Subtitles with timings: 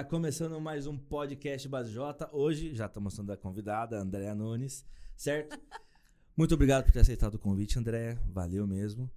[0.00, 2.28] galera, começando mais um podcast Base J.
[2.32, 4.84] Hoje já estamos mostrando a convidada, Andréa Nunes,
[5.16, 5.58] certo?
[6.36, 8.18] Muito obrigado por ter aceitado o convite, André.
[8.26, 9.10] Valeu mesmo.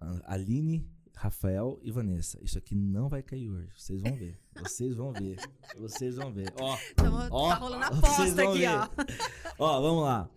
[0.00, 2.38] A- Aline, Rafael e Vanessa.
[2.42, 3.70] Isso aqui não vai cair hoje.
[3.76, 4.38] Vocês vão ver.
[4.60, 5.36] Vocês vão ver.
[5.78, 6.52] Vocês vão ver.
[6.58, 8.68] Ó, Tamo, Ó, tá rolando a aposta aqui, ver.
[8.68, 8.88] ó.
[9.58, 10.30] Ó, vamos lá.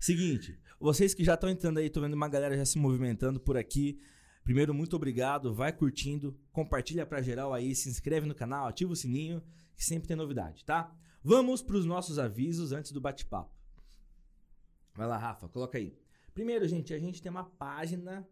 [0.00, 3.56] Seguinte, vocês que já estão entrando aí, tô vendo uma galera já se movimentando por
[3.56, 4.00] aqui.
[4.44, 5.54] Primeiro, muito obrigado.
[5.54, 9.42] Vai curtindo, compartilha pra geral aí, se inscreve no canal, ativa o sininho,
[9.74, 10.94] que sempre tem novidade, tá?
[11.22, 13.54] Vamos pros nossos avisos antes do bate-papo.
[14.94, 15.96] Vai lá, Rafa, coloca aí.
[16.34, 18.26] Primeiro, gente, a gente tem uma página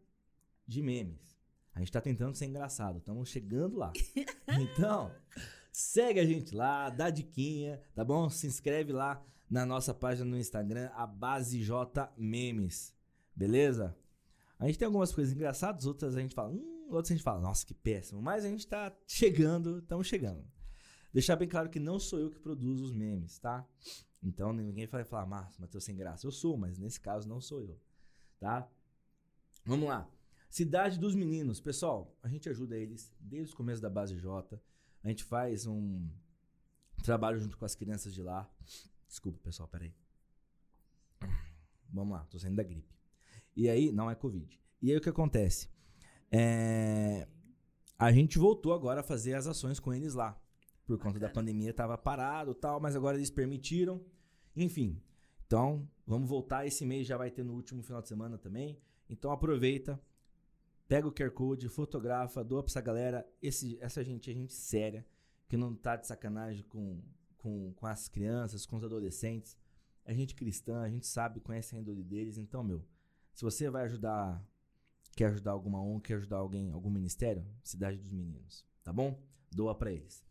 [0.67, 1.39] de memes.
[1.75, 3.93] A gente tá tentando ser engraçado, estamos chegando lá.
[4.59, 5.15] Então,
[5.71, 8.29] segue a gente lá, dá diquinha, tá bom?
[8.29, 12.93] Se inscreve lá na nossa página no Instagram, a Base J Memes.
[13.35, 13.97] Beleza?
[14.61, 17.41] A gente tem algumas coisas engraçadas, outras a gente fala, hum, outras a gente fala,
[17.41, 18.21] nossa, que péssimo.
[18.21, 20.45] Mas a gente tá chegando, estamos chegando.
[21.15, 23.67] Deixar bem claro que não sou eu que produzo os memes, tá?
[24.23, 26.27] Então ninguém vai falar, Márcio, Matheus sem graça.
[26.27, 27.81] Eu sou, mas nesse caso não sou eu,
[28.39, 28.71] tá?
[29.65, 30.07] Vamos lá.
[30.51, 31.59] Cidade dos Meninos.
[31.59, 34.61] Pessoal, a gente ajuda eles desde o começo da Base J.
[35.03, 36.07] A gente faz um
[37.03, 38.47] trabalho junto com as crianças de lá.
[39.09, 39.95] Desculpa, pessoal, peraí.
[41.89, 43.00] Vamos lá, tô saindo da gripe.
[43.61, 44.59] E aí, não é Covid.
[44.81, 45.69] E aí o que acontece?
[46.33, 47.29] É,
[47.99, 50.41] A gente voltou agora a fazer as ações com eles lá.
[50.87, 51.35] Por conta da Bacana.
[51.35, 54.01] pandemia, tava parado e tal, mas agora eles permitiram.
[54.57, 54.99] Enfim.
[55.47, 56.67] Então, vamos voltar.
[56.67, 58.79] Esse mês já vai ter no último final de semana também.
[59.11, 60.01] Então aproveita,
[60.89, 63.29] pega o QR Code, fotografa, doa pra essa galera.
[63.43, 65.05] Esse, essa gente é gente séria,
[65.51, 67.03] que não tá de sacanagem com,
[67.37, 69.59] com, com as crianças, com os adolescentes.
[70.03, 72.39] É gente cristã, a gente sabe, conhece a índole deles.
[72.39, 72.83] Então, meu,
[73.35, 74.45] se você vai ajudar,
[75.17, 79.23] quer ajudar alguma ONG, quer ajudar alguém, algum ministério, Cidade dos Meninos, tá bom?
[79.51, 80.25] Doa pra eles.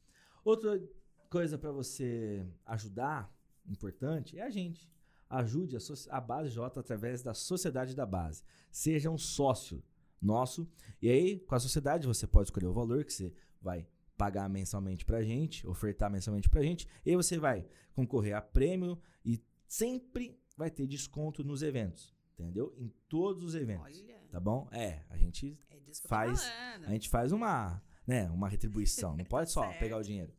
[0.44, 0.82] Outra
[1.30, 3.34] coisa pra você ajudar,
[3.68, 4.90] importante, é a gente.
[5.30, 8.44] Ajude a, soci- a Base J através da Sociedade da Base.
[8.72, 9.84] Seja um sócio
[10.20, 10.68] nosso.
[11.02, 13.32] E aí, com a sociedade, você pode escolher o valor que você
[13.62, 13.88] vai
[14.18, 16.88] pagar mensalmente pra gente, ofertar mensalmente pra gente.
[17.06, 22.14] E aí você vai concorrer a prêmio e sempre vai ter desconto nos eventos.
[22.40, 22.74] Entendeu?
[22.78, 23.84] Em todos os eventos.
[24.04, 24.68] Olha, Tá bom?
[24.72, 25.78] É, a gente é
[26.08, 26.44] faz-
[26.86, 29.18] a gente faz uma, né, uma retribuição.
[29.18, 29.80] Não pode só Certo.
[29.80, 30.32] pegar o dinheiro.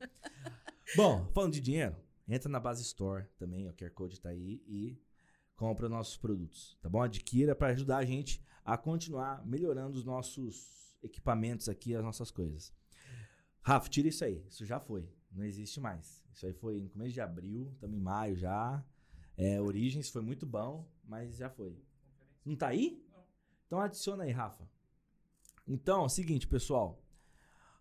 [0.97, 1.97] Bom, falando de dinheiro,
[2.29, 4.97] entra na Base Store também, o QR Code tá aí e
[5.57, 7.03] compra nossos produtos, tá bom?
[7.03, 12.73] Adquira para ajudar a gente a continuar melhorando os nossos equipamentos aqui, as nossas coisas.
[13.63, 14.43] Rafa, tira isso aí.
[14.49, 15.07] Isso já foi.
[15.33, 16.25] Não existe mais.
[16.33, 18.85] Isso aí foi no começo de abril, estamos em maio já.
[19.37, 21.77] É, Origens foi muito bom, mas já foi.
[22.51, 23.01] Não tá aí?
[23.65, 24.69] Então adiciona aí, Rafa.
[25.69, 27.01] Então, é o seguinte, pessoal.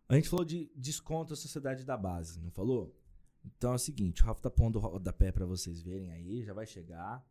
[0.08, 2.96] A gente falou de desconto à sociedade da base, não falou?
[3.44, 6.54] Então é o seguinte, o Rafa tá pondo o rodapé pra vocês verem aí, já
[6.54, 7.26] vai chegar.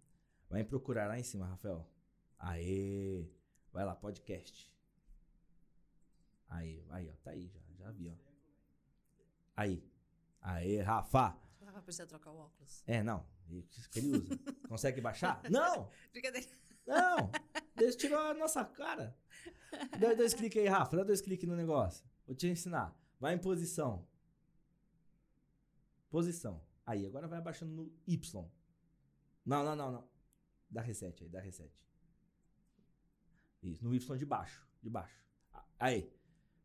[0.51, 1.89] Vai procurar lá em cima, Rafael.
[2.41, 3.31] Aê!
[3.73, 4.69] Vai lá, podcast.
[6.49, 8.15] Aí, aí, ó, tá aí já, já vi, ó.
[9.57, 9.89] Aí.
[10.41, 11.39] Aê, Rafa!
[11.67, 12.83] Ah, precisa trocar o óculos.
[12.85, 13.25] É, não.
[13.49, 14.39] O que ele usa?
[14.69, 15.41] Consegue baixar?
[15.49, 15.89] Não!
[16.13, 16.49] Brincadeira.
[16.89, 17.31] Não!
[17.77, 19.17] Deixa eu tirar a nossa cara.
[20.01, 20.97] Dá dois cliques aí, Rafa.
[20.97, 22.05] Dá dois cliques no negócio.
[22.27, 22.97] Vou te ensinar.
[23.21, 24.07] Vai em posição.
[26.11, 26.65] Posição.
[26.87, 28.51] Aí, agora vai abaixando no Y.
[29.45, 30.09] Não, não, não, não.
[30.71, 31.71] Dá reset aí, dá reset.
[33.63, 34.67] Isso, no Y de baixo.
[34.83, 35.23] De baixo.
[35.79, 36.11] Aí.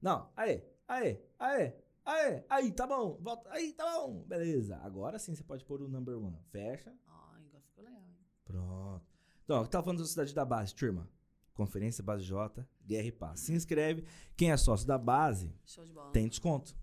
[0.02, 1.74] Não, aí, aí, aí,
[2.06, 3.18] aí, aí, tá bom.
[3.22, 4.24] Volta, aí, tá bom.
[4.24, 4.78] Beleza.
[4.78, 6.40] Agora sim você pode pôr o number one.
[6.50, 6.94] Fecha.
[7.08, 8.18] Ó, agora ficou legal, hein?
[8.46, 9.13] Pronto.
[9.44, 11.10] Então, o que tava falando da Sociedade da Base, turma?
[11.54, 13.42] Conferência Base J, Guerra e Paz.
[13.42, 14.04] Se inscreve.
[14.36, 16.76] Quem é sócio da base de tem desconto.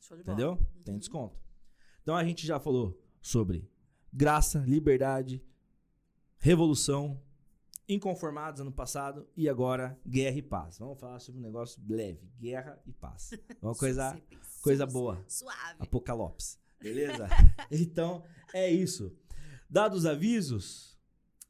[0.00, 0.34] Show de bola.
[0.34, 0.52] Entendeu?
[0.52, 0.82] Uhum.
[0.84, 1.40] Tem desconto.
[2.02, 3.68] Então a gente já falou sobre
[4.12, 5.42] graça, liberdade,
[6.38, 7.20] revolução,
[7.88, 10.78] inconformados ano passado e agora guerra e paz.
[10.78, 13.30] Vamos falar sobre um negócio leve, guerra e paz.
[13.60, 14.20] Uma coisa,
[14.60, 15.22] coisa boa.
[15.28, 15.76] Suave.
[15.78, 16.58] Apocalipse.
[16.80, 17.28] Beleza?
[17.70, 19.16] então, é isso.
[19.68, 20.91] Dados os avisos,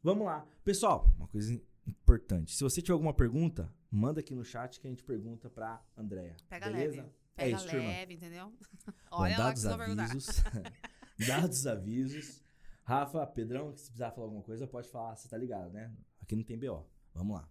[0.02, 0.46] vamos lá.
[0.64, 2.54] Pessoal, uma coisa importante.
[2.54, 6.36] Se você tiver alguma pergunta, manda aqui no chat que a gente pergunta pra Andréia.
[6.48, 6.96] Pega beleza?
[6.96, 7.12] leve.
[7.34, 7.88] Pega isso, turma.
[7.88, 8.52] leve, entendeu?
[8.86, 10.04] Bom, Olha lá que dados vão perguntar.
[10.04, 10.42] avisos.
[11.26, 12.42] dados os avisos.
[12.84, 15.16] Rafa, Pedrão, se precisar falar alguma coisa, pode falar.
[15.16, 15.92] Você tá ligado, né?
[16.20, 16.86] Aqui não tem BO.
[17.14, 17.48] Vamos lá.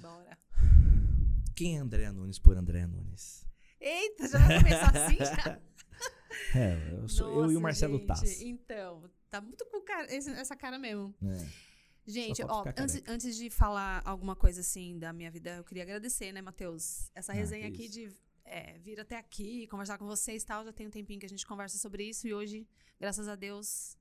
[0.00, 0.38] Bora.
[1.54, 3.46] Quem é Andréa Nunes por Andréa Nunes?
[3.80, 5.60] Eita, já vai começar assim já?
[6.54, 8.40] É, eu, sou, eu e o Nossa, Marcelo gente, Tass.
[8.42, 11.14] Então, tá muito com cara- esse- essa cara mesmo.
[11.22, 11.68] É.
[12.06, 16.32] Gente, ó, antes, antes de falar alguma coisa assim da minha vida, eu queria agradecer,
[16.32, 17.10] né, Matheus?
[17.14, 18.10] Essa Ah, resenha aqui de
[18.50, 20.64] é, vir até aqui, conversar com vocês e tal.
[20.64, 22.66] Já tem um tempinho que a gente conversa sobre isso e hoje,
[22.98, 23.94] graças a Deus,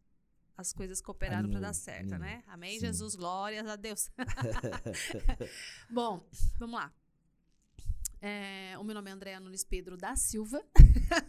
[0.56, 2.44] as coisas cooperaram para dar certo, né?
[2.48, 2.86] Amém, Sim.
[2.86, 4.10] Jesus, glórias a Deus.
[5.90, 6.26] Bom,
[6.58, 6.94] vamos lá.
[8.22, 10.62] É, o meu nome é Andréa Nunes Pedro da Silva.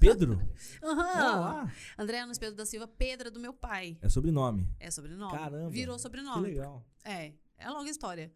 [0.00, 0.40] Pedro?
[0.82, 1.36] Aham.
[1.38, 1.72] Olá.
[1.98, 3.98] Andréa Nunes Pedro da Silva, Pedra do meu pai.
[4.00, 4.66] É sobrenome.
[4.80, 5.32] É sobrenome.
[5.36, 5.70] Caramba.
[5.70, 6.48] Virou Que sobrenome.
[6.48, 6.84] legal.
[7.04, 8.32] É, é longa história.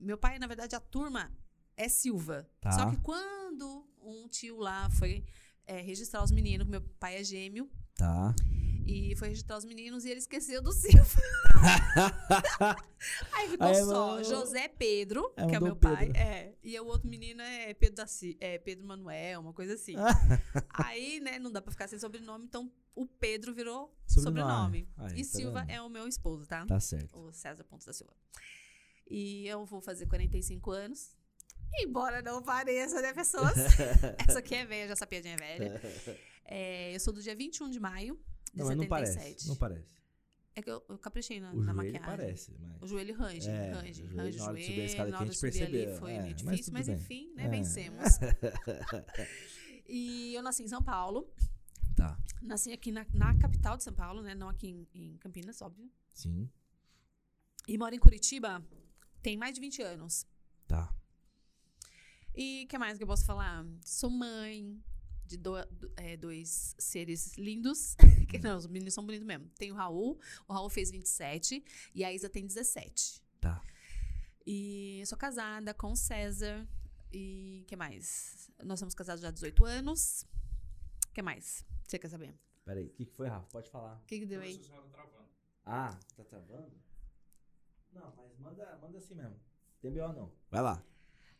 [0.00, 1.30] Meu pai, na verdade, a turma
[1.76, 2.48] é Silva.
[2.60, 2.72] Tá.
[2.72, 5.24] Só que quando um tio lá foi
[5.66, 8.34] é, registrar os meninos, meu pai é gêmeo, Tá.
[8.86, 11.04] E foi registrar os meninos e ele esqueceu do Silva.
[13.32, 16.20] Aí ficou Aí, só José Pedro, que é o meu pai, Pedro.
[16.22, 19.94] é, e o outro menino é Pedro, da, Ci- é Pedro Manuel, uma coisa assim.
[20.74, 24.86] Aí, né, não dá pra ficar sem sobrenome, então o Pedro virou Sobrenome.
[24.86, 24.88] sobrenome.
[24.96, 25.70] Aí, e tá Silva vendo?
[25.70, 26.64] é o meu esposo, tá?
[26.66, 27.18] Tá certo.
[27.18, 28.12] o César Pontes da Silva.
[29.08, 31.14] E eu vou fazer 45 anos.
[31.78, 33.54] Embora não pareça, né, pessoas?
[34.26, 35.80] Essa aqui é velha, já essa piadinha é velha.
[36.44, 38.18] É, eu sou do dia 21 de maio
[38.56, 38.88] de Não, mas não 77.
[38.88, 39.48] parece.
[39.48, 39.96] Não parece.
[40.54, 42.00] É que eu, eu caprichei na, O na joelho maquiagem.
[42.00, 42.82] parece, mas...
[42.82, 45.08] O joelho range, É, range, o joelho, range o na hora de subir a escada
[45.16, 46.96] hora a gente ali foi É, mas difícil, mas, bem.
[46.96, 47.48] enfim, né, É.
[47.48, 48.04] vencemos.
[49.86, 51.30] e eu nasci em São Paulo.
[51.94, 52.18] Tá.
[52.42, 54.34] Nasci aqui na, na capital de São Paulo, né?
[54.34, 55.90] Não aqui em, em Campinas, óbvio.
[56.12, 56.48] Sim.
[57.68, 58.64] E moro em Curitiba
[59.22, 60.26] tem mais de 20 anos.
[60.66, 60.94] Tá.
[62.34, 63.64] E o que mais que eu posso falar?
[63.84, 64.82] Sou mãe
[65.26, 67.94] de do- do- é, dois seres lindos.
[68.30, 69.48] que não, os meninos são bonitos mesmo.
[69.58, 70.18] Tem o Raul.
[70.48, 71.64] O Raul fez 27
[71.94, 73.22] e a Isa tem 17.
[73.40, 73.62] Tá.
[74.46, 76.66] E eu sou casada com o César.
[77.12, 78.50] E o que mais?
[78.64, 80.26] Nós somos casados já há 18 anos.
[81.08, 81.64] O que mais?
[81.86, 82.34] Você quer saber?
[82.64, 83.46] Peraí, o que, que foi, Rafa?
[83.48, 83.96] Pode falar.
[83.96, 84.60] O que, que deu aí?
[85.64, 86.72] Ah, tá travando?
[87.92, 89.36] Não, mas manda, manda assim mesmo.
[89.80, 90.12] Tem B.O.
[90.12, 90.32] não.
[90.50, 90.84] Vai lá.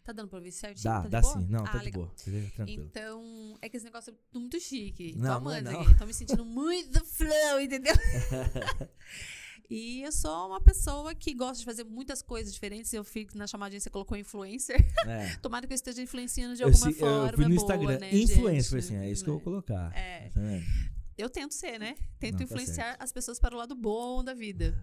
[0.07, 0.85] Tá dando pra ouvir certinho?
[0.85, 1.35] Dá, tá dá boa?
[1.41, 1.47] sim.
[1.51, 2.03] Não, ah, tá de legal.
[2.05, 2.15] boa.
[2.55, 2.85] Tranquilo.
[2.85, 5.13] Então, é que esse negócio é muito chique.
[5.17, 5.81] Não, Tô é amando não.
[5.81, 5.99] aqui.
[5.99, 7.93] Tô me sentindo muito flow, entendeu?
[9.69, 12.93] e eu sou uma pessoa que gosta de fazer muitas coisas diferentes.
[12.93, 14.79] Eu fico na chamadinha, você colocou influencer.
[15.07, 15.35] É.
[15.43, 17.29] Tomara que eu esteja influenciando de Eu, alguma se- forma.
[17.31, 17.99] eu fui no boa, Instagram.
[17.99, 19.93] né, Influencer, assim, é isso que eu vou colocar.
[19.97, 20.29] É.
[20.31, 20.41] Tá?
[21.19, 21.97] Eu tento ser, né?
[22.21, 24.79] Tento Não, tá influenciar as pessoas para o lado bom da vida.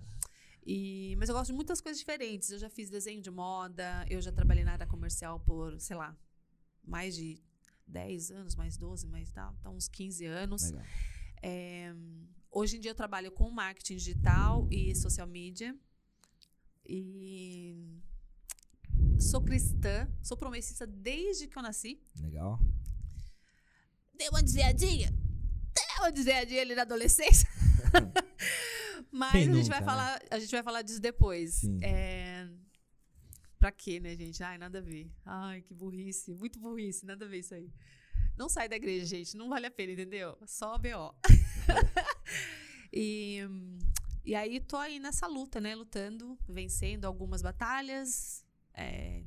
[0.66, 2.50] E, mas eu gosto de muitas coisas diferentes.
[2.50, 6.16] Eu já fiz desenho de moda, eu já trabalhei na área comercial por, sei lá,
[6.84, 7.42] mais de
[7.88, 10.74] 10 anos, mais 12, mais tal, então uns 15 anos.
[11.42, 11.94] É,
[12.50, 15.76] hoje em dia eu trabalho com marketing digital e social media.
[16.86, 17.76] E
[19.20, 22.02] sou cristã, sou promessista desde que eu nasci.
[22.22, 22.60] Legal.
[24.14, 25.10] Dei uma desviadinha.
[25.74, 27.50] Dei uma desviadinha ali na adolescência.
[29.12, 29.86] Mas a gente, vai né?
[29.86, 31.56] falar, a gente vai falar disso depois.
[31.56, 31.80] Sim.
[31.84, 32.48] É...
[33.60, 34.44] Pra quê, né, gente?
[34.44, 35.10] Ai, nada a ver.
[35.26, 36.34] Ai, que burrice.
[36.34, 37.06] Muito burrice.
[37.06, 37.72] Nada a ver isso aí.
[38.38, 39.38] Não sai da igreja, gente.
[39.38, 40.38] Não vale a pena, entendeu?
[40.46, 41.16] Só BO.
[42.92, 43.40] e,
[44.26, 45.76] e aí, tô aí nessa luta, né?
[45.76, 48.46] Lutando, vencendo algumas batalhas.
[48.74, 49.24] é,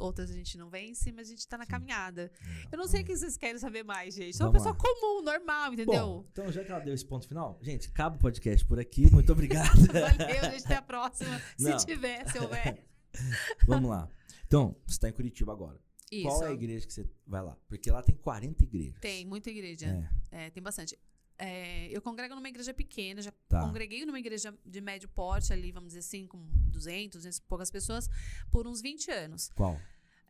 [0.00, 1.70] Outras a gente não vence, mas a gente tá na Sim.
[1.70, 2.22] caminhada.
[2.22, 2.68] Legal.
[2.72, 4.36] Eu não sei o que vocês querem saber mais, gente.
[4.36, 4.78] Sou uma pessoa lá.
[4.78, 6.06] comum, normal, entendeu?
[6.06, 9.10] Bom, então já que ela deu esse ponto final, gente, acaba o podcast por aqui.
[9.12, 9.68] Muito obrigado.
[9.92, 10.64] Valeu, gente.
[10.64, 11.40] Até a próxima.
[11.58, 11.78] Não.
[11.78, 12.84] Se tiver, se houver.
[13.66, 14.08] Vamos lá.
[14.46, 15.78] Então, você está em Curitiba agora.
[16.10, 16.26] Isso.
[16.26, 17.56] Qual é a igreja que você vai lá?
[17.68, 18.98] Porque lá tem 40 igrejas.
[19.00, 20.10] Tem, muita igreja.
[20.32, 20.98] É, É, tem bastante.
[21.42, 23.60] É, eu congrego numa igreja pequena, já Tá.
[23.62, 27.70] congreguei numa igreja de médio porte ali, vamos dizer assim, com 200, 200 e poucas
[27.70, 28.08] pessoas,
[28.50, 29.50] por uns 20 anos.
[29.54, 29.80] qual?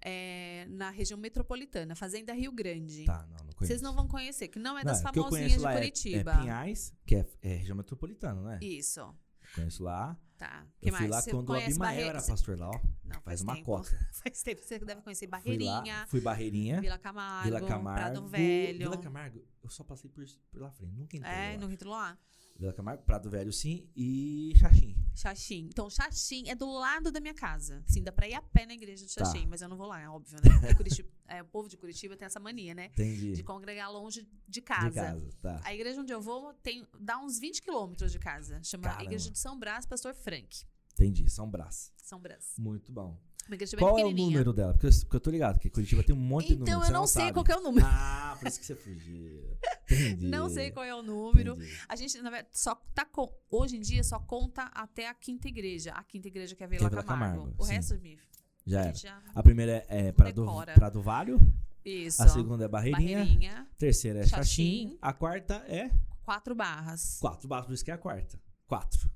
[0.02, 3.05] É, na região metropolitana, Fazenda Rio Grande.
[3.05, 3.57] Tá, não, não conheço.
[3.67, 5.73] Vocês não vão conhecer, que não é Não, das o que eu famosinhas de lá
[5.73, 6.33] é- Curitiba.
[6.33, 8.59] É, Pinhais, que é, é região metropolitana, não é?
[8.62, 9.14] Isso.
[9.55, 10.17] Conheço lá.
[10.40, 10.66] Tá.
[10.80, 11.11] que eu fui mais?
[11.11, 12.80] lá Você quando o Abimael Barre- era pastor lá, ó.
[13.04, 13.66] Não, Faz uma tempo.
[13.66, 13.90] cota.
[14.25, 14.62] Faz tempo.
[14.64, 18.00] Você deve conhecer Fui Barreirinha, lá, fui Barreirinha, Vila Camargo, Vila Camargo.
[18.00, 18.78] Prado Velho.
[18.78, 21.30] Vila Camargo, eu só passei por, por lá frente, nunca entrei.
[21.30, 21.76] É, no acho.
[21.76, 22.16] Rio Loá.
[22.61, 24.95] Vila Camargo, Prado Velho sim e Xaxim.
[25.14, 25.67] Xaxim.
[25.71, 27.83] Então, Xaxim é do lado da minha casa.
[27.87, 29.25] Sim, dá pra ir a pé na igreja de Tá.
[29.25, 30.50] Xaxim, mas eu não vou lá, é óbvio, né?
[30.61, 32.87] Porque Curitiba- é, o povo de Curitiba tem essa mania, né?
[32.93, 33.33] Entendi.
[33.33, 34.88] De congregar longe de casa.
[34.90, 35.61] De casa, tá.
[35.64, 38.61] A igreja onde eu vou tem, dá uns 20 quilômetros de casa.
[38.62, 39.05] Chama Caramba.
[39.05, 40.64] Igreja de São Brás, Pastor Frank.
[40.93, 41.93] Entendi, São Brás.
[41.97, 42.52] São Brás.
[42.59, 43.19] Muito bom.
[43.49, 44.73] Uma igreja bem Qual é o número dela?
[44.73, 46.70] Porque eu, porque eu tô ligado que Curitiba tem um monte de número.
[46.70, 47.32] Então, eu não, sei sabe.
[47.35, 47.87] qual é o número.
[47.88, 49.59] Ah, por isso que você fugiu.
[49.90, 50.28] Entendi.
[50.28, 51.54] Não sei qual é o número.
[51.54, 51.78] Entendi.
[51.88, 55.49] A gente, na verdade, só tá com, hoje em dia só conta até a quinta
[55.49, 55.92] igreja.
[55.92, 57.38] A quinta igreja que é Vila, Que é Vila Camargo.
[57.42, 57.73] Camargo, O sim.
[57.73, 58.18] resto, me,
[58.66, 58.94] Já a era.
[58.94, 59.23] já.
[59.35, 60.47] A primeira é, é Prado.
[60.75, 61.38] Prado Vale,
[61.85, 62.23] Isso.
[62.23, 64.97] a segunda é Barreirinha, Barreirinha, terceira é Xaxim.
[65.02, 65.90] A quarta é
[66.23, 67.18] quatro barras.
[67.20, 67.49] quatro.
[67.49, 68.40] Basta, por isso que é a quarta.
[68.66, 69.10] Quatro.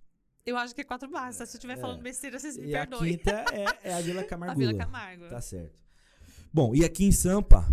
[0.47, 1.39] Eu acho que é quatro barras.
[1.39, 1.47] tá?
[1.47, 1.81] Se eu estiver É.
[1.81, 3.17] falando besteira, vocês me E a perdoem.
[3.17, 4.59] quinta é, é a Vila A Camargo.
[4.59, 5.29] Vila Camargo.
[5.29, 5.79] Tá certo.
[6.53, 7.67] Bom, e aqui em Sampa,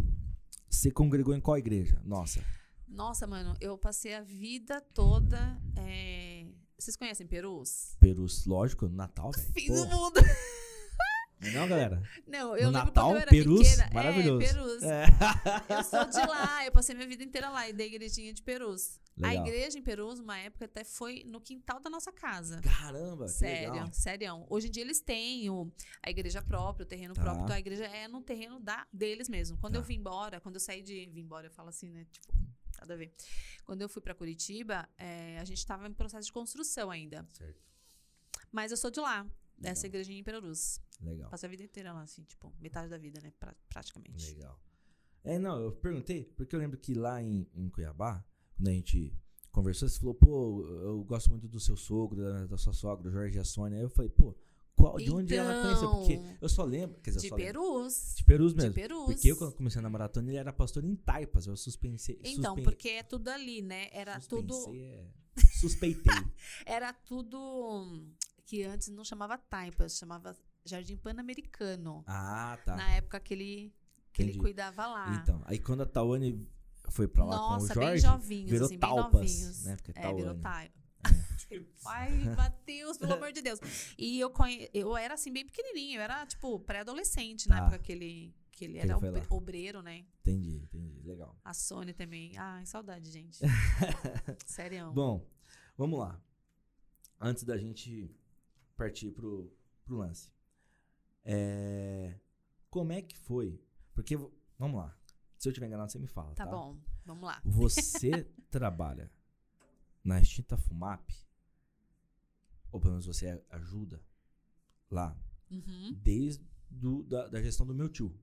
[0.69, 2.01] Você congregou em qual igreja?
[2.05, 2.41] Nossa.
[2.87, 5.57] Nossa, mano, eu passei a vida toda.
[5.77, 6.45] é,
[6.79, 7.95] Vocês conhecem Perus?
[7.99, 9.51] Perus, lógico, Natal, velho.
[9.53, 10.19] Fim do mundo.
[11.41, 12.03] Não, é não, galera?
[12.27, 13.89] Não, eu no lembro Natal, eu era Perus, pequena.
[13.93, 14.43] maravilhoso.
[14.45, 14.83] É, Perus.
[14.83, 15.05] É.
[15.69, 18.99] Eu sou de lá, eu passei minha vida inteira lá, e da igrejinha de Perus.
[19.21, 19.45] A Legal.
[19.47, 22.61] igreja em Perus, uma época, até foi no quintal da nossa casa.
[22.61, 23.89] Caramba, que Sério, legal.
[23.93, 24.45] sério.
[24.49, 25.71] Hoje em dia eles têm o,
[26.01, 27.21] a igreja própria, o terreno Tá.
[27.21, 27.43] próprio.
[27.43, 29.57] Então a igreja é no terreno da, deles mesmo.
[29.57, 29.79] Quando Tá.
[29.79, 31.07] eu vim embora, quando eu saí de.
[31.07, 32.05] Vim embora, eu falo assim, né?
[32.11, 32.33] Tipo,
[32.79, 33.13] nada a ver.
[33.65, 37.27] Quando eu fui pra Curitiba, é, a gente tava em processo de construção ainda.
[37.33, 37.61] Certo.
[38.51, 39.25] Mas eu sou de lá,
[39.61, 40.79] dessa igrejinha em Perus.
[41.01, 41.29] Legal.
[41.29, 43.31] Passei a vida inteira lá, assim, tipo, metade da vida, né?
[43.39, 44.33] pra- praticamente.
[44.33, 44.59] Legal.
[45.23, 48.25] É, não, eu perguntei, porque eu lembro que lá em, em Cuiabá,
[48.55, 49.13] quando a gente
[49.51, 53.11] conversou, você falou, pô, eu gosto muito do seu sogro, da, da sua sogra, o
[53.11, 53.77] Jorge e a Sônia.
[53.77, 54.35] Aí eu falei, pô,
[54.75, 55.89] qual, de onde ela conheceu?
[55.91, 57.53] Porque Então, eu só lembro, quer dizer, De só lembro.
[57.61, 58.13] Perus.
[58.15, 58.69] De Perus mesmo.
[58.69, 59.05] De Perus.
[59.05, 61.45] Porque eu, quando comecei a namorar a Tony, ele era pastor em Taipas.
[61.45, 62.19] Eu suspensei.
[62.23, 63.89] Então, suspen- porque é tudo ali, né?
[63.91, 64.53] Era tudo.
[64.55, 65.07] suspensei, é,
[65.59, 66.13] suspeitei.
[66.65, 68.07] Era tudo
[68.51, 72.03] que antes não chamava Taipas, chamava Jardim Pan-Americano.
[72.05, 72.75] ah, tá.
[72.75, 73.73] Na época que ele,
[74.11, 75.21] que ele cuidava lá.
[75.23, 76.45] Então, aí quando a Tawane
[76.89, 79.63] foi pra lá Nossa, com o bem Jorge, jovinhos, virou assim, bem Talpas, novinhos.
[79.63, 79.75] né?
[79.77, 80.35] Porque é é, virou.
[80.35, 80.81] Taipas.
[81.87, 83.57] Ai, Matheus, pelo amor de Deus.
[83.97, 84.69] E eu, conhe...
[84.73, 85.99] eu era assim, bem pequenininho.
[85.99, 87.61] Eu era, tipo, pré-adolescente na Tá.
[87.67, 90.05] época que ele, que ele Que era ele obreiro, né?
[90.19, 91.01] Entendi, entendi.
[91.03, 91.39] Legal.
[91.41, 92.37] A Sônia também.
[92.37, 93.39] Ai, saudade, gente.
[94.45, 94.91] Sério.
[94.91, 95.25] Bom,
[95.77, 96.21] vamos lá.
[97.17, 98.13] Antes da gente
[98.81, 99.51] partir pro,
[99.85, 100.31] pro lance.
[101.23, 102.15] É,
[102.69, 103.59] como é que foi?
[103.93, 104.17] Porque,
[104.57, 104.95] vamos lá.
[105.37, 106.33] Se eu tiver enganado, você me fala.
[106.35, 107.41] Tá Tá, bom, vamos lá.
[107.45, 109.11] Você trabalha
[110.03, 111.09] na extinta FUMAP,
[112.71, 114.01] ou pelo menos você ajuda
[114.89, 115.15] lá,
[115.51, 115.93] Uhum.
[116.01, 118.17] desde do, da, da gestão do meu tio.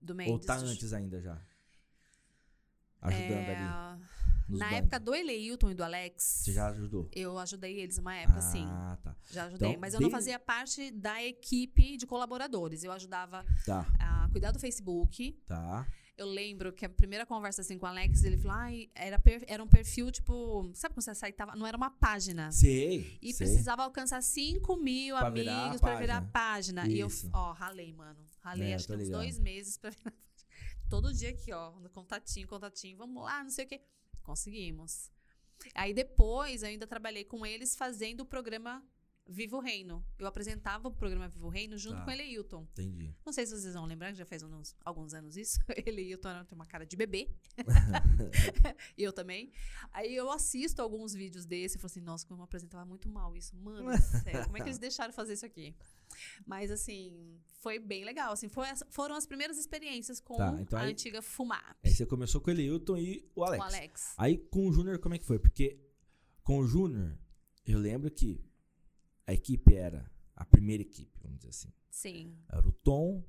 [0.00, 0.32] Do Mendes.
[0.32, 1.40] ou tá antes ainda já?
[3.00, 3.54] Ajudando É,
[3.94, 4.04] ali.
[4.48, 4.78] Na bancos.
[4.78, 7.08] época do Eleilton e do Alex, Você já ajudou?
[7.12, 8.64] eu ajudei eles uma época, sim.
[8.68, 9.16] Ah, tá.
[9.30, 9.68] Já ajudei.
[9.70, 12.84] Então, mas eu não fazia parte da equipe de colaboradores.
[12.84, 15.32] Eu ajudava Tá, a cuidar do Facebook.
[15.46, 15.86] tá.
[16.16, 19.60] Eu lembro que a primeira conversa assim com o Alex, ele falou: Ai, era, era
[19.64, 21.56] um perfil, tipo, sabe quando você saitava?
[21.56, 22.52] Não era uma página.
[22.52, 23.18] Sei.
[23.20, 23.44] E sei.
[23.48, 26.82] precisava alcançar 5 mil Pra virar amigos pra virar a página.
[26.82, 26.94] página.
[26.94, 27.28] E eu, Isso.
[27.32, 28.20] ó, ralei, mano.
[28.38, 29.20] Ralei É, acho que uns ligado.
[29.22, 30.24] dois meses pra virar a página.
[30.88, 33.80] Todo dia aqui, ó, no contatinho, contatinho, vamos lá, não sei o quê.
[34.24, 35.12] Conseguimos.
[35.74, 38.82] Aí depois eu ainda trabalhei com eles fazendo o programa
[39.26, 40.04] Vivo Reino.
[40.18, 42.04] Eu apresentava o programa Vivo Reino junto Tá.
[42.04, 42.62] com o Eleilton.
[42.72, 43.14] Entendi.
[43.24, 45.58] Não sei se vocês vão lembrar, que já faz uns- alguns anos isso.
[45.86, 47.30] Eleilton era- tem uma cara de bebê.
[48.98, 49.50] e eu também.
[49.92, 53.34] Aí eu assisto alguns vídeos desse e falo assim, nossa, como eu apresentava muito mal
[53.34, 53.56] isso.
[53.56, 53.90] Mano,
[54.22, 55.74] sério, como é que eles deixaram fazer isso aqui?
[56.46, 58.32] Mas assim, foi bem legal.
[58.32, 61.76] Assim, foi foram as primeiras experiências com Tá, então a aí- antiga Fumap.
[61.82, 63.64] Aí você começou com o Eliilton e o Alex.
[63.64, 64.14] Com o Alex.
[64.18, 65.38] Aí com o Júnior, como é que foi?
[65.38, 65.80] Porque
[66.42, 67.18] com o Júnior,
[67.64, 68.44] eu lembro que
[69.26, 71.72] a equipe era a primeira equipe, vamos dizer assim.
[71.90, 72.36] Sim.
[72.48, 73.24] Era o Tom,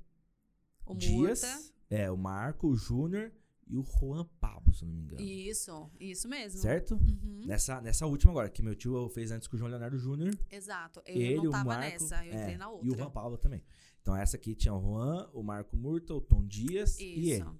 [0.84, 1.72] O Dias, Murta.
[1.90, 3.32] é, o Marco, o Júnior
[3.68, 5.20] e o Juan Pablo, se não me engano.
[5.22, 6.60] Isso, isso mesmo.
[6.60, 6.94] Certo?
[6.94, 10.36] Uhum, Nessa, nessa última agora, que meu tio fez antes com o João Leonardo Júnior.
[10.50, 11.00] Exato.
[11.06, 11.80] Eu Ele, não o tava Marco.
[11.82, 12.86] nessa, eu é, entrei na outra.
[12.86, 13.62] E o Juan Pablo também.
[14.02, 17.30] Então essa aqui tinha o Juan, o Marco Murta, o Tom Dias e ele.
[17.42, 17.56] Isso.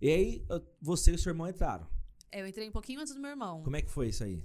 [0.00, 0.46] E aí
[0.80, 1.86] você e o seu irmão entraram.
[2.30, 3.62] Eu entrei um pouquinho antes do meu irmão.
[3.62, 4.44] Como é que foi isso aí?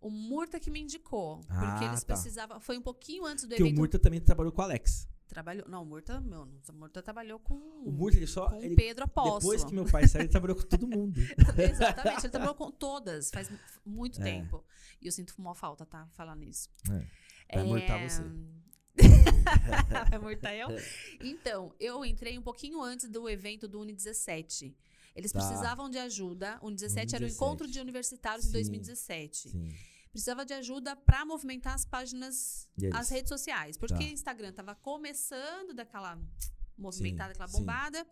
[0.00, 1.40] O Murta que me indicou.
[1.48, 2.14] Ah, porque eles tá.
[2.14, 2.58] precisavam.
[2.60, 3.78] Foi um pouquinho antes do Porque o evento.
[3.78, 5.08] Murta também trabalhou com o Alex.
[5.28, 5.68] Trabalhou.
[5.68, 7.54] Não, o Murta, meu, o Murta trabalhou com.
[7.54, 8.48] O Murta, ele só.
[8.48, 9.38] com ele- Pedro Apóstolo.
[9.40, 11.20] depois que meu pai saiu, ele trabalhou com todo mundo.
[11.56, 13.48] Exatamente, ele trabalhou com todas, faz
[13.84, 14.24] muito É.
[14.24, 14.64] tempo.
[15.00, 16.08] E eu sinto uma falta, tá?
[16.14, 16.68] Falar nisso.
[17.50, 17.56] É.
[17.56, 18.22] Vai murtar você.
[20.10, 20.68] Vai murtar eu?
[21.20, 24.76] Então, eu entrei um pouquinho antes do evento do Uni 17.
[25.20, 25.38] Eles Tá.
[25.40, 26.58] precisavam de ajuda.
[26.62, 27.34] O Uni 17 era o 17.
[27.36, 29.48] encontro de universitários em Sim, 2017.
[29.50, 29.74] Sim.
[30.10, 33.76] precisava de ajuda para movimentar as páginas, as redes sociais.
[33.76, 34.00] Porque Tá.
[34.00, 36.18] o Instagram tava começando daquela
[36.76, 38.06] movimentada, Sim, aquela bombada.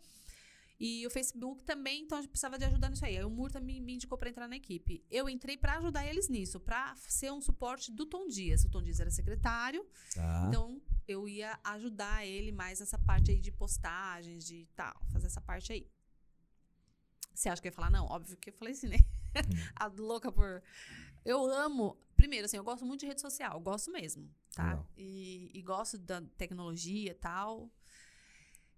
[0.80, 3.16] E o Facebook também, então a gente precisava de ajuda nisso aí.
[3.18, 5.04] Aí o Murta me, me indicou para entrar na equipe.
[5.10, 8.64] Eu entrei para ajudar eles nisso, para ser um suporte do Tom Dias.
[8.64, 9.84] O Tom Dias era secretário,
[10.14, 10.44] Tá.
[10.46, 15.40] então eu ia ajudar ele mais nessa parte aí de postagens, de tal, fazer essa
[15.40, 15.90] parte aí.
[17.38, 17.88] Você acha que eu ia falar?
[17.88, 18.96] Não, óbvio que eu falei assim, né?
[19.36, 19.40] Hum.
[19.76, 20.60] A louca por.
[21.24, 21.96] Eu amo.
[22.16, 24.84] Primeiro, assim, eu gosto muito de rede social, gosto mesmo, tá?
[24.96, 27.70] E, e gosto da tecnologia e tal.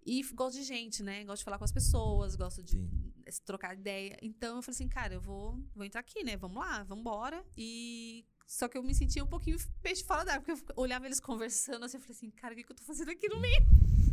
[0.05, 1.25] E gosto de gente, né?
[1.25, 3.13] Gosto de falar com as pessoas, gosto de Sim.
[3.47, 4.15] trocar ideia.
[4.21, 6.37] Então eu falei assim, cara, eu vou, vou entrar aqui, né?
[6.37, 7.43] Vamos lá, vamos embora.
[7.57, 8.27] E.
[8.47, 11.85] Só que eu me sentia um pouquinho peixe fora d'água, porque eu olhava eles conversando
[11.85, 13.63] assim, eu falei assim, cara, o que, que eu tô fazendo aqui no meio?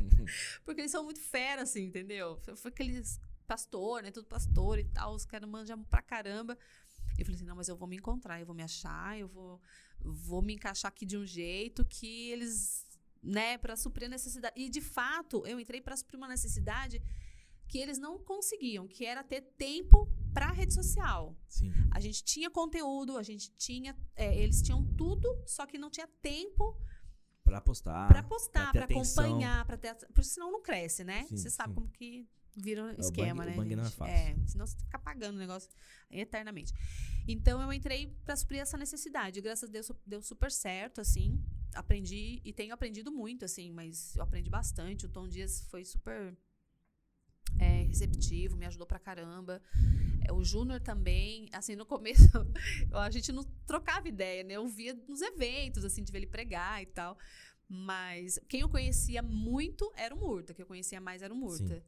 [0.64, 2.40] Porque eles são muito fera, assim, entendeu?
[2.56, 4.12] Foi aqueles pastor, né?
[4.12, 5.14] Tudo pastor e tal.
[5.16, 6.58] Os caras manjam pra caramba.
[7.18, 9.60] Eu falei assim, não, mas eu vou me encontrar, eu vou me achar, eu vou,
[10.00, 12.86] vou me encaixar aqui de um jeito que eles,
[13.24, 14.54] né, para suprir a necessidade.
[14.60, 17.02] E de fato, eu entrei para suprir uma necessidade
[17.68, 21.36] que eles não conseguiam, que era ter tempo para rede social.
[21.48, 21.72] Sim.
[21.92, 26.08] A gente tinha conteúdo, a gente tinha, é, eles tinham tudo, só que não tinha
[26.22, 26.80] tempo
[27.44, 28.08] Pra postar.
[28.10, 31.26] para postar, para acompanhar, para ter, porque senão não cresce, né?
[31.26, 31.76] Sim, Você sabe sim.
[31.76, 32.28] como que
[32.58, 33.54] vira um o esquema, bang- né?
[33.54, 34.14] o bang não é fácil.
[34.48, 35.70] senão você fica pagando o negócio
[36.10, 36.74] eternamente.
[37.28, 39.40] Então eu entrei para suprir essa necessidade.
[39.42, 41.40] Graças a Deus deu super certo, assim.
[41.76, 45.06] Aprendi e tenho aprendido muito, assim, mas eu aprendi bastante.
[45.06, 46.36] O Tom Dias foi super
[47.60, 49.62] é, receptivo, me ajudou pra caramba.
[50.28, 52.24] É, o Júnior também, assim, no começo
[52.92, 54.56] a gente não trocava ideia, né?
[54.56, 57.18] Eu via nos eventos, assim, de ver ele pregar e tal.
[57.70, 61.64] Mas quem eu conhecia muito era o Murta, que eu conhecia mais era o Murta.
[61.74, 61.84] Nem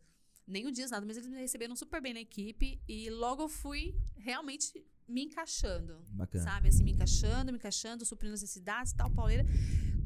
[0.67, 3.95] o Dias nada, mas eles me receberam super bem na equipe e logo eu fui
[4.17, 6.03] realmente me encaixando.
[6.09, 6.43] Bacana.
[6.43, 9.45] Sabe, assim, me encaixando, me encaixando, suprindo as necessidades e tal, pauleira.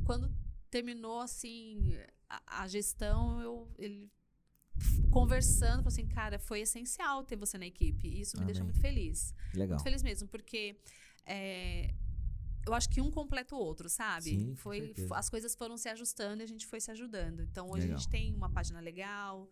[0.05, 0.33] Quando
[0.69, 1.97] terminou, assim,
[2.29, 4.09] a, a gestão, eu, ele
[5.11, 8.07] conversando, falou assim, cara, foi essencial ter você na equipe.
[8.07, 8.71] E isso me deixa Amém.
[8.71, 9.33] muito feliz.
[9.53, 9.75] Legal.
[9.75, 10.75] Muito feliz mesmo, porque
[11.25, 11.93] é,
[12.65, 14.29] eu acho que um completa o outro, sabe?
[14.29, 17.41] Sim, foi, as coisas foram se ajustando e a gente foi se ajudando.
[17.41, 17.95] Então hoje Legal.
[17.95, 19.49] a gente tem uma página legal,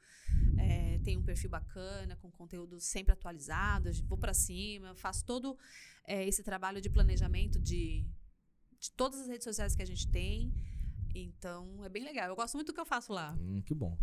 [0.58, 3.92] é, tem um perfil bacana, com conteúdo sempre atualizado.
[4.08, 5.58] Vou pra cima, faço todo
[6.06, 8.06] é, esse trabalho de planejamento de,
[8.80, 10.54] de todas as redes sociais que a gente tem.
[11.14, 12.30] Então é bem legal.
[12.30, 13.36] Eu gosto muito do que eu faço lá.
[13.40, 13.98] Hum, que bom.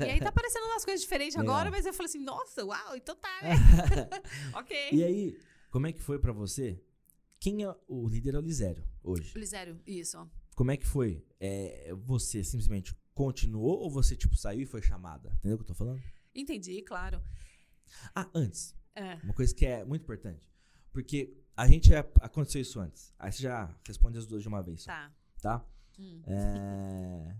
[0.00, 1.54] E aí tá aparecendo umas coisas diferentes Legal.
[1.54, 3.54] agora, mas eu falei assim, nossa, uau, então tá, né?
[4.54, 4.90] ok.
[4.92, 5.38] E aí,
[5.70, 6.82] como é que foi pra você?
[7.42, 9.36] Quem é o líder é o Lisério hoje?
[9.36, 10.30] Lisério, isso.
[10.54, 11.26] Como é que foi?
[11.40, 15.28] É, você simplesmente continuou ou você, tipo, saiu e foi chamada?
[15.40, 16.00] Entendeu o que eu tô falando?
[16.32, 17.20] Entendi, claro.
[18.14, 18.76] Ah, antes.
[18.94, 19.14] É.
[19.24, 20.48] Uma coisa que é muito importante.
[20.92, 23.12] Porque a gente já aconteceu isso antes.
[23.18, 25.12] Aí você já responde as duas de uma vez, só, Tá.
[25.40, 25.66] tá?
[25.98, 26.22] Hum.
[26.24, 27.36] É...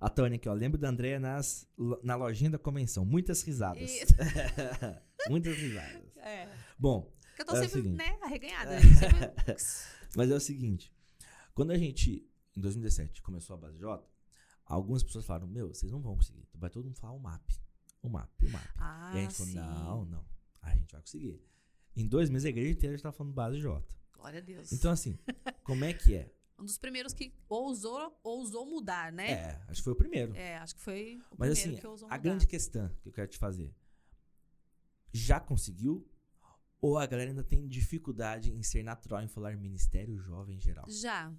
[0.00, 0.52] A Tânia aqui, ó.
[0.52, 1.66] Lembro da Andrea nas,
[2.02, 3.06] na lojinha da convenção.
[3.06, 3.90] Muitas risadas.
[5.30, 6.14] Muitas risadas.
[6.18, 6.46] É.
[6.78, 7.96] Bom, Porque eu tô É sempre, seguinte.
[7.96, 8.70] né, arreganhada.
[8.70, 8.80] né?
[8.80, 9.56] Sempre-
[10.16, 10.92] mas é o seguinte.
[11.52, 12.24] Quando a gente,
[12.56, 14.08] em 2017, começou a base J,
[14.64, 16.46] algumas pessoas falaram, meu, vocês não vão conseguir.
[16.54, 17.50] Vai todo mundo falar o MAP.
[18.02, 18.68] O MAP, o MAP.
[18.78, 19.58] Ah, e a gente falou, sim.
[19.58, 20.24] não, não.
[20.62, 21.42] A gente vai conseguir.
[21.96, 23.84] Em dois meses, a igreja inteira já tava falando base J.
[24.12, 24.72] Glória a Deus.
[24.72, 25.18] Então, assim,
[25.64, 26.32] como é que é?
[26.56, 29.30] um dos primeiros que ousou, ousou mudar, né?
[29.32, 30.34] É, acho que foi o primeiro.
[30.36, 32.22] É, acho que foi o Mas primeiro assim, que ousou a mudar.
[32.22, 33.74] grande questão que eu quero te fazer.
[35.12, 36.06] Já conseguiu?
[36.84, 40.84] Ou a galera ainda tem dificuldade em ser natural em falar ministério jovem em geral?
[40.88, 41.32] Já.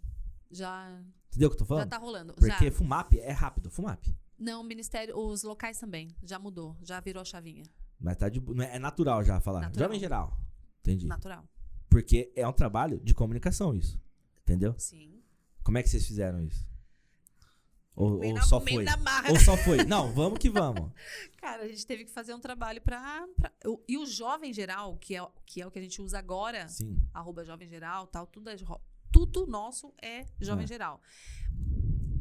[0.49, 1.89] Já, Entendeu o que eu tô já falando?
[1.89, 2.33] tá rolando.
[2.33, 2.71] Porque já.
[2.71, 4.15] FUMAP é rápido, FUMAP.
[4.39, 6.07] Não, ministério, os locais também.
[6.23, 6.75] Já mudou.
[6.81, 7.63] Já virou a chavinha.
[7.99, 9.61] Mas tá de, bo- não é, é natural já falar.
[9.61, 9.83] Natural.
[9.85, 10.39] Jovem em geral.
[10.79, 11.07] Entendi.
[11.07, 11.43] Natural.
[11.89, 13.99] Porque é um trabalho de comunicação isso.
[14.41, 14.73] Entendeu?
[14.77, 15.21] Sim.
[15.63, 16.67] Como é que vocês fizeram isso?
[17.95, 18.83] Ou, ou só foi?
[19.01, 19.31] marra.
[19.31, 19.85] Ou só foi?
[19.85, 20.91] Não, vamos que vamos.
[21.37, 23.25] Cara, a gente teve que fazer um trabalho pra.
[23.37, 23.53] pra-
[23.87, 26.99] e o jovem geral, que é, que é o que a gente usa agora, Sim.
[27.13, 28.57] arroba jovem geral, tal, tudo, é,
[29.11, 30.67] tudo nosso é jovem É.
[30.67, 31.01] geral.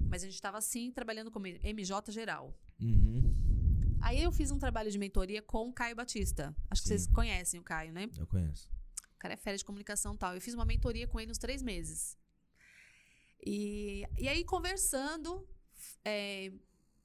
[0.09, 2.57] Mas a gente estava assim, trabalhando como MJ geral.
[2.81, 3.35] Uhum.
[4.01, 6.55] Aí eu fiz um trabalho de mentoria com o Caio Batista.
[6.71, 6.99] Acho que Sim.
[6.99, 8.09] vocês conhecem o Caio, né?
[8.17, 8.71] Eu conheço.
[9.17, 10.35] O cara é fera de comunicação e tal.
[10.35, 12.17] Eu fiz uma mentoria com ele uns três meses.
[13.45, 15.47] E, e aí, conversando,
[16.05, 16.53] é,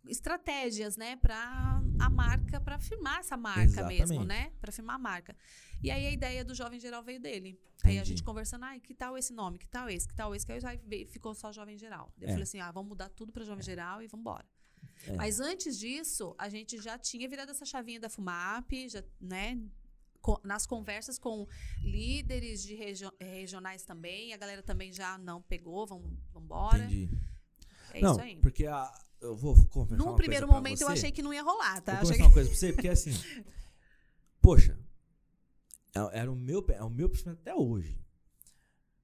[0.05, 4.25] estratégias, né, para a marca, para firmar essa marca mesmo, Exatamente.
[4.27, 4.51] né?
[4.59, 5.35] Para firmar a marca.
[5.83, 7.59] E aí a ideia do Jovem Geral veio dele.
[7.83, 8.09] Aí a Entendi.
[8.09, 10.79] gente conversando, ai, que tal esse nome, que tal esse, que tal esse, que aí
[10.85, 12.11] veio- ficou só Jovem Geral.
[12.19, 12.31] Eu É.
[12.31, 14.45] falei assim, ah, vamos mudar tudo para Jovem Geral e vamos embora.
[15.07, 15.13] É.
[15.15, 19.57] Mas antes disso, a gente já tinha virado essa chavinha da FUMAP, já, né?
[20.43, 21.47] nas conversas com
[21.81, 26.83] líderes de regio- regionais também, a galera também já não pegou, vamos embora.
[26.85, 27.09] Entendi.
[27.93, 28.35] É não, isso aí.
[28.37, 30.93] porque a, eu vou conversar Num primeiro momento eu você.
[30.93, 31.93] achei que não ia rolar, tá?
[31.93, 33.11] Vou conversar uma coisa pra você, porque assim.
[34.41, 34.77] poxa,
[35.95, 37.93] é- era o meu, é o meu pensamento até hoje.
[37.95, 37.99] que-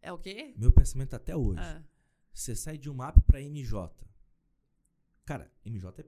[0.02, 0.54] É o quê?
[0.58, 1.60] Meu pensamento até hoje.
[1.60, 1.84] Ah,
[2.34, 3.94] Você sai de um mapa pra MJ.
[5.26, 6.02] Cara, MJ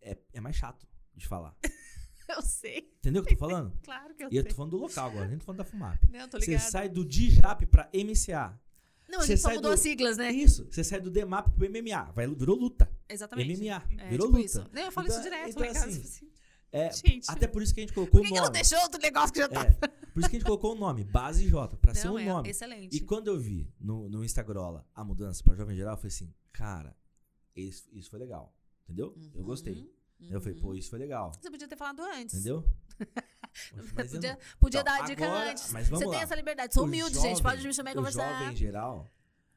[0.00, 1.56] é, é, é mais chato de falar.
[2.28, 3.76] eu sei, Entendeu o que eu tô falando?
[3.82, 4.50] claro que eu E eu sei.
[4.50, 5.98] tô falando do local agora, nem tô falando da FUMAP.
[6.10, 6.70] Não, tô Você ligada.
[6.70, 8.58] sai do DJAP pra MCA.
[9.12, 10.32] Não, a você gente só mudou do- as siglas, né?
[10.32, 10.66] isso.
[10.70, 12.10] Você sai do DMAP pro MMA.
[12.12, 12.90] Vai, virou luta.
[13.08, 13.52] Exatamente.
[13.60, 13.82] MMA.
[14.02, 14.40] É, virou tipo luta.
[14.46, 14.70] isso.
[14.72, 15.50] Não, eu falo Então- isso direto.
[15.50, 16.32] então, casa, assim, tipo assim,
[16.74, 17.30] É, Gente.
[17.30, 18.46] até por isso que a gente colocou Por que, o que nome.
[18.46, 19.62] não deixou outro negócio que já tá?
[19.66, 22.18] É, por isso que a gente colocou o nome, Base J, pra ser Não, um
[22.18, 22.48] é nome.
[22.48, 22.96] excelente.
[22.96, 26.32] E quando eu vi no, no Instagram a mudança pra Jovem Geral, eu falei assim,
[26.50, 26.96] cara,
[27.54, 28.56] isso, isso foi legal.
[28.84, 29.14] Entendeu?
[29.34, 29.74] Eu gostei.
[29.74, 30.62] Uhum, Eu falei, uhum.
[30.62, 31.30] pô, isso foi legal.
[31.38, 32.34] Você podia ter falado antes.
[32.36, 32.64] Entendeu?
[33.94, 35.72] Mas podia podia Então, dar a dica agora- antes.
[35.72, 36.22] mas vamos Você tem lá.
[36.24, 36.74] essa liberdade.
[36.74, 37.42] Sou O humilde, jovem- gente.
[37.42, 38.32] Pode me chamar e O conversar.
[38.38, 39.12] jovem em geral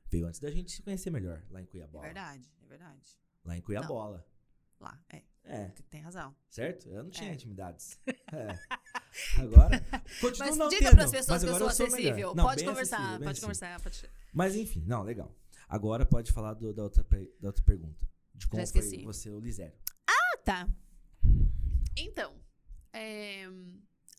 [0.10, 2.02] veio antes da gente se conhecer melhor lá em É Cuiabá.
[2.02, 3.20] verdade, é verdade.
[3.46, 4.26] Lá em Cuiabola.
[4.80, 5.22] Lá, é.
[5.48, 6.36] É, Tem razão.
[6.50, 6.90] certo?
[6.90, 7.34] Eu não tinha É.
[7.34, 8.00] intimidades.
[8.34, 8.60] É.
[9.40, 9.80] Agora,
[10.20, 12.36] continuo Mas não diga para as pessoas que eu sou acessível.
[12.36, 13.48] Não, pode conversar, acessível, pode acessível.
[13.48, 13.80] conversar.
[13.82, 14.12] Pode...
[14.34, 15.34] Mas enfim, não, legal.
[15.70, 17.04] Agora pode falar do- da, outra,
[17.40, 18.06] da outra pergunta.
[18.34, 19.74] De como Já foi você, o Lisério.
[20.08, 20.68] Ah, tá.
[21.96, 22.34] Então,
[22.96, 23.48] é,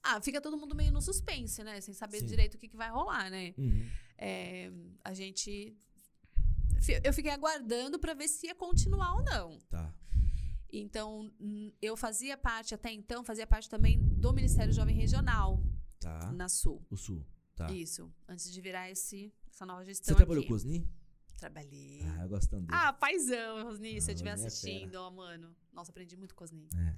[0.03, 1.81] ah, fica todo mundo meio no suspense, né?
[1.81, 2.27] Sem saber Sim.
[2.27, 3.55] direito o que, que vai rolar, né?
[3.59, 3.89] Uhum.
[4.19, 4.71] É,
[5.05, 5.77] a gente.
[7.03, 9.59] Eu fiquei aguardando pra ver se ia continuar ou não.
[9.69, 9.93] Tá.
[10.73, 11.33] Então,
[11.81, 15.63] eu fazia parte, até então, fazia parte também do Ministério Jovem Regional,
[15.99, 16.31] Tá.
[16.33, 16.85] na Sul.
[16.91, 17.25] O Sul.
[17.55, 17.73] Tá.
[17.73, 20.49] Isso, antes de virar esse, essa nova Você gestão trabalhou aqui.
[20.49, 20.87] com o Osni?
[21.39, 22.01] Trabalhei.
[22.05, 22.79] Ah, eu gosto tanto dele.
[22.79, 25.55] Ah, paizão, Rosni, se Ah, eu estiver Rosni é assistindo, ó, mano.
[25.73, 26.69] Nossa, aprendi muito com o Rosni.
[26.77, 26.95] É.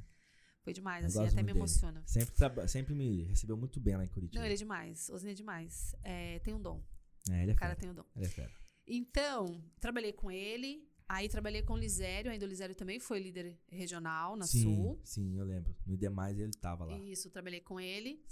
[0.62, 1.58] Foi demais, assim, até me dele.
[1.58, 2.02] emociona.
[2.06, 4.38] Sempre, sempre me recebeu muito bem lá em Curitiba.
[4.40, 5.08] Não, ele é demais.
[5.10, 5.94] Osni é demais.
[6.02, 6.82] É, tem um dom.
[7.30, 7.80] É, ele é O cara fera.
[7.80, 8.04] tem um dom.
[8.16, 8.52] Ele é fera.
[8.86, 10.86] Então, trabalhei com ele.
[11.08, 12.30] Aí trabalhei com o Lisério.
[12.30, 15.00] Ainda o Lisério também foi líder regional na sim, Sul.
[15.04, 15.74] sim, eu lembro.
[15.86, 16.98] No Idemais ele tava lá.
[16.98, 18.22] Isso, trabalhei com ele.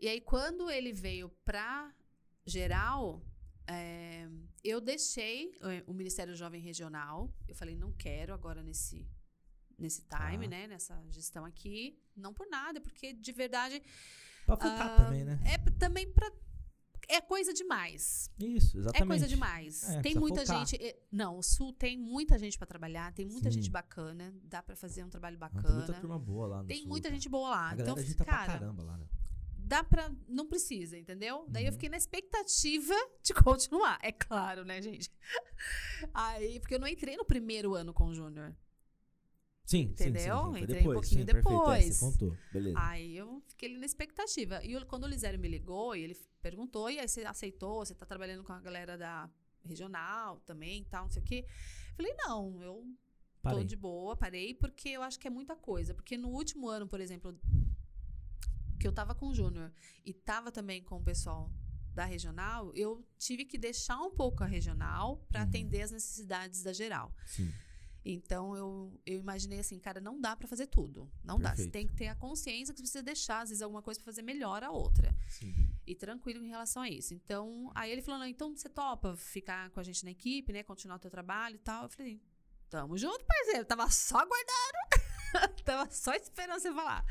[0.00, 1.94] E aí, quando ele veio pra
[2.44, 3.22] geral,
[3.68, 4.28] é,
[4.64, 7.32] eu deixei é, o Ministério Jovem Regional.
[7.46, 9.06] Eu falei, não quero agora nesse,
[9.78, 10.50] nesse time, Tá.
[10.50, 10.66] né?
[10.66, 11.98] Nessa gestão aqui.
[12.16, 13.82] Não por nada, porque de verdade.
[14.46, 15.38] Pra focar ah, também, né?
[15.44, 16.30] É também pra.
[17.08, 18.30] É coisa demais.
[18.38, 19.02] Isso, exatamente.
[19.02, 19.88] É coisa demais.
[19.90, 20.66] É, tem muita focar.
[20.66, 20.96] gente.
[21.10, 23.56] Não, o Sul tem muita gente pra trabalhar, tem muita Sim.
[23.58, 25.74] gente bacana, dá pra fazer um trabalho Não, tem bacana.
[25.78, 27.14] muita turma boa lá no Tem Sul, muita cara.
[27.14, 27.70] gente boa lá.
[27.70, 29.06] A então, agita pra cara, caramba lá, né?
[29.58, 30.10] dá pra.
[30.28, 31.44] Não precisa, entendeu?
[31.48, 31.72] Daí eu Uhum.
[31.72, 33.98] fiquei na expectativa de continuar.
[34.02, 35.10] É claro, né, gente?
[36.14, 38.54] Aí, porque eu não entrei no primeiro ano com o Júnior.
[39.72, 40.36] Sim, sim, sim, Entendeu?
[40.36, 40.50] sim.
[40.52, 41.48] Foi Entrei um depois, pouquinho sim, perfeito.
[41.48, 41.94] É, depois.
[41.96, 42.36] você contou.
[42.52, 42.78] Beleza.
[42.78, 44.64] Aí eu fiquei na expectativa.
[44.64, 47.84] E eu- quando o Lisério me ligou, e ele perguntou, e aí você aceitou?
[47.84, 49.30] Você tá trabalhando com a galera da
[49.64, 51.46] regional também e tal, não sei o quê.
[51.90, 52.84] Eu falei, não, eu
[53.40, 53.58] Parei.
[53.60, 55.94] tô de boa, parei, porque eu acho que é muita coisa.
[55.94, 57.38] Porque no último ano, por exemplo,
[58.78, 59.72] que eu tava com o Júnior
[60.04, 61.50] e tava também com o pessoal
[61.94, 65.48] da regional, eu tive que deixar um pouco a regional para Uhum.
[65.48, 67.14] atender as necessidades da geral.
[67.26, 67.52] Sim.
[68.04, 71.10] Então eu, eu imaginei assim, cara, não dá pra fazer tudo.
[71.22, 71.50] Não dá.
[71.50, 71.72] Você Perfeito.
[71.72, 74.22] tem que ter a consciência que você precisa deixar, às vezes, alguma coisa pra fazer
[74.22, 75.14] melhor a outra.
[75.28, 75.54] Sim.
[75.86, 77.14] E tranquilo em relação a isso.
[77.14, 80.62] Então, aí ele falou: não, então você topa ficar com a gente na equipe, né?
[80.62, 81.84] Continuar o teu trabalho e tal.
[81.84, 82.20] Eu falei,
[82.68, 83.64] tamo junto, parceiro.
[83.64, 85.02] Tava só aguardando.
[85.64, 87.04] Tava só esperando você falar.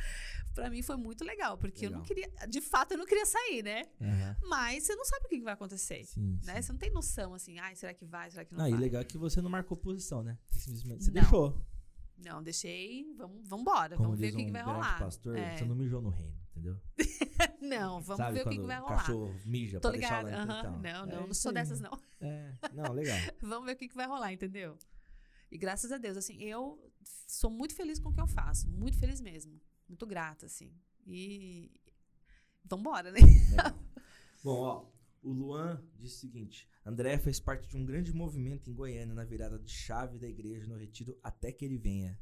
[0.54, 2.28] Pra mim foi muito legal, porque eu não Legal.
[2.30, 2.48] queria.
[2.48, 3.86] De fato, eu não queria sair, né?
[4.02, 4.36] Aham.
[4.44, 6.04] Mas você não sabe o que vai acontecer.
[6.06, 6.56] Sim, Né?
[6.56, 6.62] sim.
[6.64, 8.80] Você não tem noção assim, ai, será que vai, será que não Ah, e vai?
[8.82, 10.38] legal é que você não marcou posição, né?
[10.50, 11.22] Você simplesmente você Não.
[11.22, 11.66] deixou.
[12.18, 13.06] Não, deixei.
[13.18, 13.96] Vamos, vamos embora.
[13.96, 15.00] Como vamos ver o que, um que vai rolar.
[15.00, 15.58] pastor, É.
[15.58, 16.78] você não mijou no reino, entendeu?
[17.62, 18.98] Não, vamos Sabe ver o que, que vai o rolar.
[18.98, 20.46] cachorro mija Tô pra deixar ligada.
[20.46, 21.54] lá então, Não, é não, não isso sou aí.
[21.56, 21.92] dessas, não.
[22.20, 23.18] É, não, legal.
[23.42, 24.78] Vamos ver o que, que vai rolar, entendeu?
[25.52, 26.80] E graças a Deus, assim, eu
[27.28, 28.70] sou muito feliz com o que eu faço.
[28.70, 29.60] Muito feliz mesmo.
[29.88, 30.74] Muito grata, assim.
[31.06, 31.70] E.
[32.64, 33.20] Vambora, né?
[33.20, 33.80] Legal.
[34.44, 34.86] Bom, ó,
[35.22, 39.26] o Luan disse o seguinte: André fez parte de um grande movimento em Goiânia na
[39.26, 42.18] virada de chave da igreja no retiro até que ele venha.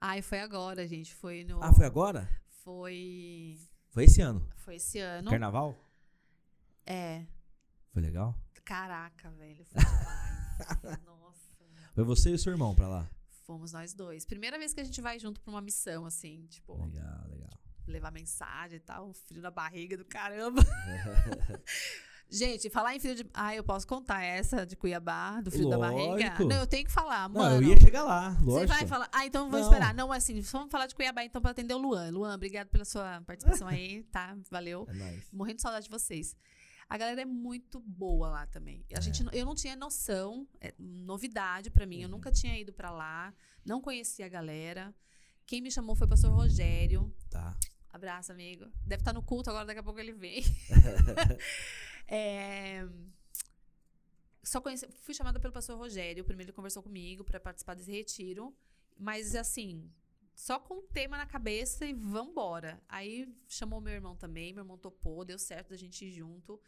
[0.00, 1.14] Ai, foi agora, gente.
[1.14, 1.62] Foi no.
[1.62, 2.28] Ah, foi agora?
[2.62, 3.58] Foi.
[3.90, 4.46] Foi esse ano.
[4.56, 5.30] Foi esse ano.
[5.30, 5.74] Carnaval?
[6.84, 7.24] É.
[7.90, 8.38] Foi legal?
[8.64, 9.64] Caraca, velho.
[9.64, 11.04] Foi demais.
[11.04, 11.23] Nossa.
[11.94, 13.10] Foi você e o seu irmão pra lá.
[13.46, 14.24] Fomos nós dois.
[14.24, 17.50] Primeira vez que a gente vai junto pra uma missão, assim, tipo, Legal, legal.
[17.86, 20.62] levar mensagem e tal, um frio na barriga do caramba.
[22.30, 23.26] Gente, falar em frio de.
[23.34, 26.10] Ah, eu posso contar essa de Cuiabá, do frio da barriga?
[26.10, 26.44] Lógico.
[26.44, 27.56] Não, eu tenho que falar, Não, mano.
[27.56, 28.72] eu ia chegar lá, Você lógico.
[28.72, 29.08] vai falar.
[29.12, 29.66] Ah, então vou Não.
[29.68, 29.94] esperar.
[29.94, 32.10] Não, assim, vamos falar de Cuiabá então pra atender o Luan.
[32.10, 34.36] Luan, obrigado pela sua participação aí, tá?
[34.50, 34.86] Valeu.
[34.88, 35.24] É nóis.
[35.32, 36.34] Morrendo de saudade de vocês.
[36.88, 38.84] A galera é muito boa lá também.
[38.94, 39.00] A É.
[39.02, 42.00] gente, eu não tinha noção, é novidade pra mim.
[42.02, 42.16] Eu Uhum.
[42.16, 44.94] nunca tinha ido pra lá, não conhecia a galera.
[45.46, 47.14] Quem me chamou foi o pastor Rogério.
[47.30, 47.56] Tá.
[47.92, 48.66] Abraço, amigo.
[48.84, 50.42] Deve estar no culto agora, daqui a pouco ele vem.
[52.06, 52.86] É,
[54.42, 56.22] Só conheci, fui chamada pelo pastor Rogério.
[56.24, 58.54] Primeiro ele conversou comigo para participar desse retiro.
[58.98, 59.90] Mas assim,
[60.34, 62.82] só com o tema na cabeça e vambora.
[62.88, 66.60] Aí chamou meu irmão também, meu irmão topou, deu certo da gente ir junto.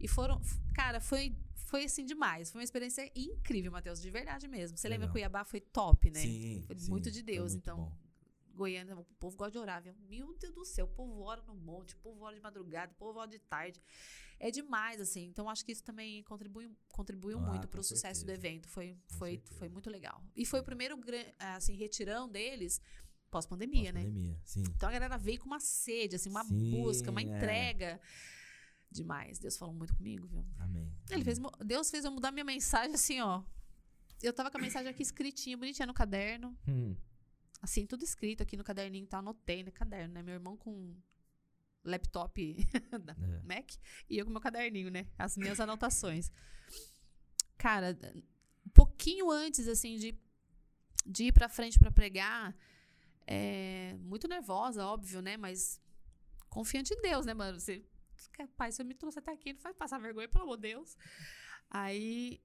[0.00, 0.40] E foram.
[0.74, 2.50] Cara, foi, foi assim demais.
[2.50, 4.76] Foi uma experiência incrível, Matheus, de verdade mesmo.
[4.76, 5.12] Você lembra Legal.
[5.12, 5.44] Cuiabá?
[5.44, 6.20] Foi top, né?
[6.20, 7.52] Sim, Foi sim, muito de Deus.
[7.52, 7.92] muito então, bom.
[8.56, 9.94] Goiânia, o povo gosta de orar, viu?
[10.08, 12.94] Meu Deus do céu, o povo ora no monte, o povo ora de madrugada, o
[12.96, 13.80] povo ora de tarde.
[14.38, 15.24] É demais, assim.
[15.24, 18.68] Então, acho que isso também contribui, contribuiu Ah, muito para o sucesso do evento.
[18.68, 19.54] Foi, foi, certeza.
[19.58, 20.22] foi muito legal.
[20.34, 22.80] E foi o primeiro, gran- assim, retirão deles
[23.30, 24.00] pós-pandemia, né?
[24.02, 24.62] Pós-pandemia, sim.
[24.74, 27.24] Então a galera veio com uma sede, assim, uma Sim, busca, uma é.
[27.24, 28.00] entrega.
[28.90, 29.38] Demais.
[29.38, 30.44] Deus falou muito comigo, viu?
[30.58, 30.90] Amém.
[31.10, 33.42] Ele fez, Deus fez eu mudar minha mensagem assim, ó.
[34.22, 36.56] Eu tava com a mensagem aqui escritinha, bonitinha no caderno.
[36.66, 36.96] Hum,
[37.62, 39.20] Assim, tudo escrito aqui no caderninho tal.
[39.20, 40.22] Anotei no caderno, né?
[40.22, 40.94] Meu irmão com
[41.84, 42.56] laptop
[43.04, 43.42] da é.
[43.42, 43.70] Mac
[44.10, 45.06] e eu com meu caderninho, né?
[45.18, 46.30] As minhas anotações.
[47.56, 47.96] Cara,
[48.66, 50.18] um pouquinho antes, assim, de,
[51.04, 52.54] de ir pra frente pra pregar,
[53.26, 55.36] é, muito nervosa, óbvio, né?
[55.36, 55.80] Mas
[56.48, 57.58] confiante em Deus, né, mano?
[57.58, 57.84] Você,
[58.56, 60.96] pai, você me trouxe até aqui, não faz passar vergonha, pelo amor de Deus.
[61.70, 62.40] Aí,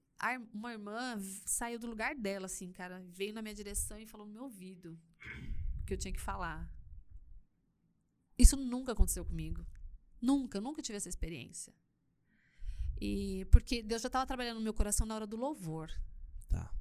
[0.54, 4.34] uma irmã saiu do lugar dela, assim, cara, veio na minha direção e falou no
[4.34, 5.00] meu ouvido
[5.82, 6.70] o que eu tinha que falar.
[8.38, 9.66] Isso nunca aconteceu comigo.
[10.22, 11.74] Nunca, nunca tive essa experiência.
[13.00, 15.90] E porque Deus já estava trabalhando no meu coração na hora do louvor.
[16.48, 16.72] Tá.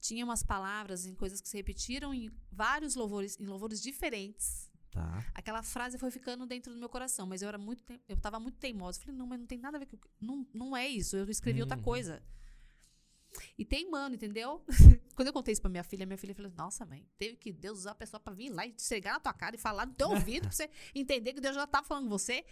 [0.00, 4.70] Tinha umas palavras em coisas que se repetiram em vários louvores, em louvores diferentes.
[4.92, 5.24] Tá.
[5.34, 8.58] Aquela frase foi ficando dentro do meu coração, mas eu era muito, eu tava muito
[8.58, 9.00] teimosa.
[9.00, 11.16] Falei, não, mas não tem nada a ver com, não, não é isso.
[11.16, 11.82] Eu escrevi outra Uhum.
[11.82, 12.22] coisa.
[13.58, 14.64] E teimando, entendeu?
[15.14, 17.80] Quando eu contei isso pra minha filha, minha filha falou: Nossa, mãe, teve que Deus
[17.80, 20.08] usar a pessoa pra vir lá e chegar na tua cara e falar no teu
[20.10, 22.44] ouvido pra você entender que Deus já tá falando com você.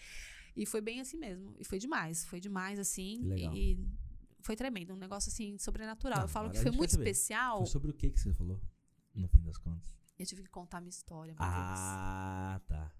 [0.57, 1.55] E foi bem assim mesmo.
[1.59, 2.25] E foi demais.
[2.25, 3.23] Foi demais, assim.
[3.25, 3.55] Legal.
[3.55, 3.79] E
[4.41, 4.93] foi tremendo.
[4.95, 6.19] Um negócio assim, sobrenatural.
[6.19, 7.11] Não, eu falo que foi muito saber.
[7.11, 7.59] especial.
[7.59, 8.61] Foi sobre o que que você falou,
[9.15, 9.93] no fim das contas?
[10.19, 12.85] Eu tive que contar a minha história, meu Ah, tá.
[12.85, 12.95] Deus.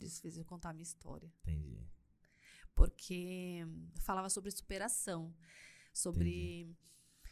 [0.00, 1.30] Deus fez eu contar a minha história.
[1.42, 1.86] Entendi.
[2.74, 3.66] porque
[4.00, 5.34] falava sobre superação,
[5.92, 6.74] sobre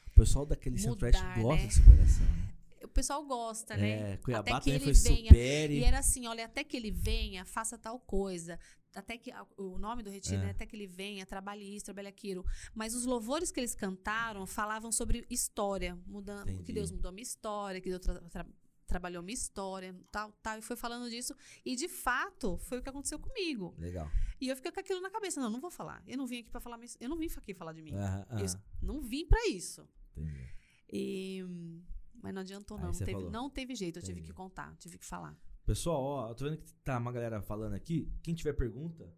[0.08, 1.66] O pessoal daquele Mudar, Centro-Oeste gosta né?
[1.68, 2.26] de superação.
[2.26, 2.50] né?
[2.82, 4.12] o pessoal gosta, né?
[4.12, 5.28] É, Cuiabá Até que ele foi venha.
[5.28, 5.78] supere.
[5.78, 8.58] E era assim, olha, até que ele venha, faça tal coisa.
[8.94, 10.46] Até que a- o nome do retiro, É.
[10.46, 10.50] né?
[10.50, 12.44] Até que ele venha, trabalhe isso, trabalhe aquilo.
[12.74, 16.64] Mas os louvores que eles cantaram falavam sobre história, mudando, Entendi.
[16.64, 18.46] que Deus mudou a minha história, que Deus tra- tra-
[18.90, 21.34] trabalhou minha história, tal, tal, e foi falando disso.
[21.64, 23.74] E de fato, foi o que aconteceu comigo.
[23.78, 24.10] Legal.
[24.40, 26.02] E eu fiquei com aquilo na cabeça, não, não vou falar.
[26.06, 27.94] Eu não vim aqui para falar, eu não vim aqui falar de mim.
[27.94, 28.46] Aham, Eu
[28.82, 29.88] não vim pra isso.
[30.16, 30.48] Entendi.
[30.92, 31.44] E,
[32.20, 32.86] mas não adiantou, não.
[32.86, 33.30] Não teve, falou.
[33.30, 34.32] não teve jeito, eu tive Entendi.
[34.32, 35.38] que contar, tive que falar.
[35.64, 38.12] Pessoal, ó, eu tô vendo que tá uma galera falando aqui.
[38.22, 39.14] Quem tiver pergunta,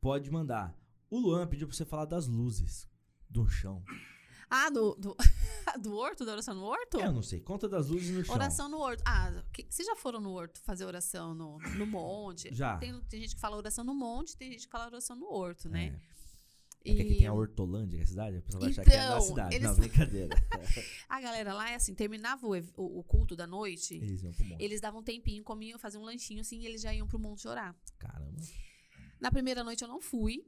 [0.00, 0.78] pode mandar.
[1.10, 2.88] O Luan pediu pra você falar das luzes
[3.28, 3.82] do chão.
[4.48, 5.16] Ah, do, do,
[5.80, 6.98] do horto, da oração no horto?
[6.98, 7.40] Eu não sei.
[7.40, 8.34] Conta das luzes no chão.
[8.34, 9.02] Oração no horto.
[9.06, 12.54] Ah, que- vocês já foram no horto fazer oração no, no monte?
[12.54, 12.76] Já.
[12.78, 15.68] Tem, tem gente que fala oração no monte, tem gente que fala oração no horto,
[15.68, 16.00] né?
[16.14, 16.18] É.
[16.90, 18.90] É que aqui tem a Hortolândia, que é a cidade, a pessoa vai achar que
[18.90, 19.54] é da Então, cidade.
[19.56, 20.28] eles- Não, brincadeira.
[21.08, 24.44] A galera lá é assim, terminava o, o, o culto da noite, Eles iam pro
[24.46, 24.62] monte.
[24.62, 27.46] eles davam um tempinho, comiam, faziam um lanchinho assim, e eles já iam pro monte
[27.48, 27.74] orar.
[27.98, 28.40] Caramba.
[29.20, 30.46] Na primeira noite eu não fui.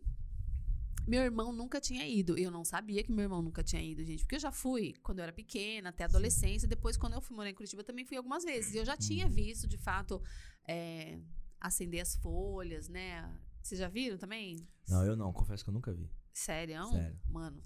[1.11, 2.38] Meu irmão nunca tinha ido.
[2.38, 4.20] Eu não sabia que meu irmão nunca tinha ido, gente.
[4.23, 6.68] Porque eu já fui quando eu era pequena, até adolescência.
[6.68, 8.75] Depois, quando eu fui morar em Curitiba, também fui algumas vezes.
[8.75, 9.33] E eu já tinha Uhum.
[9.33, 10.23] visto, de fato,
[10.68, 11.18] é,
[11.59, 13.29] acender as folhas, né?
[13.61, 14.68] Vocês já viram também?
[14.88, 15.33] Não, eu não.
[15.33, 16.09] Confesso que eu nunca vi.
[16.33, 16.87] Sério?
[16.90, 17.18] Sério.
[17.29, 17.61] Mano.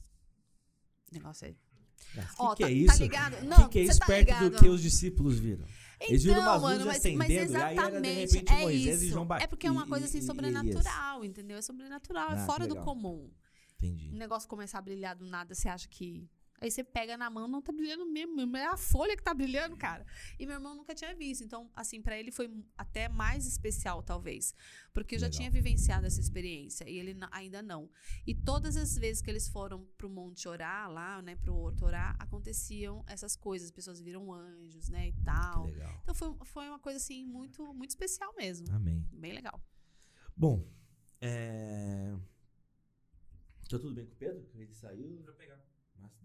[1.10, 1.54] O negócio é.
[2.14, 3.02] Mas que que tá, é tá isso?
[3.02, 3.34] ligado?
[3.34, 4.50] O Não, que, que é isso tá perto ligado?
[4.50, 5.66] do que os discípulos viram?
[6.00, 9.26] Eles viram umas Então, luzes mano, mas, mas era, exatamente repente, é Moisés isso.
[9.40, 11.56] É porque é uma coisa assim e- e sobrenatural, entendeu?
[11.56, 13.30] É sobrenatural, Ah, é fora do comum.
[13.76, 14.10] Entendi.
[14.12, 16.28] o negócio começar a brilhar do nada, você acha que.
[16.64, 19.76] Aí você pega na mão, não tá brilhando mesmo, é a folha que tá brilhando,
[19.76, 20.06] cara.
[20.38, 21.44] E meu irmão nunca tinha visto.
[21.44, 24.54] Então, assim, pra ele foi até mais especial, talvez.
[24.94, 25.36] Porque eu já Legal.
[25.40, 27.90] tinha vivenciado essa experiência e ele ainda não.
[28.26, 32.16] E todas as vezes que eles foram pro monte orar, lá, né, pro horto orar,
[32.18, 33.66] aconteciam essas coisas.
[33.68, 35.66] As pessoas viram anjos, né, e Que tal.
[35.66, 36.00] legal.
[36.02, 38.74] Então foi, foi uma coisa, assim, muito, muito especial mesmo.
[38.74, 39.06] Amém.
[39.12, 39.60] Bem legal.
[40.34, 40.66] Bom,
[41.20, 42.16] é...
[43.68, 44.48] Tá tudo bem com o Pedro?
[44.54, 45.20] Ele saiu.
[45.24, 45.73] Pra pegar.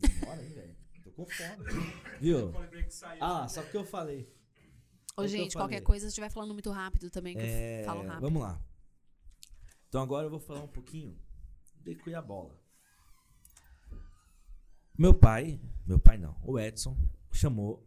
[0.02, 0.76] Nossa, demora, hein, velho?
[1.04, 1.65] Tô com fome.
[2.20, 2.52] Viu?
[3.20, 4.32] Ah, só porque eu falei.
[5.18, 8.22] Ô, gente, qualquer coisa, se estiver falando muito rápido também, que É, eu falo rápido.
[8.22, 8.62] Vamos lá.
[9.88, 11.18] Então agora eu vou falar um pouquinho
[11.84, 12.58] de Cuiabola.
[14.98, 16.96] Meu pai, meu pai não, o Edson
[17.32, 17.86] chamou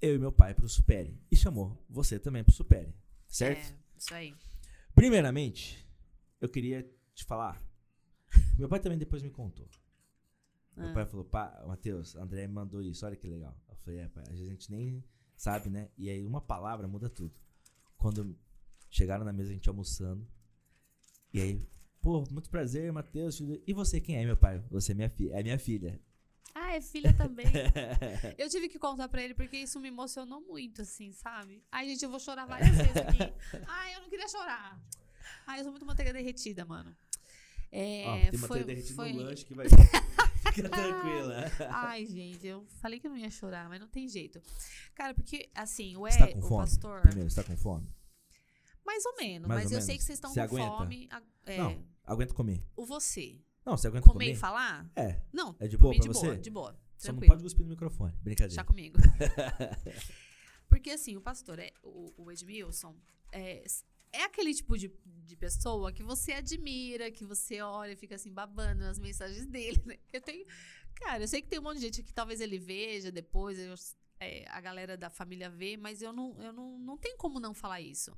[0.00, 2.94] eu e meu pai pro Supere e chamou você também pro Supere,
[3.26, 3.72] certo?
[3.72, 4.34] É, isso aí.
[4.94, 5.86] Primeiramente,
[6.40, 6.82] eu queria
[7.14, 7.62] te falar.
[8.58, 9.68] Meu pai também depois me contou.
[10.78, 10.92] Meu Ah.
[10.94, 13.56] pai falou, pá, Matheus, André me mandou isso, olha que legal.
[13.68, 15.04] Eu falei, é, pai, às vezes a gente nem
[15.36, 15.90] sabe, né?
[15.98, 17.34] E aí uma palavra muda tudo.
[17.96, 18.38] Quando
[18.90, 20.26] chegaram na mesa, a gente almoçando.
[21.34, 21.68] E aí,
[22.00, 23.40] pô, muito prazer, Matheus.
[23.66, 24.62] E você quem é, meu pai?
[24.70, 25.34] Você é minha filha.
[25.34, 26.00] É minha filha.
[26.54, 27.46] Ah, é filha também.
[28.38, 31.62] eu tive que contar pra ele porque isso me emocionou muito, assim, sabe?
[31.70, 33.18] Ai, gente, eu vou chorar várias vezes aqui.
[33.66, 34.80] Ai, eu não queria chorar.
[35.46, 36.96] Ai, eu sou muito manteiga derretida, mano.
[37.70, 39.12] É, Ó, tem foi, manteiga derretida foi...
[39.12, 39.66] no lanche que vai
[40.52, 41.44] Fica tranquila.
[41.70, 44.40] Ai, gente, eu falei que não ia chorar, mas não tem jeito.
[44.94, 46.60] Cara, porque, assim, o, tá é, com o fome?
[46.64, 47.00] pastor.
[47.02, 47.88] Primeiro, você tá com fome?
[48.84, 49.98] Mais ou menos, Mais mas ou eu sei menos.
[50.00, 50.76] que vocês estão Você com aguenta?
[50.78, 51.08] fome.
[51.10, 52.62] a- É, Não, aguenta comer.
[52.76, 53.40] o você.
[53.64, 54.32] Não, você aguenta Comer comer?
[54.32, 54.90] e falar?
[54.96, 55.20] É.
[55.30, 55.54] Não.
[55.60, 56.26] É de boa mim, pra de você?
[56.26, 56.70] boa, de boa.
[56.96, 57.32] Só não Tranquilo.
[57.32, 58.12] pode cuspir no microfone.
[58.22, 58.48] Brincadeira.
[58.48, 58.98] Deixa comigo.
[60.68, 62.96] Porque assim, o pastor, é, o, o Edmilson,
[63.32, 63.62] é,
[64.12, 68.32] é aquele tipo de, de pessoa que você admira, que você olha e fica assim
[68.32, 69.98] babando nas mensagens dele, né?
[70.12, 70.46] Eu tenho.
[70.94, 73.74] Cara, eu sei que tem um monte de gente que talvez ele veja depois, eu-
[74.20, 77.54] é, a galera da família vê, mas eu não, eu não, não tem como não
[77.54, 78.16] falar isso.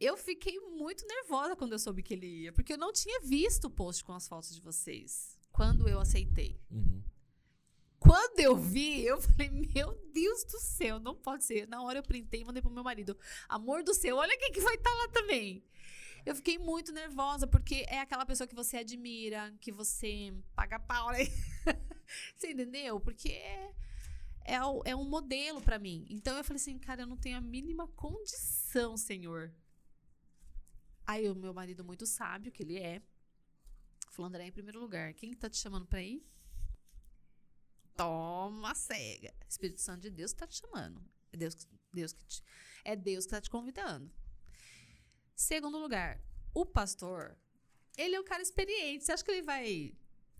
[0.00, 3.64] Eu fiquei muito nervosa quando eu soube que ele ia, porque eu não tinha visto
[3.66, 6.60] o post com as fotos de vocês quando eu aceitei.
[6.70, 7.02] Uhum.
[8.06, 11.66] Quando eu vi, eu falei, meu Deus do céu, não pode ser.
[11.66, 13.16] Na hora eu printei e mandei pro meu marido.
[13.48, 15.64] Amor do céu, olha quem que vai estar lá também.
[16.26, 21.10] Eu fiquei muito nervosa, porque é aquela pessoa que você admira, que você paga pau,
[21.12, 21.20] né?
[22.36, 23.00] você entendeu?
[23.00, 23.72] Porque é,
[24.44, 26.06] é, é um modelo pra mim.
[26.10, 29.50] Então eu falei assim, cara, eu não tenho a mínima condição, senhor.
[31.06, 33.00] Aí o meu marido, muito sábio que ele é,
[34.10, 36.22] falou, André, em primeiro lugar, quem tá te chamando pra ir?
[37.96, 39.32] Toma cega.
[39.48, 41.02] Espírito Santo de Deus tá te chamando.
[41.32, 42.42] É Deus, que- Deus que te,
[42.84, 44.10] é Deus que tá te convidando.
[45.34, 46.20] Segundo lugar,
[46.52, 47.36] o pastor,
[47.96, 49.04] ele é um cara experiente.
[49.04, 49.92] Você acha que ele vai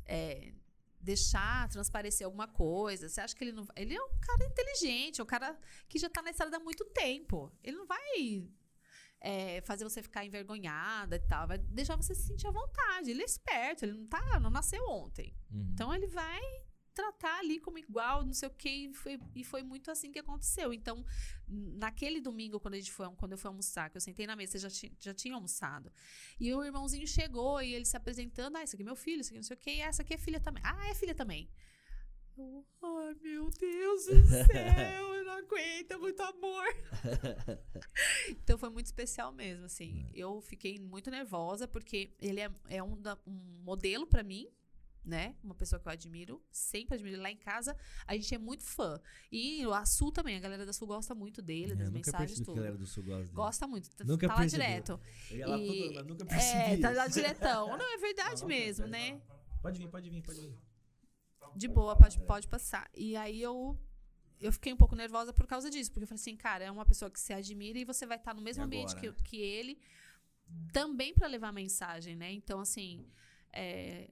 [0.07, 0.53] é,
[1.01, 3.09] deixar transparecer alguma coisa?
[3.09, 3.75] Você acha que ele não vai.
[3.77, 6.85] Ele é um cara inteligente, é um cara que já tá na estrada há muito
[6.87, 7.53] tempo.
[7.63, 8.49] Ele não vai
[9.21, 11.49] é, fazer você ficar envergonhada e tal.
[11.49, 13.11] Vai deixar você se sentir à vontade.
[13.11, 15.37] Ele é esperto, ele não tá, não nasceu ontem.
[15.51, 15.71] Uhum.
[15.73, 16.41] Então ele vai
[16.95, 20.19] tratar ali como igual, não sei o quê, e foi, e foi muito assim que
[20.19, 20.73] aconteceu.
[20.73, 21.05] Então,
[21.49, 24.59] naquele domingo, quando, a gente foi, quando eu fui almoçar, que eu sentei na mesa,
[24.59, 25.93] já, ti- já tinha almoçado.
[26.39, 29.31] E o irmãozinho chegou e ele se apresentando, ah, esse aqui é meu filho, esse
[29.31, 30.63] aqui não sei o quê, e essa aqui é filha também.
[30.65, 31.51] Ah, é filha também.
[32.37, 36.65] Eu, Ai, meu Deus do céu, eu não aguento, é muito amor.
[38.31, 40.09] então foi muito especial mesmo, assim.
[40.15, 44.49] Eu fiquei muito nervosa, porque ele é, é um, um modelo pra mim,
[45.05, 45.35] né?
[45.45, 47.21] Uma pessoa que eu admiro, sempre admiro.
[47.21, 49.01] Lá em casa, a gente é muito fã.
[49.31, 52.45] E a Sul também, a galera da Sul gosta muito dele, É, das mensagens, percebi
[52.47, 52.59] tudo.
[52.61, 53.33] ele era do sul gosta dele.
[53.35, 54.63] Gosta muito, tá, Nunca tá lá percebi.
[54.63, 55.01] direto.
[55.31, 57.77] Eu ia lá E- todo, mas nunca percebi É, tá lá diretão.
[57.77, 59.21] Não, é verdade Não, mesmo, né?
[59.61, 60.59] Pode vir, pode vir, pode vir.
[61.57, 62.89] De boa, pode, pode passar.
[62.95, 63.79] E aí eu.
[64.41, 66.85] Eu fiquei um pouco nervosa por causa disso, porque eu falei assim, cara, é uma
[66.85, 69.79] pessoa que você admira e você vai estar no mesmo E ambiente que, que ele,
[70.73, 72.33] também para levar a mensagem, né?
[72.33, 73.07] Então, assim,
[73.53, 74.11] é,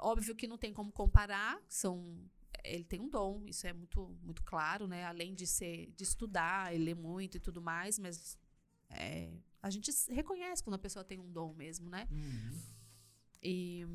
[0.00, 2.18] óbvio que não tem como comparar, são
[2.64, 5.04] ele tem um dom, isso é muito muito claro, né?
[5.04, 8.36] Além de ser de estudar, ele lê muito e tudo mais, mas
[8.90, 9.30] é,
[9.62, 12.06] a gente reconhece quando a pessoa tem um dom mesmo, né?
[13.42, 13.86] E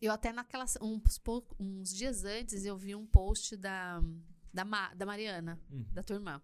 [0.00, 1.02] eu até naquelas uns,
[1.58, 4.00] uns dias antes eu vi um post da
[4.52, 5.84] da, Ma- da Mariana, Uhum.
[5.92, 6.40] da tua irmã,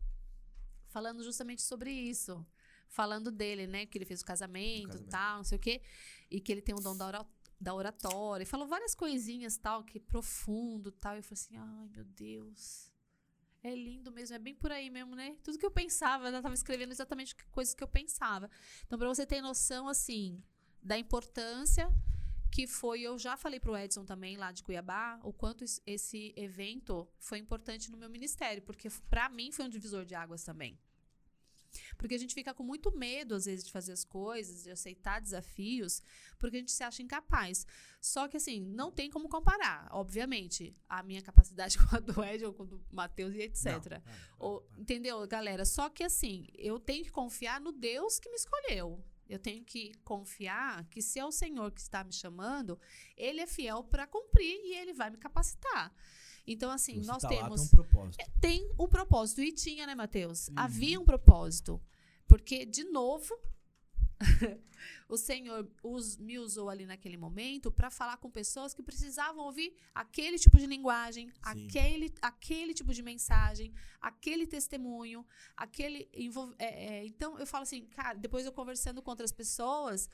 [0.89, 2.45] falando justamente sobre isso,
[2.89, 5.11] falando dele, né, que ele fez o casamento, casamento.
[5.11, 5.81] tal, não sei o quê,
[6.31, 7.27] e que ele tem o dom da, ora-
[7.65, 11.89] da oratória, e falou várias coisinhas tal, que profundo, tal, e eu falei assim, ai
[11.89, 12.93] meu Deus.
[13.63, 15.37] É lindo mesmo, é bem por aí mesmo, né?
[15.43, 18.51] Tudo que eu pensava, ela tava escrevendo exatamente coisas que eu pensava.
[18.87, 20.43] Então, pra você ter noção, assim,
[20.83, 21.89] da importância
[22.53, 26.33] que foi, eu já falei pro Edson também, lá de Cuiabá, o quanto es- esse
[26.37, 30.79] evento foi importante no meu ministério, porque pra mim foi um divisor de águas também.
[31.97, 35.21] Porque a gente fica com muito medo, às vezes, de fazer as coisas, de aceitar
[35.21, 36.03] desafios,
[36.39, 37.67] porque a gente se acha incapaz.
[38.01, 42.53] Só que, assim, não tem como comparar, obviamente, a minha capacidade com a do Edson,
[42.53, 43.65] com a do Matheus e etc.
[43.67, 45.65] Não, para, para, Ou- entendeu, galera?
[45.65, 49.03] Só que assim, eu tenho que confiar no Deus que me escolheu.
[49.27, 52.79] Eu tenho que confiar que se é o Senhor que está me chamando,
[53.17, 55.91] Ele é fiel para cumprir e Ele vai me capacitar.
[56.47, 58.25] Então, assim, Você nós tá lá, temos tem um propósito.
[58.41, 59.43] tem um propósito.
[59.43, 60.49] E tinha, né, Matheus?
[60.49, 60.55] Uhum.
[60.57, 61.81] Havia um propósito.
[62.27, 63.35] Porque, de novo,
[65.09, 69.75] o Senhor os, me usou ali naquele momento para falar com pessoas que precisavam ouvir
[69.95, 76.09] aquele tipo de linguagem, aquele, aquele tipo de mensagem, aquele testemunho, aquele.
[76.59, 80.09] é, é, então, eu falo assim, cara, depois eu conversando com outras pessoas,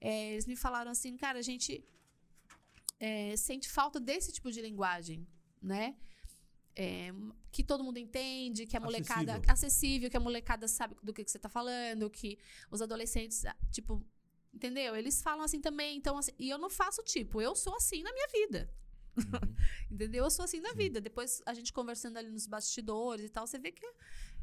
[0.00, 1.84] é, eles me falaram assim, cara, a gente
[2.98, 5.26] é, sente falta desse tipo de linguagem,
[5.64, 5.96] né?
[6.76, 7.12] É,
[7.52, 9.52] que todo mundo entende, que a molecada Acessível.
[9.52, 12.36] acessível, que a molecada sabe do que, que você tá falando, que
[12.70, 14.04] os adolescentes, ah, tipo,
[14.52, 14.96] entendeu?
[14.96, 18.12] Eles falam assim também, então assim, e eu não faço tipo, eu sou assim na
[18.12, 18.70] minha vida.
[19.16, 19.54] Uhum.
[19.90, 20.24] Entendeu?
[20.24, 20.76] Eu sou assim na Sim.
[20.76, 21.00] vida.
[21.00, 23.86] Depois a gente conversando ali nos bastidores e tal, você vê que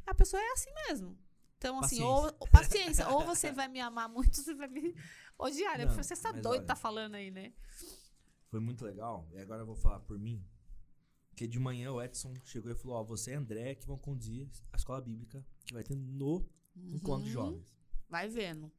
[0.05, 1.17] a pessoa é assim mesmo.
[1.57, 2.35] Então, assim, Paciência.
[2.39, 4.95] ou paciência, ou você vai me amar muito, ou você vai me
[5.37, 5.85] odiar, né?
[5.85, 7.51] Porque você está doido, olha- tá falando aí, né?
[8.49, 10.43] foi muito legal, e agora eu vou falar por mim,
[11.41, 14.47] que de manhã o Edson chegou e falou, ó, você e André que vão conduzir
[14.71, 17.33] a escola bíblica que vai ter no encontro de Uhum.
[17.45, 17.65] jovens.
[18.07, 18.71] Vai vendo.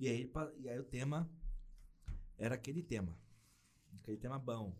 [0.00, 1.30] E aí, e aí o tema
[2.38, 3.14] era aquele tema.
[3.98, 4.74] Aquele tema bom.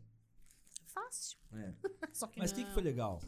[0.87, 1.39] Fácil.
[1.53, 1.75] É.
[2.33, 3.21] Que Mas o que, que foi legal?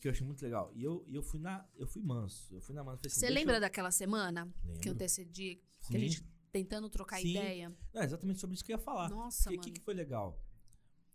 [0.00, 0.72] Que eu achei muito legal.
[0.74, 1.64] E eu, eu fui na.
[1.76, 2.52] Eu fui manso.
[2.52, 3.00] Eu fui na manso.
[3.06, 4.52] assim, Você lembra eu- daquela semana
[4.82, 4.98] que Lembro.
[5.06, 5.94] que Sim.
[5.96, 7.30] a gente tentando trocar Sim.
[7.30, 7.72] ideia?
[7.92, 9.08] Não, é exatamente sobre isso que eu ia falar.
[9.08, 9.72] Nossa, Porque o mano.
[9.72, 10.42] que, que foi legal?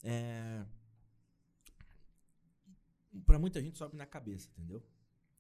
[0.02, 0.66] É.
[3.26, 4.84] Pra muita gente sobe na cabeça, entendeu?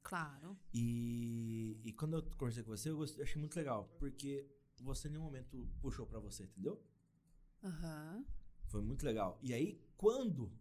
[0.01, 0.57] Claro.
[0.73, 3.93] E, e quando eu conversei com você, eu gostei- achei muito legal.
[3.99, 4.47] Porque
[4.81, 6.81] você em nenhum momento puxou pra você, entendeu?
[7.63, 8.25] Aham.
[8.65, 9.37] Foi muito legal.
[9.41, 10.51] E aí, quando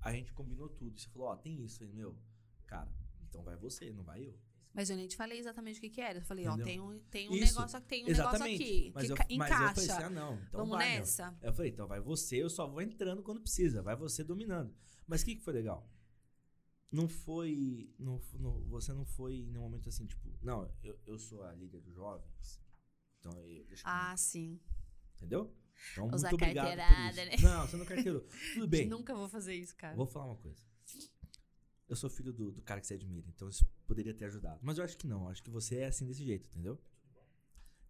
[0.00, 2.18] a gente combinou tudo, você falou, ó, tem isso, eu falei, meu,
[2.66, 2.92] cara,
[3.28, 4.38] então vai você, não vai eu.
[4.74, 6.18] Mas eu nem te falei exatamente o que, que era.
[6.18, 8.58] Eu falei, ó, tem um, tem um Isso, negócio aqui, tem um Exatamente.
[8.58, 8.92] negócio aqui.
[8.94, 9.74] mas, que eu, ca- mas eu encaixa.
[9.74, 10.98] falei assim, ah, não, então Vamos vai, meu.
[11.00, 11.38] nessa?
[11.42, 14.74] Eu falei, então vai você, eu só vou entrando quando precisa, vai você dominando.
[15.06, 15.86] Mas o que, que foi legal?
[16.92, 17.90] Não foi.
[17.98, 21.52] Não, não- você não foi em nenhum momento assim, tipo, não, eu, eu sou a
[21.54, 22.60] líder dos jovens.
[23.18, 23.64] Então eu.
[23.64, 24.60] Deixa Ah, sim.
[25.16, 25.52] Entendeu?
[25.92, 27.42] Então, Usar muito obrigado por carteirada, isso.
[27.44, 27.50] né?
[27.50, 28.20] Não, você não carteirou.
[28.54, 28.86] Tudo bem.
[28.88, 29.96] Nunca vou fazer isso, cara.
[29.96, 30.62] Vou falar uma coisa.
[31.88, 34.60] Eu sou filho do, do cara que você admira, então isso poderia ter ajudado.
[34.62, 36.78] Mas eu acho que não, eu acho que você é assim desse jeito, entendeu?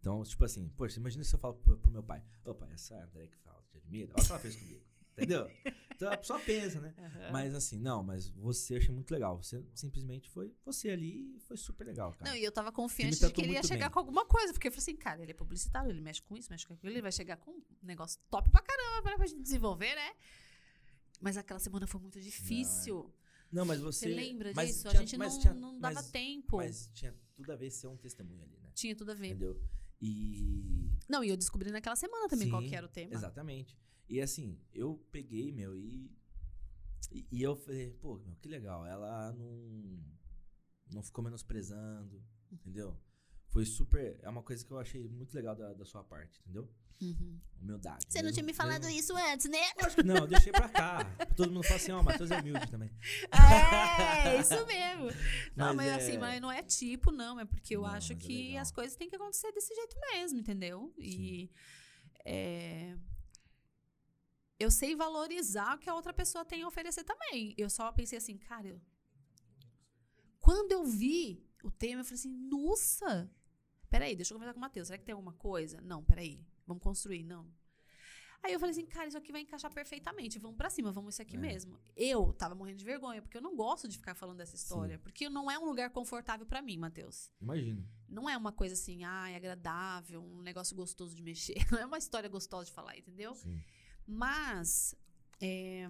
[0.00, 3.00] Então, tipo assim, poxa, imagina se eu falo pro, pro meu pai, ô pai, essa
[3.04, 4.84] André que fala, te admira, olha o que ela fez comigo.
[5.12, 5.50] Entendeu?
[5.94, 6.94] Então a pessoa pensa, né?
[6.98, 7.30] Aham.
[7.32, 9.36] Mas assim, não, mas você achei muito legal.
[9.40, 12.30] Você simplesmente foi você ali e foi super legal, cara.
[12.30, 13.92] Não, e eu tava confiante de que ele ia chegar bem.
[13.92, 14.52] com alguma coisa.
[14.52, 16.92] Porque eu falei assim, cara, ele é publicitário, ele mexe com isso, mexe com aquilo,
[16.92, 20.12] ele vai chegar com um negócio top pra caramba pra pra gente desenvolver, né?
[21.20, 23.12] Mas aquela semana foi muito difícil.
[23.52, 24.08] Não, mas você.
[24.08, 24.88] Você lembra mas disso?
[24.88, 26.56] tinha- a gente não, tinha- não dava mas- tempo.
[26.56, 28.70] Mas tinha tudo a ver ser um testemunho ali, né?
[28.74, 29.28] Tinha tudo a ver.
[29.28, 29.60] Entendeu?
[30.00, 30.90] E.
[31.08, 33.12] Não, e eu descobri naquela semana também qual Sim, que era o tema.
[33.14, 33.78] Exatamente.
[34.12, 36.10] E assim, eu peguei, meu, e.
[37.10, 38.84] E, e eu falei, pô, meu, que legal.
[38.84, 40.04] Ela não.
[40.92, 42.94] Não ficou menosprezando, entendeu?
[43.46, 44.18] Foi super.
[44.20, 46.70] É uma coisa que eu achei muito legal da, da sua parte, entendeu?
[47.00, 47.40] Uhum.
[47.62, 48.04] Humildade.
[48.06, 49.58] Você não tinha me falado isso antes, né?
[49.82, 51.04] Acho que não, eu deixei pra cá.
[51.34, 52.90] Todo mundo fala assim, ó, o Matheus é humilde também.
[53.32, 55.06] É, isso mesmo.
[55.56, 57.40] Não, Mas mas, é- assim, mas não é tipo, não.
[57.40, 58.62] É porque eu Não, acho é que legal.
[58.62, 60.92] as coisas têm que acontecer desse jeito mesmo, entendeu?
[60.98, 61.50] E
[62.24, 62.94] é,
[64.62, 67.54] eu sei valorizar o que a outra pessoa tem a oferecer também.
[67.58, 68.80] Eu só pensei assim, cara, eu-
[70.40, 73.30] quando eu vi o tema, eu falei assim, nossa,
[73.88, 74.88] peraí, deixa eu conversar com o Matheus.
[74.88, 75.80] Será que tem alguma coisa?
[75.80, 77.46] Não, peraí, vamos construir, não.
[78.44, 80.36] Aí eu falei assim, cara, isso aqui vai encaixar perfeitamente.
[80.40, 81.38] Vamos pra cima, vamos isso aqui É.
[81.38, 81.78] mesmo.
[81.94, 84.98] Eu tava morrendo de vergonha, porque eu não gosto de ficar falando dessa história.
[84.98, 87.30] Porque não é um lugar confortável pra mim, Matheus.
[87.40, 87.88] Imagino.
[88.08, 91.54] Não é uma coisa assim, ai, agradável, um negócio gostoso de mexer.
[91.70, 93.32] Não é uma história gostosa de falar, entendeu?
[93.36, 93.62] Sim.
[94.12, 94.94] Mas
[95.40, 95.88] é,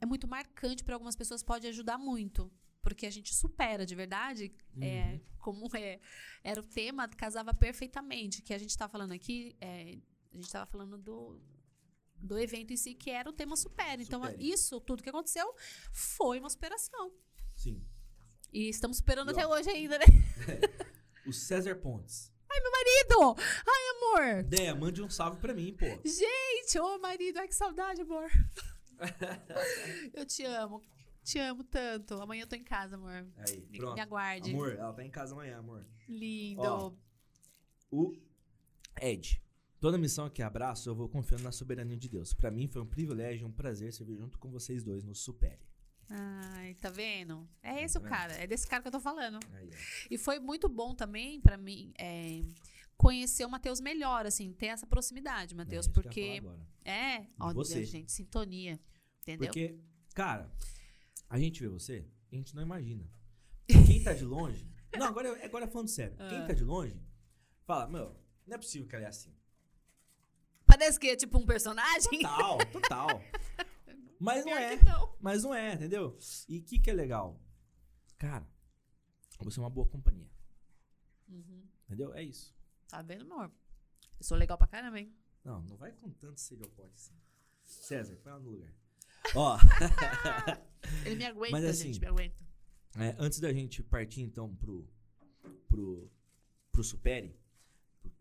[0.00, 2.50] é muito marcante para algumas pessoas, pode ajudar muito.
[2.82, 5.20] Porque a gente supera, de verdade, é, Uhum.
[5.38, 6.00] como é,
[6.42, 8.42] era o tema, casava perfeitamente.
[8.42, 9.98] Que a gente tá falando aqui, é,
[10.32, 11.40] a gente tava falando do,
[12.16, 14.02] do evento em si, que era o tema supera.
[14.02, 14.48] Então, Supere.
[14.50, 15.54] isso, tudo que aconteceu,
[15.92, 17.12] foi uma superação.
[17.54, 17.84] Sim.
[18.52, 20.04] E estamos superando E, ó, até hoje ainda, né?
[21.24, 22.31] O César Pontes.
[22.60, 23.40] Marido!
[23.66, 24.42] Ai, amor!
[24.44, 25.86] Deia, mande um salve pra mim, pô.
[26.04, 28.30] Gente, ô marido, ai que saudade, amor.
[30.14, 30.82] eu te amo.
[31.22, 32.20] Te amo tanto.
[32.20, 33.26] Amanhã eu tô em casa, amor.
[33.36, 33.94] Aí, Me, pronto.
[33.94, 34.50] me aguarde.
[34.50, 35.86] Amor, ela tá em casa amanhã, amor.
[36.08, 36.62] Lindo.
[36.62, 36.92] Ó.
[37.90, 38.12] O
[39.00, 39.40] Ed.
[39.80, 42.32] Toda missão que abraço, eu vou confiando na soberania de Deus.
[42.32, 45.71] Pra mim foi um privilégio e um prazer servir junto com vocês dois no Supere.
[46.08, 47.48] Ai, tá vendo?
[47.62, 48.16] É esse o Tá vendo?
[48.18, 48.32] cara.
[48.34, 49.38] É desse cara que eu tô falando.
[49.54, 49.70] Aí.
[50.10, 52.42] E foi muito bom também pra mim é,
[52.96, 55.86] conhecer o Matheus melhor, assim, ter essa proximidade, Matheus.
[55.86, 56.42] É eu ia porque.
[56.84, 57.84] É, olha, você.
[57.84, 58.78] gente, sintonia.
[59.22, 59.46] Entendeu?
[59.48, 59.78] Porque,
[60.14, 60.50] cara,
[61.30, 63.08] a gente vê você, a gente não imagina.
[63.86, 64.68] Quem tá de longe.
[64.98, 66.16] Não, agora, agora falando sério.
[66.28, 66.46] Quem Ah.
[66.46, 67.00] tá de longe,
[67.64, 68.14] fala, meu,
[68.46, 69.34] não é possível que ela é assim.
[70.66, 72.20] Parece que é tipo um personagem.
[72.22, 73.08] Total, total.
[74.22, 74.78] Mas não é.
[75.20, 76.16] Mas não é, entendeu?
[76.48, 77.40] E o que, que é legal?
[78.18, 78.46] Cara,
[79.40, 80.30] você é uma boa companhia.
[81.28, 81.66] Uhum.
[81.86, 82.14] Entendeu?
[82.14, 82.54] É isso.
[82.88, 83.50] Tá vendo, amor?
[84.18, 85.12] Eu sou legal pra caramba, hein?
[85.44, 87.14] Não, não vai com tanto ao pote assim.
[87.64, 88.72] César, põe ela no lugar.
[89.34, 89.58] Ó,
[91.04, 92.36] Ele me aguenta, Mas assim, gente, me aguenta.
[92.96, 94.88] é, antes da gente partir então pro,
[95.68, 96.10] pro,
[96.70, 97.36] pro Supere,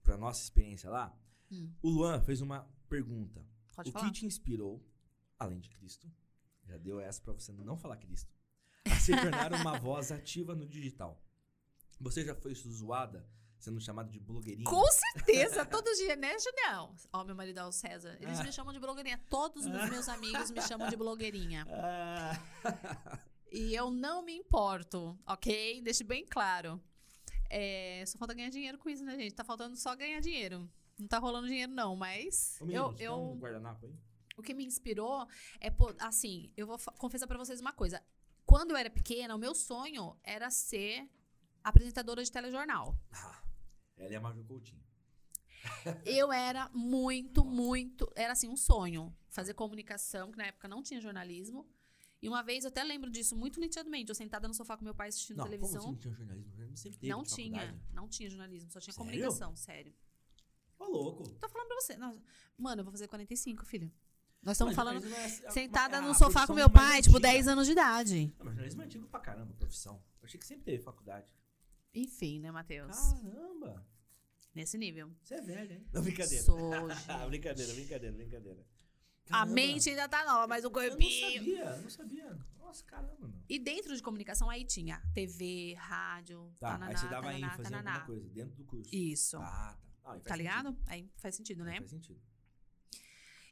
[0.04, 1.16] pra nossa experiência lá,
[1.52, 1.70] Hum.
[1.82, 3.46] o Luan fez uma pergunta.
[3.76, 4.06] Pode o falar.
[4.06, 4.82] que te inspirou,
[5.44, 6.10] além de Cristo,
[6.64, 8.32] já deu essa pra você não falar Cristo,
[8.86, 11.22] a se tornar uma voz ativa no digital?
[12.00, 13.28] Você já foi zoada
[13.60, 14.68] sendo chamado de blogueirinha.
[14.70, 16.96] Com certeza, todo dia, né, Julião?
[17.14, 18.18] Ó, meu marido é o César.
[18.20, 18.44] Eles Ah.
[18.44, 19.20] me chamam de blogueirinha.
[19.30, 21.66] Todos os meus amigos me chamam de blogueirinha.
[22.64, 23.20] Ah.
[23.52, 25.82] E eu não me importo, ok?
[25.82, 26.82] Deixe bem claro.
[27.50, 29.34] É, só falta ganhar dinheiro com isso, né, gente?
[29.36, 30.70] Tá faltando só ganhar dinheiro.
[30.98, 32.56] Não tá rolando dinheiro, não, mas.
[32.62, 33.94] Ô, menino, eu, você quer um eu, guardanapo aí?
[34.38, 35.28] O que me inspirou
[35.60, 35.70] é,
[36.00, 38.02] assim, eu vou confessar pra vocês uma coisa.
[38.46, 41.10] Quando eu era pequena, o meu sonho era ser
[41.64, 42.98] apresentadora de telejornal.
[43.12, 43.44] Ah,
[43.98, 44.82] ela é a Marvel Coutinho.
[46.06, 48.12] Eu era muito, muito.
[48.16, 49.16] Era assim, um sonho.
[49.30, 51.70] Fazer comunicação, que na época não tinha jornalismo.
[52.20, 54.10] E uma vez eu até lembro disso muito nitidamente.
[54.10, 55.82] Eu sentada no sofá com meu pai assistindo Não, televisão.
[55.82, 56.50] como assim não tinha jornalismo?
[56.52, 57.84] Jornalismo sempre teve não tinha, faculdade.
[57.94, 59.08] não tinha jornalismo, só tinha Sério?
[59.12, 59.94] comunicação, sério.
[60.80, 61.30] Ô, louco.
[61.40, 61.96] Tô falando pra você.
[61.98, 62.22] Nossa,
[62.58, 63.92] mano, eu vou fazer 45, filho.
[64.44, 67.18] Nós estamos Mas falando é- é- sentada é no a sofá com meu pai, tipo,
[67.18, 67.32] antiga.
[67.32, 68.34] 10 anos de idade.
[68.40, 70.02] Não, mas jornalismo é antigo pra caramba, profissão.
[70.22, 71.32] Eu achei que sempre teve faculdade.
[71.94, 72.96] Enfim, né, Matheus?
[72.98, 73.86] Caramba.
[74.56, 75.12] Nesse nível.
[75.24, 75.88] Você é velho, hein?
[75.94, 76.44] Não, brincadeira.
[76.44, 76.72] Sou,
[77.30, 78.66] brincadeira, brincadeira, brincadeira.
[79.28, 79.54] A Caramba.
[79.54, 81.38] mente ainda tá nova, mas o Eu não corpinho.
[81.38, 82.40] sabia, eu não sabia.
[82.58, 83.44] Nossa, caramba, mano.
[83.48, 87.62] E dentro de comunicação aí tinha TV, rádio, Tá, tananá, aí você dava tananá, ênfase
[87.62, 87.92] em tananá.
[87.92, 88.94] alguma coisa dentro do curso.
[88.94, 89.38] Isso.
[89.38, 90.12] Ah, tá.
[90.14, 90.76] Ah, Tá ligado?
[90.88, 91.68] Aí faz sentido, sentido.
[91.70, 91.80] Aí né?
[91.80, 92.20] Faz sentido.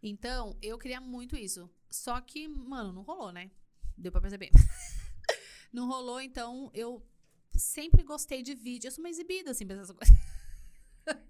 [0.02, 1.70] Então, eu queria muito isso.
[1.89, 3.52] Só que, mano, não rolou, né?
[3.97, 4.52] Deu pra perceber.
[5.74, 7.06] não rolou, então eu
[7.54, 8.88] sempre gostei de vídeo.
[8.88, 10.18] Eu sou uma exibida, assim, pra essas coisas.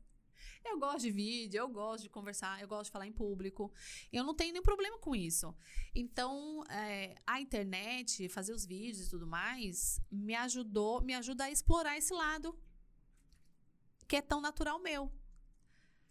[0.66, 3.74] eu gosto de vídeo, eu gosto de conversar, eu gosto de falar em público.
[4.14, 5.56] Eu não tenho nenhum problema com isso.
[5.96, 11.52] Então, é, a internet, fazer os vídeos e tudo mais, me ajudou, me ajuda a
[11.52, 12.58] explorar esse lado
[14.08, 15.12] que é tão natural meu.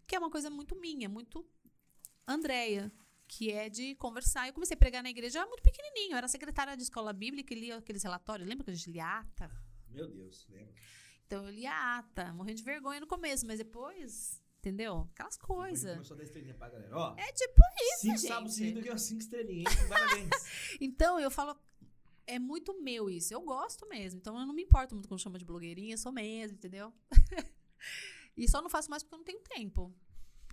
[0.06, 1.44] Que é uma coisa muito minha, muito
[2.29, 2.93] Andréia,
[3.26, 4.47] que é de conversar.
[4.47, 6.12] Eu comecei a pregar na igreja muito pequenininho.
[6.12, 8.47] Eu era secretária de escola bíblica e lia aqueles relatórios.
[8.47, 9.51] Lembra que a gente lia ata?
[9.89, 10.74] Meu Deus, lembra?
[11.26, 15.09] Então eu lia ata, morrendo de vergonha no começo, mas depois, entendeu?
[15.12, 15.93] Aquelas coisas.
[15.93, 16.97] Começou a dar estrelinha pra galera.
[16.97, 17.62] Ó, É tipo
[17.99, 18.29] cinco gente.
[18.29, 19.74] sábados seguidos que é cinco estrelinhas?
[19.89, 20.31] Parabéns.
[20.81, 21.57] Então, eu falo,
[22.26, 23.33] é muito meu isso.
[23.33, 24.18] Eu gosto mesmo.
[24.20, 26.93] Então, eu não me importo muito quando chama de blogueirinha, sou mesmo, entendeu?
[28.37, 29.95] e só não faço mais porque eu não tenho tempo.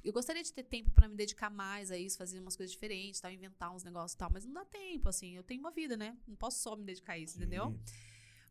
[0.05, 3.19] Eu gostaria de ter tempo pra me dedicar mais a isso, fazer umas coisas diferentes,
[3.19, 5.35] tal, inventar uns negócios e tal, mas não dá tempo, assim.
[5.35, 6.15] Eu tenho uma vida, né?
[6.27, 7.75] Não posso só me dedicar a isso, entendeu?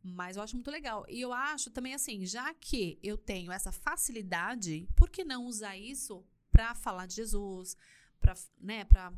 [0.03, 1.07] Mas eu acho muito legal.
[1.09, 5.79] E eu acho também assim, já que eu tenho essa facilidade, por que não usar
[5.79, 7.77] isso pra falar de Jesus,
[8.21, 9.13] para, né, para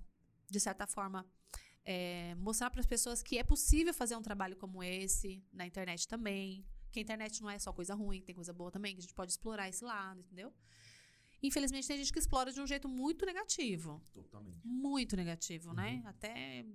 [0.48, 1.26] de certa forma
[1.84, 6.06] é, mostrar para as pessoas que é possível fazer um trabalho como esse na internet
[6.06, 9.02] também, que a internet não é só coisa ruim, tem coisa boa também, que a
[9.02, 10.52] gente pode explorar esse lado, entendeu?
[11.46, 14.60] Infelizmente tem gente que explora de um jeito muito negativo, Totalmente.
[14.64, 16.00] muito negativo, né?
[16.02, 16.08] Uhum.
[16.08, 16.66] Até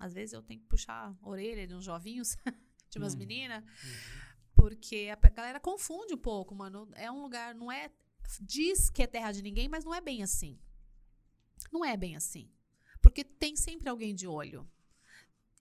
[0.00, 2.36] às vezes eu tenho que puxar a orelha de uns jovinhos,
[2.90, 3.18] de umas Uhum.
[3.20, 4.24] meninas, Uhum.
[4.54, 6.88] porque a galera confunde um pouco, mano.
[6.94, 7.90] É um lugar, não é.
[8.40, 10.58] Diz que é terra de ninguém, mas não é bem assim.
[11.72, 12.50] Não é bem assim.
[13.02, 14.68] Porque tem sempre alguém de olho.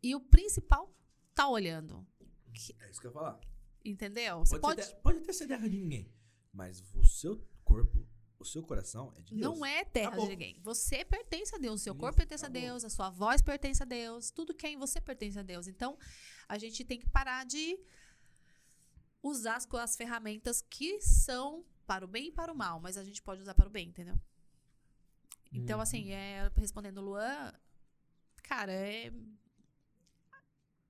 [0.01, 0.95] E o principal
[1.36, 2.05] tá olhando.
[2.80, 3.39] É isso que eu ia falar.
[3.84, 4.39] Entendeu?
[4.39, 4.88] Você Pode, pode.
[4.88, 6.14] Ser, ter- pode ter ser terra de ninguém.
[6.53, 7.36] Mas o seu
[7.74, 8.08] corpo,
[8.40, 9.42] o seu coração é de Deus.
[9.42, 10.26] Não é terra Acabou.
[10.26, 10.60] de ninguém.
[10.62, 12.62] Você pertence a Deus, seu Isso, corpo pertence acabou.
[12.62, 15.44] a Deus, a sua voz pertence a Deus, tudo que é em você pertence a
[15.44, 15.68] Deus.
[15.68, 15.98] Então,
[16.48, 17.80] a gente tem que parar de
[19.22, 23.04] usar as, as ferramentas que são para o bem e para o mal, mas a
[23.04, 24.20] gente pode usar para o bem, entendeu?
[25.52, 25.84] Então, Uhum.
[25.84, 27.54] assim, é, respondendo o Luan,
[28.44, 29.12] cara, é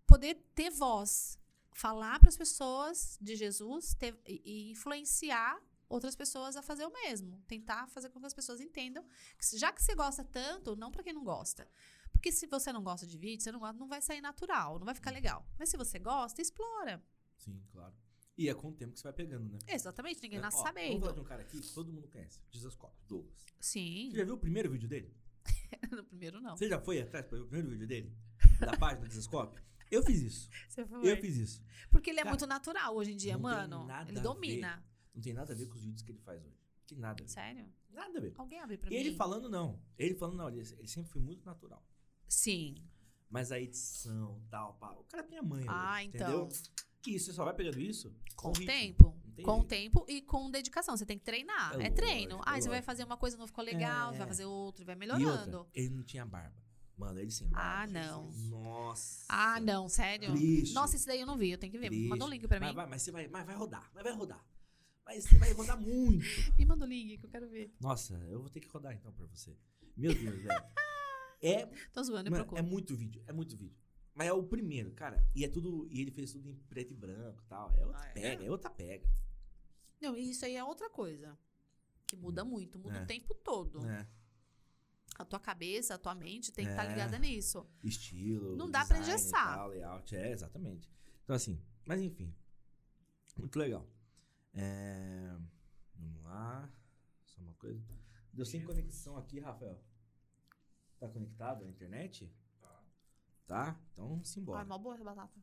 [0.07, 1.37] poder ter voz,
[1.73, 5.59] falar para as pessoas de Jesus ter- e influenciar
[5.93, 9.05] outras pessoas a fazer o mesmo, tentar fazer com que as pessoas entendam,
[9.37, 11.67] que já que você gosta tanto, não para quem não gosta.
[12.11, 14.85] Porque se você não gosta de vídeo, você não gosta, não vai sair natural, não
[14.85, 15.45] vai ficar legal.
[15.57, 17.03] Mas se você gosta, explora.
[17.37, 17.93] Sim, claro.
[18.37, 19.59] E é com o tempo que você vai pegando, né?
[19.67, 21.13] Exatamente, ninguém É, nasce ó, Vamos falar sabendo.
[21.13, 22.39] de um cara aqui que todo mundo conhece.
[22.49, 23.45] Jesus Cop, Douglas.
[23.59, 25.13] Sim, Você já viu o primeiro vídeo dele?
[25.91, 26.57] no primeiro não.
[26.57, 28.15] Você já foi atrás pra ver o primeiro vídeo dele?
[28.59, 29.61] Da página do Jesus Cop?
[29.91, 30.49] Eu fiz isso.
[30.69, 31.11] Você foi.
[31.11, 31.63] Eu fiz isso.
[31.91, 33.87] Porque ele é Cara, muito natural hoje em dia, mano.
[34.07, 34.83] Ele domina.
[35.13, 36.57] Não tem nada a ver com os vídeos que ele faz hoje.
[36.81, 37.29] Não tem nada a ver.
[37.29, 37.65] Sério?
[37.91, 38.33] Nada a ver.
[38.37, 39.15] Alguém abre pra E ele mim?
[39.15, 39.79] falando não.
[39.97, 40.49] Ele falando não.
[40.49, 41.85] Ele, ele sempre foi muito natural.
[42.27, 42.75] Sim.
[43.29, 44.91] Mas a edição, tal, pá.
[44.91, 45.65] O cara tem a manha.
[45.69, 46.45] Ah, hoje, então.
[46.45, 46.49] Entendeu?
[47.01, 48.65] Que você só vai pegando isso Com o ritmo.
[48.67, 49.03] tempo.
[49.43, 49.67] Com o jeito.
[49.67, 50.95] tempo e com dedicação.
[50.95, 51.79] Você tem que treinar.
[51.81, 52.35] É É, treino.
[52.35, 54.19] lógico, Ah, é você vai fazer uma coisa, não ficou legal, você É.
[54.19, 55.57] vai fazer outra, vai melhorando.
[55.59, 56.55] outra, ele não tinha barba.
[56.95, 57.81] Mano, ele sem barba.
[57.81, 58.31] Ah, não.
[58.31, 59.25] Nossa.
[59.27, 60.31] Ah, não, sério?
[60.33, 60.73] Triste.
[60.75, 61.89] Nossa, esse daí eu não vi, eu tenho que ver.
[61.89, 62.07] Triste.
[62.07, 62.67] Manda um link pra mim.
[62.67, 64.45] Mas vai, mas você vai, mas vai rodar, mas vai rodar.
[65.05, 66.25] Mas você vai rodar muito.
[66.57, 67.73] Me manda o link que eu quero ver.
[67.79, 69.55] Nossa, eu vou ter que rodar então pra você.
[69.97, 70.47] Meu Deus, velho.
[71.45, 72.61] É, Tô zoando, eu mano, procuro.
[72.61, 73.77] é muito vídeo, é muito vídeo.
[74.15, 75.21] Mas é o primeiro, cara.
[75.35, 75.85] E é tudo.
[75.91, 77.69] E ele fez tudo em preto e branco e tal.
[77.75, 78.13] É outra Ah, é?
[78.13, 79.05] pega, é outra pega.
[79.99, 81.37] Não, e isso aí é outra coisa.
[82.07, 83.03] Que muda muito, muda É.
[83.03, 83.85] o tempo todo.
[83.85, 84.07] É.
[85.19, 86.89] A tua cabeça, a tua mente tem que estar É.
[86.91, 87.67] ligada nisso.
[87.83, 88.55] Estilo.
[88.55, 89.55] Não dá pra engessar.
[89.55, 90.15] tal, layout.
[90.15, 90.89] É, exatamente.
[91.25, 92.33] Então, assim, mas enfim.
[93.37, 93.85] Muito legal.
[94.53, 95.35] É,
[95.95, 96.69] Vamos lá.
[97.25, 97.81] Só uma coisa.
[98.31, 99.79] Deu sem conexão aqui, Rafael.
[100.99, 102.31] Tá conectado na internet?
[103.45, 103.77] Tá.
[103.91, 104.65] Então, Ai, simbora.
[104.65, 105.39] mó boa essa batata.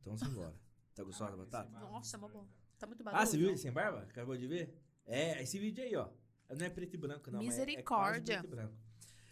[0.00, 0.54] Então, simbora.
[0.94, 1.70] Tá gostosa da batata?
[1.80, 2.48] Nossa, é mó boa.
[2.78, 3.22] Tá muito barulho.
[3.22, 4.02] Ah, você viu ele sem barba?
[4.02, 4.74] Acabou de ver?
[5.04, 6.08] É, esse vídeo aí, ó.
[6.50, 7.42] Não é preto e branco, não.
[7.42, 8.38] mas é- É Misericórdia.
[8.38, 8.74] preto e branco.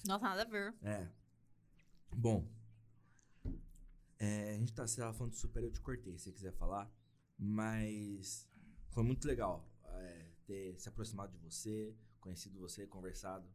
[0.07, 0.75] Nossa, nada a ver.
[0.83, 1.09] É.
[2.15, 2.47] Bom.
[4.19, 6.53] É, a gente tá, você tava falando do super, eu te cortei, se você quiser
[6.53, 6.91] falar.
[7.39, 8.49] Mas
[8.95, 13.47] foi muito legal é, ter se aproximado de você, conhecido você, conversado.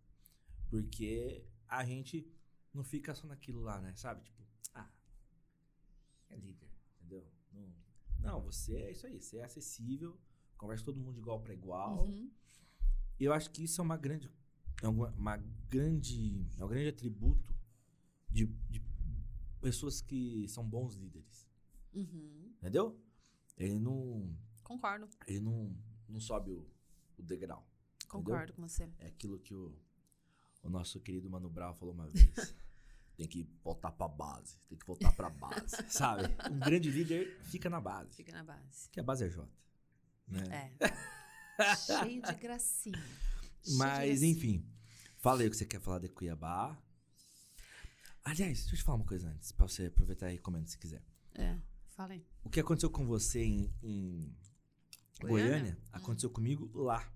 [0.70, 2.30] Porque a gente
[2.74, 3.96] não fica só naquilo lá, né?
[3.96, 4.22] Sabe?
[4.22, 4.92] Tipo, ah,
[6.30, 7.26] é líder, entendeu?
[7.54, 7.74] Não,
[8.20, 10.20] não você é isso aí, você é acessível,
[10.58, 12.06] conversa todo mundo de igual para igual.
[12.06, 12.30] Uhum.
[13.18, 14.30] E eu acho que isso é uma grande.
[14.84, 15.38] É uma, uma
[15.70, 16.46] grande.
[16.58, 17.56] É um grande atributo
[18.30, 18.82] de, de
[19.62, 21.48] pessoas que são bons líderes.
[21.94, 22.54] Uhum.
[22.58, 23.00] Entendeu?
[23.58, 24.38] Ele não.
[24.70, 25.09] Concordo.
[25.26, 25.76] Ele não,
[26.07, 26.63] não sobe o,
[27.17, 27.67] o degrau.
[28.07, 28.88] Concordo com você.
[28.99, 29.76] É aquilo que o,
[30.61, 32.24] o nosso querido Mano Brown falou uma vez.
[33.17, 34.59] tem que voltar pra base.
[34.70, 35.76] Tem que voltar pra base.
[35.89, 36.30] sabe?
[36.51, 38.15] Um grande líder fica na base.
[38.15, 38.88] Fica na base.
[38.91, 39.49] Que a base é J.
[40.28, 40.72] Né?
[40.80, 41.76] É.
[41.76, 42.95] Cheio de gracinha.
[43.63, 44.32] Cheio Mas, gracinha.
[44.32, 44.72] enfim.
[45.17, 46.80] Fala aí o que você quer falar de Cuiabá.
[48.24, 51.03] Aliás, deixa eu te falar uma coisa antes, pra você aproveitar e comenta se quiser.
[51.34, 51.57] É,
[51.88, 52.24] fala aí.
[52.43, 54.38] O que aconteceu com você em, em
[55.20, 55.49] Goiânia?
[55.51, 57.11] Goiânia, aconteceu comigo lá.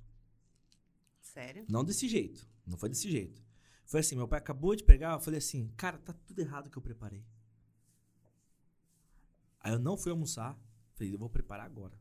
[1.22, 1.66] Sério?
[1.70, 2.48] Não desse jeito.
[2.66, 3.42] Não foi desse jeito.
[3.86, 6.78] Foi assim, meu pai acabou de pegar, eu falei assim, cara, tá tudo errado que
[6.78, 7.24] eu preparei.
[9.60, 10.60] Aí eu não fui almoçar,
[10.96, 11.98] falei, eu vou preparar agora.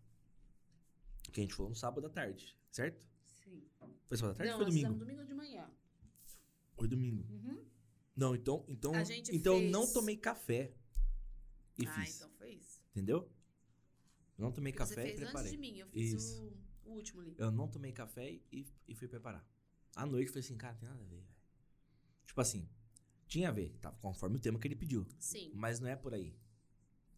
[1.33, 3.07] Que a gente falou no sábado à tarde, certo?
[3.27, 3.63] Sim.
[4.09, 4.89] Foi sábado à tarde Não, ou foi domingo?
[4.89, 5.71] fizemos domingo de manhã.
[6.77, 7.25] Foi domingo.
[7.33, 7.65] Uhum.
[8.17, 10.75] Não, então, então, A gente então eu fez- não tomei café
[11.79, 12.83] e ah, fiz, então foi isso.
[12.91, 13.31] entendeu?
[14.43, 15.39] Eu não tomei Você café e preparei.
[15.41, 16.43] antes de mim, eu fiz Isso.
[16.85, 17.35] o, o último ali.
[17.39, 19.47] Eu não tomei café e, e fui preparar.
[19.95, 21.37] À noite eu falei assim, cara, tem nada a ver, velho.
[22.27, 22.69] Tipo assim,
[23.29, 25.53] tinha a ver, tava conforme o tema que ele pediu, Sim.
[25.55, 26.35] mas não é por aí.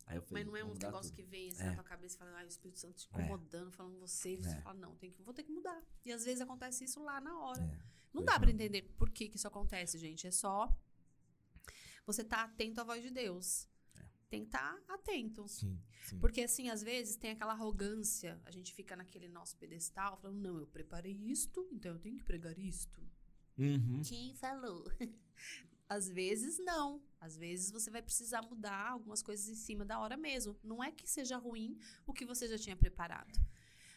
[0.06, 1.16] Aí eu falei, Mas não é um negócio tudo.
[1.16, 1.66] que vem assim É.
[1.68, 4.60] na tua cabeça e fala, ai, o Espírito Santo te incomodando, falando você, você É.
[4.60, 5.82] fala, não, tem que, vou ter que mudar.
[6.04, 7.62] E às vezes acontece isso lá na hora.
[7.62, 7.78] É,
[8.12, 8.52] Não dá mesmo.
[8.54, 10.26] entender por que, que isso acontece, gente.
[10.26, 10.70] É só
[12.04, 13.66] você tá atento à voz de Deus.
[14.34, 15.46] Tem que estar atento.
[15.48, 16.18] Sim, sim.
[16.18, 18.40] Porque, assim, às vezes tem aquela arrogância.
[18.44, 22.24] A gente fica naquele nosso pedestal falando, não, eu preparei isto, então eu tenho que
[22.24, 23.00] pregar isto.
[23.58, 24.02] Uhum.
[24.04, 24.84] Quem falou?
[25.88, 27.02] Às vezes, não.
[27.20, 30.58] Às vezes você vai precisar mudar algumas coisas em cima da hora mesmo.
[30.62, 33.38] Não é que seja ruim o que você já tinha preparado.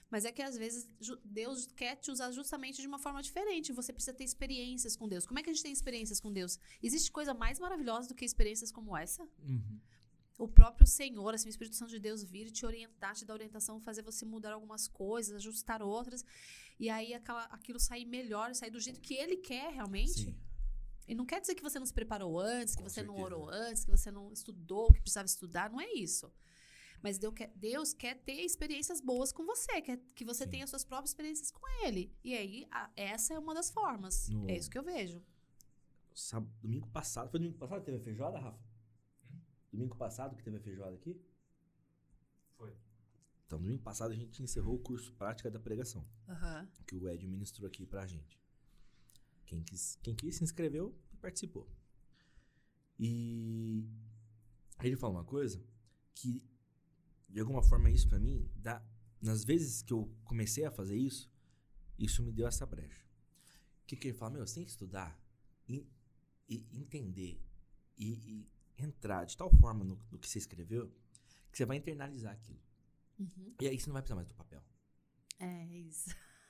[0.10, 0.90] Mas é que às vezes
[1.24, 3.74] Deus quer te usar justamente de uma forma diferente.
[3.74, 5.26] Você precisa ter experiências com Deus.
[5.26, 6.60] Como é que a gente tem experiências com Deus?
[6.82, 9.24] Existe coisa mais maravilhosa do que experiências como essa?
[9.44, 9.80] Uhum.
[10.38, 13.34] O próprio Senhor, assim, o Espírito Santo de Deus vir e te orientar, te dar
[13.34, 16.24] orientação, fazer você mudar algumas coisas, ajustar outras,
[16.80, 20.26] e aí aquela, aquilo sair melhor, sair do jeito que Ele quer realmente.
[20.26, 20.38] Sim.
[21.08, 23.36] E não quer dizer que você não se preparou antes, que Com você não certeza.
[23.36, 26.32] orou antes, que você não estudou o que precisava estudar, não é isso.
[27.02, 30.50] Mas Deus quer, Deus quer ter experiências boas com você, quer que você Sim.
[30.50, 32.12] tenha suas próprias experiências com Ele.
[32.24, 34.28] E aí, a- essa é uma das formas.
[34.30, 35.24] No- É isso que eu vejo.
[36.14, 38.67] Sábado, domingo passado, foi domingo passado que teve a feijoada, Rafa?
[39.78, 41.22] Domingo passado que teve a feijoada aqui?
[42.58, 42.76] Foi.
[43.46, 46.04] Então, domingo passado a gente encerrou o curso Prática da Pregação.
[46.28, 46.68] Aham.
[46.88, 48.42] que o Ed ministrou aqui pra gente.
[49.46, 51.70] Quem quis, quem quis se inscreveu e participou.
[52.98, 53.88] E
[54.82, 55.64] ele falou uma coisa
[56.16, 56.44] que,
[57.30, 58.84] de alguma forma, isso pra mim, dá,
[59.22, 61.32] nas vezes que eu comecei a fazer isso,
[62.00, 63.06] isso me deu essa brecha.
[63.84, 64.32] O que, que ele fala?
[64.32, 65.22] Meu, você tem que estudar
[65.70, 65.88] e,
[66.50, 67.40] e entender
[67.96, 70.92] e, e entrar de tal forma no, no que você escreveu
[71.52, 72.60] que você vai internalizar aquilo.
[73.20, 73.56] Uhum.
[73.62, 74.62] E aí você não vai precisar mais do papel.
[75.40, 76.10] É isso.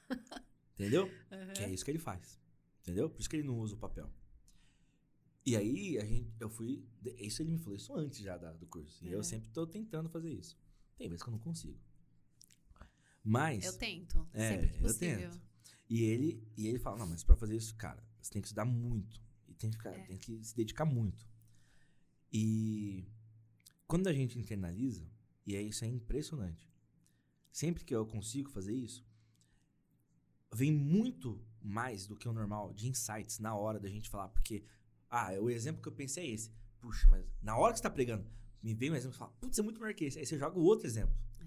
[0.75, 1.09] Entendeu?
[1.31, 1.53] Aham.
[1.53, 2.39] Que é isso que ele faz.
[2.81, 3.09] Entendeu?
[3.09, 4.11] Por isso que ele não usa o papel.
[5.45, 6.85] E aí, a gente, eu fui.
[7.17, 9.03] Isso ele me falou isso antes já da- do curso.
[9.05, 9.15] E É.
[9.15, 10.57] eu sempre tô tentando fazer isso.
[10.97, 11.79] Tem vezes que eu não consigo.
[13.23, 13.63] Mas.
[13.65, 15.31] Eu tento, É, sempre que eu possível.
[15.31, 15.41] tento.
[15.89, 18.65] E ele, e ele fala: não, mas pra fazer isso, cara, você tem que estudar
[18.65, 19.21] muito.
[19.47, 20.03] E tem que, ficar, É.
[20.05, 21.25] tem que se dedicar muito.
[22.31, 23.05] E
[23.87, 25.09] quando a gente internaliza,
[25.45, 26.69] e é isso é impressionante.
[27.51, 29.05] Sempre que eu consigo fazer isso,
[30.53, 34.63] vem muito mais do que o normal de insights na hora da gente falar, porque
[35.09, 36.51] ah, o exemplo que eu pensei é esse.
[36.79, 38.29] Puxa, mas na hora que você tá pregando,
[38.61, 40.19] me vem um exemplo e fala, putz, é muito melhor que esse.
[40.19, 41.15] Aí você joga o outro exemplo.
[41.39, 41.45] É.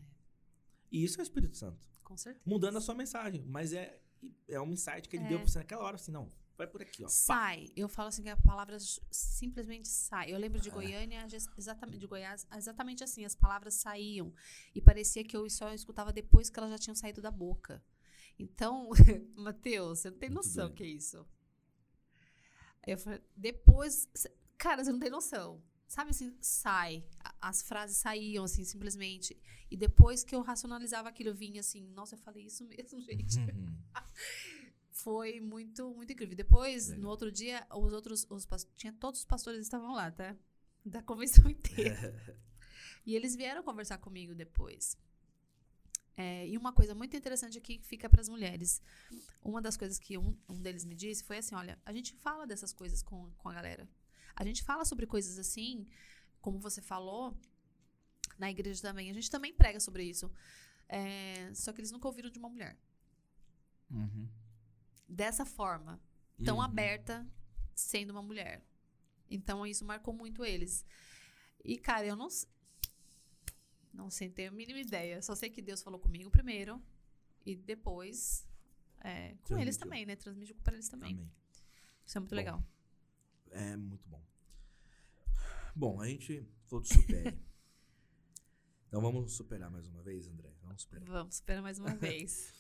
[0.91, 1.89] E isso é o Espírito Santo.
[2.03, 2.43] Com certeza.
[2.45, 3.45] mudando a sua mensagem.
[3.47, 4.01] Mas é,
[4.49, 5.29] é um insight que ele É.
[5.29, 6.29] deu pra você naquela hora, assim, não,
[6.61, 7.07] vai por aqui, ó.
[7.07, 7.11] Pá.
[7.13, 7.67] Sai.
[7.77, 8.77] Eu falo assim que a palavra
[9.11, 10.33] simplesmente sai.
[10.33, 10.73] Eu lembro de É.
[10.73, 13.25] Goiânia, exatamente, de Goiás, exatamente assim.
[13.25, 14.33] As palavras saíam.
[14.75, 17.83] E parecia que eu só escutava depois que elas já tinham saído da boca.
[18.39, 18.91] Então,
[19.37, 20.77] Matheus, você não tem Muito noção doido.
[20.77, 21.27] que é isso.
[22.87, 24.09] Eu falei, depois.
[24.57, 25.63] Cara, você não tem noção.
[25.87, 27.05] Sabe assim, sai.
[27.41, 29.37] As frases saíam, assim, simplesmente.
[29.71, 33.39] E depois que eu racionalizava aquilo, vinha assim, nossa, eu falei isso mesmo, gente.
[33.39, 33.77] Uhum.
[35.03, 36.37] Foi muito, muito incrível.
[36.37, 37.03] Depois, Legal.
[37.03, 38.47] no outro dia, os outros, os,
[38.77, 40.37] tinha todos os pastores estavam lá, tá?
[40.83, 42.39] Da convenção inteira.
[43.05, 44.97] e eles vieram conversar comigo depois.
[46.17, 48.83] É, e uma coisa muito interessante aqui que fica para as mulheres.
[49.43, 52.47] Uma das coisas que um, um deles me disse foi assim: olha, a gente fala
[52.47, 53.87] dessas coisas com, com a galera.
[54.35, 55.87] A gente fala sobre coisas assim,
[56.41, 57.37] como você falou,
[58.39, 59.11] na igreja também.
[59.11, 60.31] A gente também prega sobre isso.
[60.89, 62.77] É, só que eles nunca ouviram de uma mulher.
[63.91, 64.29] Uhum.
[65.11, 66.01] Dessa forma,
[66.45, 66.63] tão Uhum.
[66.63, 67.27] aberta,
[67.75, 68.65] sendo uma mulher.
[69.29, 70.85] Então isso marcou muito eles.
[71.65, 72.29] E, cara, eu não.
[73.93, 75.21] Não sei, tenho a mínima ideia.
[75.21, 76.81] Só sei que Deus falou comigo primeiro.
[77.45, 78.47] E depois.
[79.03, 80.15] é, com eles também, né?
[80.15, 81.15] Transmitiu para eles também.
[81.15, 81.33] Amém.
[82.07, 82.37] Isso é muito Bom.
[82.37, 82.63] legal.
[83.51, 84.23] É muito bom.
[85.75, 87.37] Bom, a gente falou do supere.
[88.89, 90.53] então vamos superar mais uma vez, André.
[90.63, 91.09] Vamos superar.
[91.09, 92.53] Vamos, espera mais uma vez.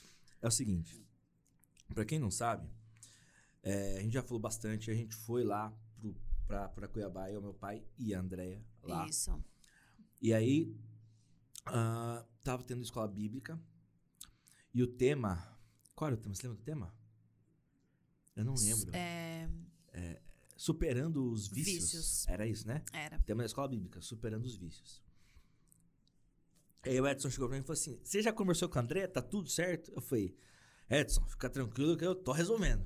[0.42, 1.04] É o seguinte,
[1.94, 2.68] pra quem não sabe,
[3.62, 5.72] é, a gente já falou bastante, a gente foi lá
[6.46, 9.06] pra Cuiabá, eu, meu pai e a Andréia lá.
[9.06, 9.42] Isso.
[10.20, 10.76] E aí,
[11.66, 13.60] ah, tava tendo escola bíblica,
[14.74, 15.58] e o tema...
[15.94, 16.34] Qual era o tema?
[16.34, 16.94] Você lembra do tema?
[18.34, 18.90] Eu não lembro.
[18.94, 19.48] É,
[20.60, 21.84] Superando os vícios.
[21.84, 22.28] Vícios.
[22.28, 22.84] Era isso, né?
[22.92, 23.18] era.
[23.20, 25.02] Tema da escola bíblica, superando os vícios.
[26.82, 29.06] Aí o Edson chegou pra mim e falou assim: Você já conversou com a André?
[29.06, 29.90] Tá tudo certo?
[29.90, 30.36] Eu falei:
[30.90, 32.84] Edson, fica tranquilo que eu tô resolvendo.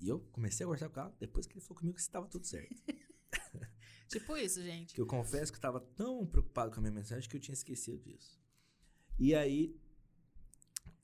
[0.00, 2.46] E eu comecei a conversar com ela depois que ele falou comigo que estava tudo
[2.46, 2.74] certo.
[4.08, 4.94] Tipo isso, gente.
[4.94, 7.52] que eu confesso que eu tava tão preocupado com a minha mensagem que eu tinha
[7.52, 8.40] esquecido disso.
[9.18, 9.78] E aí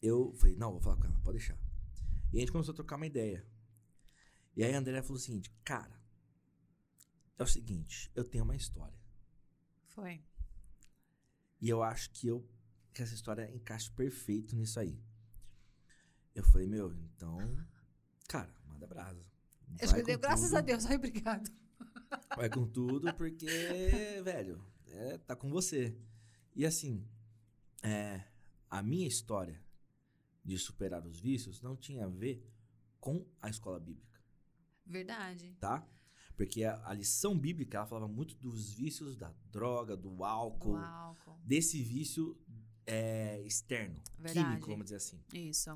[0.00, 1.58] eu falei: Não, vou falar com ela, pode deixar.
[2.32, 3.46] E a gente começou a trocar uma ideia.
[4.56, 6.00] E aí a André falou o seguinte: Cara,
[7.38, 8.98] é o seguinte, eu tenho uma história.
[9.88, 10.22] Foi.
[11.60, 12.48] E eu acho que eu
[12.92, 15.00] que essa história encaixa perfeito nisso aí.
[16.34, 17.38] Eu falei, meu, então,
[18.28, 19.24] cara, manda brasa.
[19.78, 20.86] Eu com graças tudo, a Deus.
[20.86, 21.50] Ai, obrigado.
[22.36, 23.46] Vai com tudo, porque,
[24.24, 25.96] velho, é, tá com você.
[26.54, 27.06] E assim,
[27.82, 28.24] é,
[28.68, 29.60] a minha história
[30.44, 32.44] de superar os vícios não tinha a ver
[32.98, 34.20] com a escola bíblica,
[34.84, 35.56] Verdade.
[35.60, 35.86] tá?
[36.36, 40.84] Porque a, a lição bíblica, ela falava muito dos vícios da droga, do álcool, Do
[40.84, 41.38] álcool.
[41.44, 42.38] desse vício
[42.86, 44.46] é, externo, Verdade.
[44.48, 45.20] químico, vamos dizer assim.
[45.32, 45.70] Isso.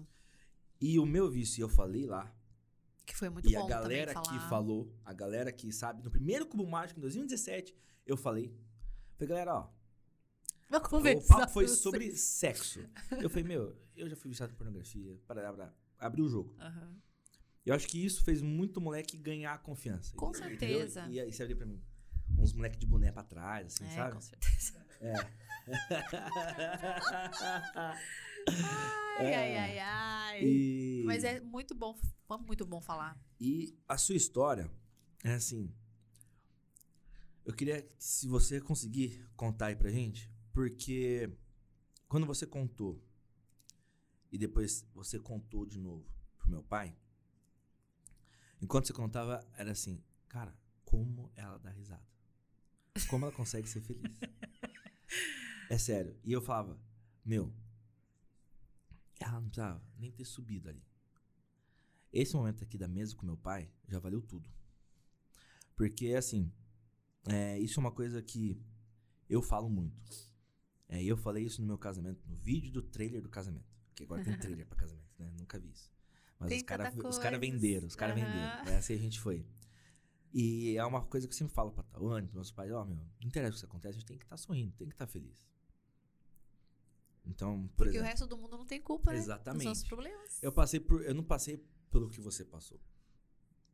[0.81, 2.33] E o meu vício, eu falei lá,
[3.07, 6.47] Que foi muito e bom a galera que falou, a galera que sabe, no primeiro
[6.47, 7.75] Cubo Mágico, em 2017,
[8.07, 8.53] eu falei,
[9.17, 9.69] falei, galera, ó,
[10.71, 12.81] o papo foi sobre sexo.
[13.21, 16.55] Eu falei, meu, eu já fui viciado em pornografia, para, para abrir o jogo.
[16.59, 16.97] Aham.
[17.65, 20.15] Eu acho que isso fez muito moleque ganhar confiança.
[20.17, 20.51] Com entendeu?
[20.51, 21.07] certeza.
[21.09, 21.83] E aí você abria pra mim,
[22.39, 24.15] uns moleque de boné pra trás, assim, É, sabe?
[24.15, 24.85] com certeza.
[25.01, 25.15] É.
[29.17, 30.45] Ai, ai, ai, ai.
[30.45, 31.03] E...
[31.07, 31.97] Mas é muito bom,
[32.27, 33.19] foi muito bom falar.
[33.41, 34.71] E a sua história
[35.23, 35.73] é assim.
[37.45, 41.31] Eu queria que se você conseguir contar aí pra gente, porque
[42.09, 43.03] quando você contou
[44.33, 46.05] e depois você contou de novo
[46.39, 46.97] pro meu pai,
[48.61, 52.03] enquanto você contava era assim, cara, como ela dá risada?
[53.09, 54.19] Como ela consegue ser feliz?
[55.71, 56.17] é sério.
[56.25, 56.81] E eu falava,
[57.25, 57.53] meu,
[59.21, 60.83] ela não precisava nem ter subido ali.
[62.13, 64.49] Esse momento aqui da mesa com meu pai já valeu tudo.
[65.77, 66.53] Porque, assim,
[67.29, 68.61] é, isso é uma coisa que
[69.29, 70.33] eu falo muito.
[70.89, 73.75] É, e eu falei isso no meu casamento, no vídeo do trailer do casamento.
[73.95, 75.31] Que agora tem trailer pra casamento, né?
[75.39, 75.93] Nunca vi isso.
[76.39, 78.25] Mas Tem os caras cara venderam, os caras Aham.
[78.25, 78.73] venderam.
[78.73, 79.45] É assim a gente foi.
[80.33, 82.97] E é uma coisa que eu sempre falo pra Tawane, pros meus pais, ó, meu,
[82.97, 85.47] não interessa o que acontece, a gente tem que estar sorrindo, tem que estar feliz.
[87.27, 89.19] Então, por Porque exemplo, o resto do mundo não tem culpa, né?
[89.19, 89.59] Exatamente.
[89.61, 90.43] Dos nossos problemas.
[90.43, 91.03] eu passei por.
[91.03, 92.79] Eu não passei pelo que você passou.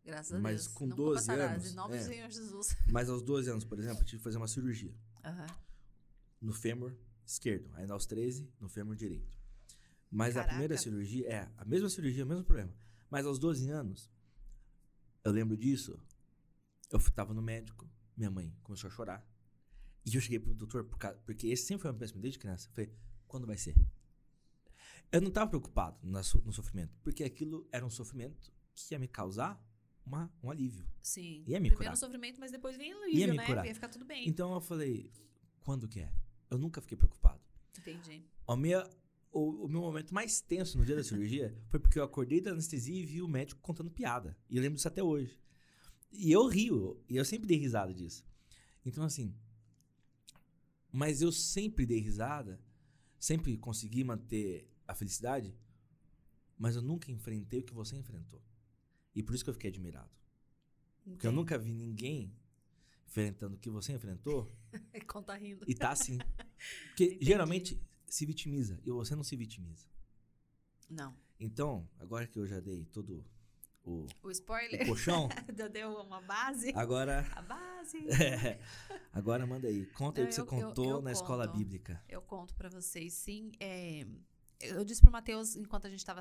[0.05, 0.75] Graças a mas Deus.
[0.75, 1.99] com Nunca 12 passarás, anos, Em nome é.
[1.99, 2.77] do Senhor Jesus.
[2.91, 4.95] Mas aos 12 anos, por exemplo, eu tive que fazer uma cirurgia
[5.25, 5.47] Aham.
[6.41, 6.95] no fêmur
[7.27, 7.71] esquerdo.
[7.75, 9.39] Aí aos 13, no fêmur direito.
[10.11, 10.49] Mas a Caraca.
[10.51, 12.73] primeira cirurgia, é, a mesma cirurgia, o mesmo problema.
[13.11, 14.11] Mas aos 12 anos,
[15.23, 16.01] eu lembro disso,
[16.91, 19.25] eu tava no médico, minha mãe começou a chorar.
[20.05, 22.69] E eu cheguei pro doutor, por causa- porque esse sempre foi meu pensamento desde criança.
[22.69, 22.93] Eu falei,
[23.31, 23.74] quando vai ser?
[25.12, 29.61] Eu não tava preocupado no sofrimento, porque aquilo era um sofrimento que ia me causar
[30.05, 30.87] uma, um alívio.
[31.03, 31.45] Sim.
[31.47, 31.97] Ia me Primeiro curar.
[31.97, 33.47] sofrimento, mas depois vem o Ia alívio, me né?
[33.47, 33.66] curar.
[33.66, 34.28] Ia ficar tudo bem.
[34.28, 35.11] Então eu falei,
[35.61, 36.12] quando que é?
[36.51, 37.41] Eu nunca fiquei preocupado.
[37.78, 38.24] Entendi.
[38.47, 38.89] A minha,
[39.33, 42.51] o, o meu momento mais tenso no dia da cirurgia foi porque eu acordei da
[42.51, 44.37] anestesia e vi o médico contando piada.
[44.49, 45.39] E eu lembro disso até hoje.
[46.12, 48.24] E eu rio, e eu sempre dei risada disso.
[48.85, 49.35] Então, assim.
[50.93, 52.61] Mas eu sempre dei risada,
[53.21, 55.55] sempre consegui manter a felicidade,
[56.59, 58.43] mas eu nunca enfrentei o que você enfrentou.
[59.14, 60.11] E por isso que eu fiquei admirado.
[61.05, 61.35] Porque eu Entendi.
[61.37, 62.35] nunca vi ninguém
[63.07, 64.51] enfrentando o que você enfrentou
[65.07, 65.64] Conta rindo.
[65.68, 66.18] e tá assim.
[66.89, 67.25] Porque Entendi.
[67.25, 69.87] geralmente se vitimiza e você não se vitimiza.
[70.89, 71.16] Não.
[71.39, 73.25] Então, agora que eu já dei todo
[73.85, 76.72] o, O o spoiler colchão, já deu uma base.
[76.74, 77.26] agora.
[77.35, 77.99] A base.
[78.22, 78.61] é,
[79.12, 79.87] agora manda aí.
[79.87, 81.57] Conta aí o Não, que você eu- eu- contou eu na escola conto.
[81.59, 82.03] bíblica.
[82.09, 83.53] Eu conto pra vocês, sim.
[83.59, 84.07] É,
[84.61, 86.20] eu disse pro Matheus, enquanto a gente tava,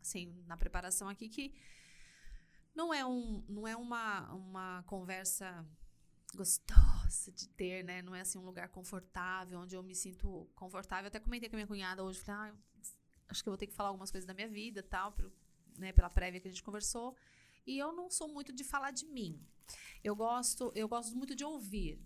[0.00, 1.54] assim, na preparação aqui, que
[2.74, 5.64] não é, um, não é uma, uma conversa
[6.34, 8.02] gostosa de ter, né?
[8.02, 11.08] Não é, assim, um lugar confortável, onde eu me sinto confortável.
[11.08, 12.54] Até comentei com a minha cunhada hoje, falei, ah,
[13.28, 15.32] acho que eu vou ter que falar algumas coisas da minha vida e tal, pro-
[15.78, 17.16] né, pela prévia que a gente conversou.
[17.66, 19.40] E eu não sou muito de falar de mim.
[20.02, 21.98] Eu gosto, eu gosto muito de ouvir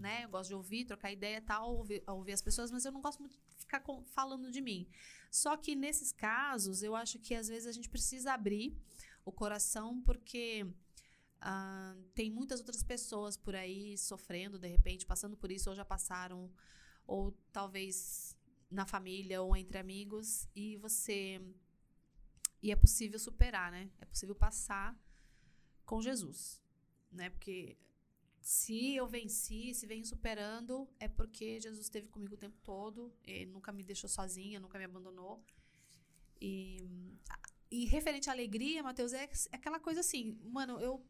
[0.00, 0.24] né?
[0.24, 3.20] Eu gosto de ouvir, trocar ideia tal, ouvir, ouvir as pessoas, mas eu não gosto
[3.20, 4.88] muito de ficar com- falando de mim.
[5.30, 8.74] Só que nesses casos, eu acho que às vezes a gente precisa abrir
[9.24, 10.66] o coração, porque
[11.40, 15.84] ah, tem muitas outras pessoas por aí sofrendo, de repente, passando por isso, ou já
[15.84, 16.50] passaram,
[17.06, 18.34] ou talvez
[18.70, 21.40] na família ou entre amigos, e você.
[22.62, 23.90] E é possível superar, né?
[24.00, 24.96] É possível passar
[25.84, 26.62] com Jesus,
[27.10, 27.30] né?
[27.30, 27.76] Porque
[28.40, 33.46] se eu venci, se venho superando, é porque Jesus esteve comigo o tempo todo, ele
[33.46, 35.44] nunca me deixou sozinha, nunca me abandonou.
[36.40, 36.82] E,
[37.70, 41.04] e referente à alegria, Mateus, é, é aquela coisa assim, mano, eu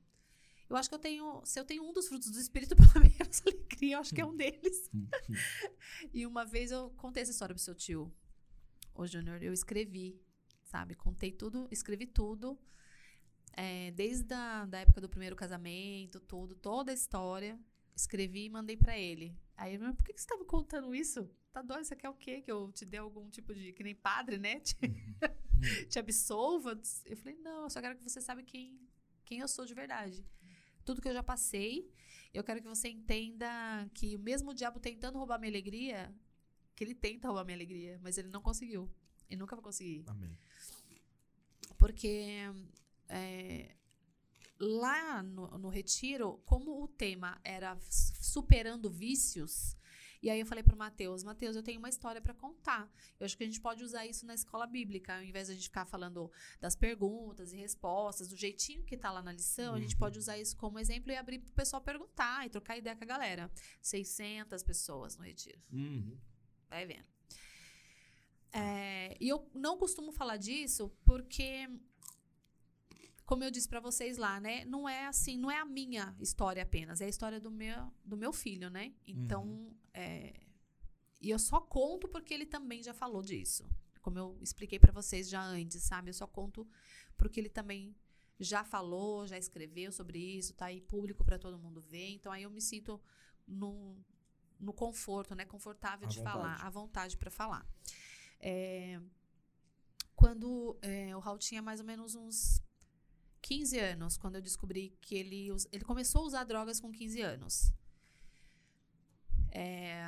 [0.68, 3.42] eu acho que eu tenho, se eu tenho um dos frutos do espírito, pelo menos
[3.46, 4.90] alegria, eu acho que é um deles.
[6.12, 8.12] e uma vez eu contei essa história pro seu tio,
[8.94, 10.20] ô Júnior, eu escrevi,
[10.68, 10.94] sabe?
[10.94, 12.58] Contei tudo, escrevi tudo.
[13.56, 17.58] É, desde a da época do primeiro casamento, tudo, toda a história,
[17.96, 19.36] escrevi e mandei pra ele.
[19.56, 21.28] Aí ele, por que que você me contando isso?
[21.52, 21.84] Tá doido?
[21.84, 22.40] Você quer o quê?
[22.40, 23.72] Que eu te dê algum tipo de.
[23.72, 24.60] Que nem padre, né?
[24.60, 24.76] Te,
[25.88, 26.78] te absolva?
[27.06, 28.78] Eu falei, não, eu só quero que você saiba quem,
[29.24, 30.24] quem eu sou de verdade.
[30.84, 31.90] Tudo que eu já passei,
[32.32, 33.48] eu quero que você entenda
[33.94, 36.14] que mesmo o diabo tentando roubar minha alegria,
[36.76, 38.88] que ele tenta roubar minha alegria, mas ele não conseguiu.
[39.28, 40.04] E nunca vai conseguir.
[40.06, 40.36] Amém.
[41.76, 42.36] Porque
[43.08, 43.74] é,
[44.58, 49.76] lá no, no retiro, como o tema era superando vícios,
[50.20, 52.92] e aí eu falei pro Matheus, Matheus, eu tenho uma história para contar.
[53.20, 55.54] Eu acho que a gente pode usar isso na escola bíblica, ao invés de a
[55.54, 56.28] gente ficar falando
[56.60, 59.98] das perguntas e respostas, do jeitinho que tá lá na lição, a gente Uhum.
[60.00, 63.06] pode usar isso como exemplo e abrir pro pessoal perguntar e trocar ideia com a
[63.06, 63.48] galera.
[63.80, 65.62] 600 pessoas no retiro.
[65.72, 66.18] Uhum.
[66.68, 67.06] Vai vendo.
[68.52, 71.68] É, e eu não costumo falar disso porque,
[73.26, 74.64] como eu disse pra vocês lá, né?
[74.64, 78.16] Não é assim, não é a minha história apenas, é a história do meu, do
[78.16, 78.94] meu filho, né?
[79.06, 80.32] Então, é,
[81.20, 83.68] e eu só conto porque ele também já falou disso.
[84.00, 86.10] Como eu expliquei pra vocês já antes, sabe?
[86.10, 86.66] Eu só conto
[87.16, 87.94] porque ele também
[88.40, 92.10] já falou, já escreveu sobre isso, tá aí público pra todo mundo ver.
[92.10, 92.98] Então aí eu me sinto
[93.46, 93.96] no,
[94.58, 95.44] no conforto, né?
[95.44, 96.66] Confortável À de falar, vontade.
[96.66, 97.66] à vontade pra falar.
[98.40, 99.00] É,
[100.14, 102.62] quando é, o Raul tinha mais ou menos uns
[103.42, 107.72] 15 anos, quando eu descobri que ele, ele começou a usar drogas com 15 anos.
[109.50, 110.02] É,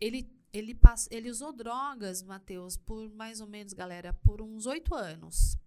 [0.00, 4.94] ele, ele, pass, ele usou drogas, Matheus, por mais ou menos, galera, por uns 8
[4.94, 5.58] anos.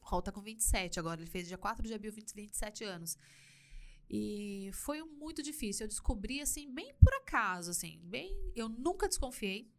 [0.00, 3.18] O Raul tá com 27 agora, ele fez dia 4 de abril, 20, 27 anos.
[4.08, 5.84] E foi muito difícil.
[5.84, 8.52] Eu descobri, assim, bem por acaso, assim, bem...
[8.54, 9.73] Eu nunca desconfiei.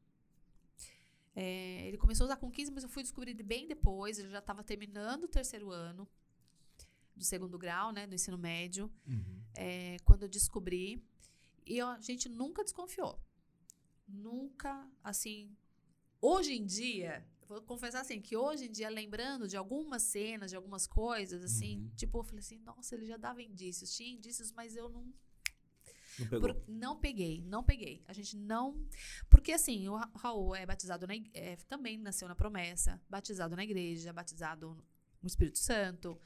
[1.35, 4.17] É, ele começou a usar com 15, mas eu fui descobrir bem depois.
[4.17, 6.07] Ele já estava terminando o terceiro ano
[7.15, 9.41] do segundo grau, né, do ensino médio, Uhum.
[9.55, 11.01] é, quando eu descobri.
[11.65, 13.19] E a gente nunca desconfiou.
[14.07, 15.55] Nunca, assim.
[16.21, 20.55] Hoje em dia, vou confessar assim, que hoje em dia, lembrando de algumas cenas, de
[20.55, 21.91] algumas coisas, assim, Uhum.
[21.95, 23.95] tipo, eu falei assim, nossa, ele já dava indícios.
[23.95, 25.11] Tinha indícios, mas eu não
[26.19, 26.53] Não pegou.
[26.53, 28.03] por- não peguei, não peguei.
[28.07, 28.87] A gente não.
[29.29, 33.63] Porque assim, o Ra- Raul é batizado na é, também nasceu na promessa, batizado na
[33.63, 34.77] igreja, batizado
[35.21, 36.19] no Espírito Santo.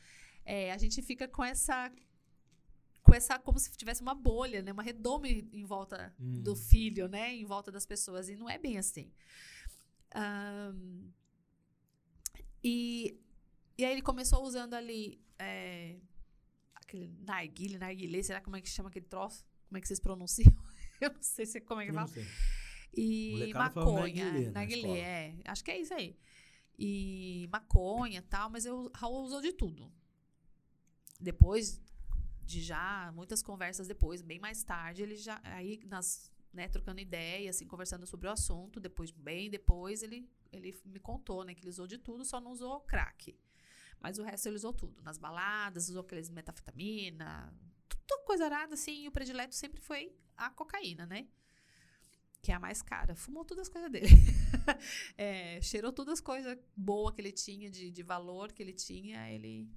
[0.45, 1.91] É, a gente fica com essa.
[3.01, 4.71] Com essa, como se tivesse uma bolha, né?
[4.71, 6.41] Uma redoma em volta Hum.
[6.43, 7.33] do filho, né?
[7.33, 8.29] Em volta das pessoas.
[8.29, 9.11] E não é bem assim.
[10.13, 11.09] Ahn,
[12.63, 13.17] e,
[13.77, 15.97] e aí ele começou usando ali é,
[16.75, 19.45] aquele narguile, narguilé, será como é que chama aquele troço?
[19.69, 20.53] Como é que vocês pronunciam?
[20.99, 22.09] Eu não sei se, como é que fala.
[22.93, 25.35] E Molecada maconha, narguilé é.
[25.45, 26.17] Acho que é isso aí.
[26.77, 29.91] E maconha e tal, mas eu, Raul usou de tudo.
[31.19, 31.79] Depois
[32.43, 37.49] de já, muitas conversas depois, bem mais tarde, ele já, aí nas, né, trocando ideia,
[37.49, 41.69] assim, conversando sobre o assunto, depois, bem depois, ele, ele me contou, né, que ele
[41.69, 43.37] usou de tudo, só não usou crack.
[43.99, 45.01] Mas o resto ele usou tudo.
[45.03, 47.53] Nas baladas, usou aqueles metafetamina,
[48.09, 51.27] tudo coisa arada, assim, e o predileto sempre foi a cocaína, né?
[52.41, 53.15] Que é a mais cara.
[53.15, 54.07] Fumou todas as coisas dele.
[55.17, 59.29] É, cheirou todas as coisas boas que ele tinha, de, de valor que ele tinha,
[59.31, 59.67] ele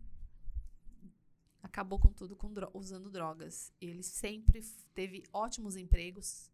[1.63, 3.73] acabou com tudo com dro- usando drogas.
[3.81, 4.63] Ele sempre
[4.95, 6.51] teve ótimos empregos.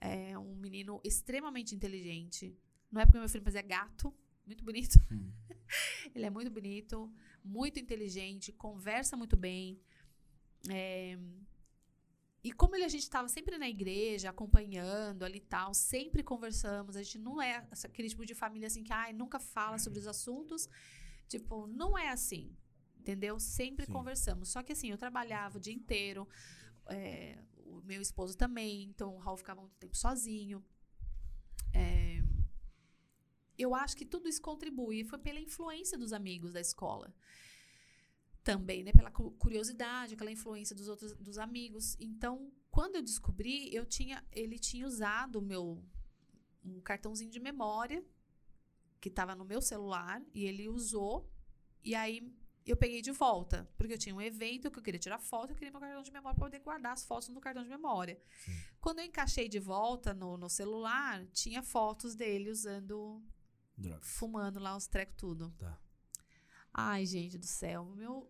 [0.00, 2.56] É um menino extremamente inteligente.
[2.90, 4.14] Não é porque meu filho, mas é gato.
[4.44, 4.98] Muito bonito.
[5.10, 5.32] Hum.
[6.14, 7.12] Ele é muito bonito,
[7.44, 9.80] muito inteligente, conversa muito bem.
[10.70, 11.18] É,
[12.42, 16.96] E como ele, a gente estava sempre na igreja, acompanhando ali e tal, sempre conversamos.
[16.96, 20.06] A gente não é aquele tipo de família assim que ai, nunca fala sobre os
[20.06, 20.68] assuntos.
[21.28, 22.56] Tipo, não é assim.
[22.98, 23.38] Entendeu?
[23.40, 23.92] Sempre Sim.
[23.92, 24.48] conversamos.
[24.48, 26.28] Só que assim, eu trabalhava o dia inteiro.
[26.88, 28.84] é, o meu esposo também.
[28.84, 30.64] Então o Raul ficava muito tempo sozinho.
[31.74, 32.22] É,
[33.58, 35.04] eu acho que tudo isso contribui.
[35.04, 37.14] Foi pela influência dos amigos da escola.
[38.46, 38.92] Também, né?
[38.92, 41.96] Pela cu- curiosidade, aquela influência dos outros dos amigos.
[41.98, 42.34] Então,
[42.70, 45.64] quando eu descobri, eu tinha, ele tinha usado o meu
[46.64, 48.04] um cartãozinho de memória
[49.00, 51.28] que estava no meu celular e ele usou.
[51.82, 52.32] E aí
[52.64, 55.56] eu peguei de volta, porque eu tinha um evento que eu queria tirar foto, eu
[55.56, 58.20] queria meu cartão de memória para poder guardar as fotos no cartão de memória.
[58.44, 58.52] Sim.
[58.80, 63.22] Quando eu encaixei de volta no, no celular, tinha fotos dele usando
[63.76, 64.00] Droga.
[64.02, 65.52] fumando lá os trecos tudo.
[65.58, 65.80] Tá.
[66.74, 68.28] Ai, gente do céu, meu.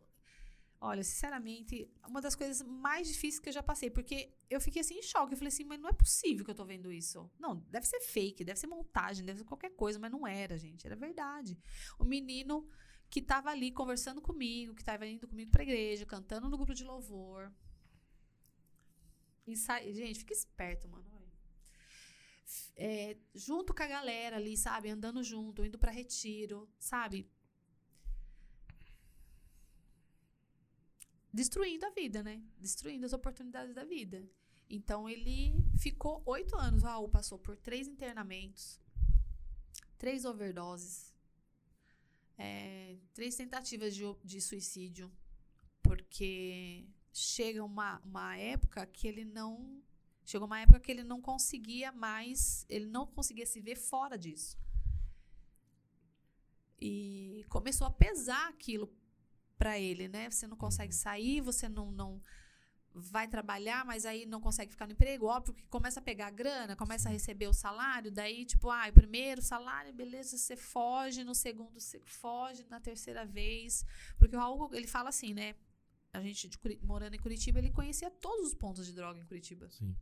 [0.78, 4.98] Olha, sinceramente, uma das coisas mais difíceis que eu já passei, porque eu fiquei assim
[4.98, 5.32] em choque.
[5.32, 7.30] Eu falei assim, mas não é possível que eu tô vendo isso.
[7.38, 10.86] Não, deve ser fake, deve ser montagem, deve ser qualquer coisa, mas não era, gente,
[10.86, 11.58] era verdade.
[11.98, 12.68] O menino
[13.08, 16.84] que tava ali conversando comigo, que tava indo comigo pra igreja, cantando no grupo de
[16.84, 17.52] louvor.
[19.46, 19.80] Ensa...
[19.92, 21.16] Gente, fica esperto, mano.
[22.76, 24.90] É, junto com a galera ali, sabe?
[24.90, 27.28] Andando junto, indo pra retiro, sabe?
[31.36, 32.42] Destruindo a vida, né?
[32.58, 34.26] Destruindo as oportunidades da vida.
[34.70, 36.82] Então ele ficou oito anos.
[36.82, 38.80] O Raul passou por três internamentos,
[39.98, 41.14] três overdoses,
[42.38, 45.12] é, três tentativas de, de suicídio,
[45.82, 49.82] porque chega uma, uma época que ele não.
[50.24, 54.58] Chegou uma época que ele não conseguia mais, ele não conseguia se ver fora disso.
[56.80, 58.90] E começou a pesar aquilo
[59.56, 60.30] para ele, né?
[60.30, 62.20] Você não consegue sair, você não, não
[62.98, 66.30] vai trabalhar, mas aí não consegue ficar no emprego, óbvio que começa a pegar a
[66.30, 71.22] grana, começa a receber o salário, daí tipo, ah, o primeiro salário, beleza, você foge,
[71.22, 73.84] no segundo você foge, na terceira vez,
[74.18, 75.54] porque o Raul, ele fala assim, né?
[76.12, 76.50] A gente
[76.82, 79.68] morando em Curitiba, ele conhecia todos os pontos de droga em Curitiba.
[79.68, 79.94] Sim.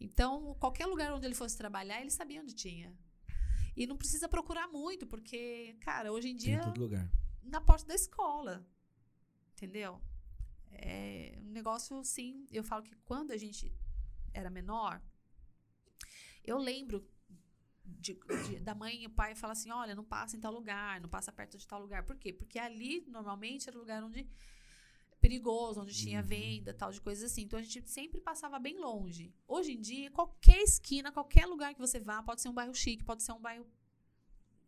[0.00, 2.96] Então, qualquer lugar onde ele fosse trabalhar, ele sabia onde tinha.
[3.76, 7.10] E não precisa procurar muito, porque, cara, hoje em Tem em dia todo lugar.
[7.50, 8.66] Na porta da escola.
[9.52, 10.00] Entendeu?
[10.72, 12.46] É um negócio, sim.
[12.50, 13.72] Eu falo que quando a gente
[14.32, 15.02] era menor,
[16.44, 17.06] eu lembro
[17.84, 21.00] de- de- da mãe e o pai falar assim: olha, não passa em tal lugar,
[21.00, 22.04] não passa perto de tal lugar.
[22.04, 22.32] Por quê?
[22.32, 24.26] Porque ali, normalmente, era o lugar onde.
[25.20, 26.26] perigoso, onde tinha Uhum.
[26.26, 27.42] venda, tal, de coisas assim.
[27.42, 29.34] Então a gente sempre passava bem longe.
[29.46, 33.04] Hoje em dia, qualquer esquina, qualquer lugar que você vá, pode ser um bairro chique,
[33.04, 33.66] pode ser um bairro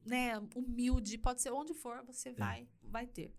[0.05, 3.35] né, humilde, pode ser onde for, você vai, vai ter.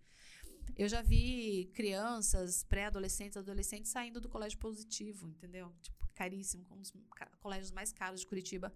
[0.76, 5.74] Eu já vi crianças, pré-adolescentes, adolescentes saindo do colégio positivo, entendeu?
[5.82, 6.93] Tipo, caríssimo, um dos
[7.39, 8.74] colégios mais caros de Curitiba,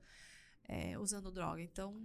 [0.67, 1.61] é, usando droga.
[1.61, 1.99] Então,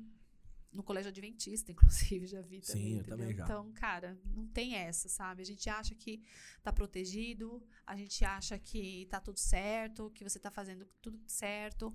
[0.72, 2.84] no colégio adventista, inclusive, já vi Sim, também.
[2.84, 3.16] eu entendeu?
[3.18, 3.44] também já.
[3.44, 5.42] Então, cara, não tem essa, sabe?
[5.42, 6.22] A gente acha que
[6.62, 11.94] tá protegido, a gente acha que tá tudo certo, que você tá fazendo tudo certo.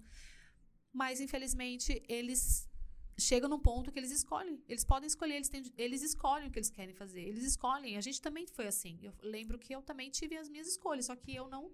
[0.93, 2.69] Mas, infelizmente, eles
[3.17, 4.61] chegam num ponto que eles escolhem.
[4.67, 7.21] Eles podem escolher, eles, têm, eles escolhem o que eles querem fazer.
[7.21, 7.97] Eles escolhem.
[7.97, 8.99] A gente também foi assim.
[9.01, 11.71] Eu lembro que eu também tive as minhas escolhas, só que eu não.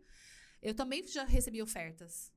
[0.62, 2.32] Eu também já recebi ofertas.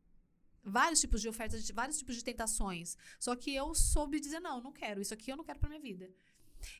[0.65, 2.97] Vários tipos de ofertas, de- vários tipos de tentações.
[3.21, 5.01] Só que eu soube dizer, não, não quero.
[5.01, 6.11] Isso aqui eu não quero pra minha vida.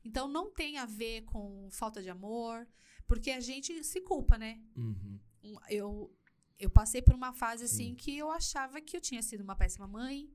[0.05, 2.67] Então não tem a ver com falta de amor,
[3.07, 4.61] porque a gente se culpa, né?
[4.77, 5.21] Uhum.
[5.45, 6.13] um- eu,
[6.59, 7.95] eu passei por uma fase assim Sim.
[7.95, 10.29] que eu achava que eu tinha sido uma péssima mãe,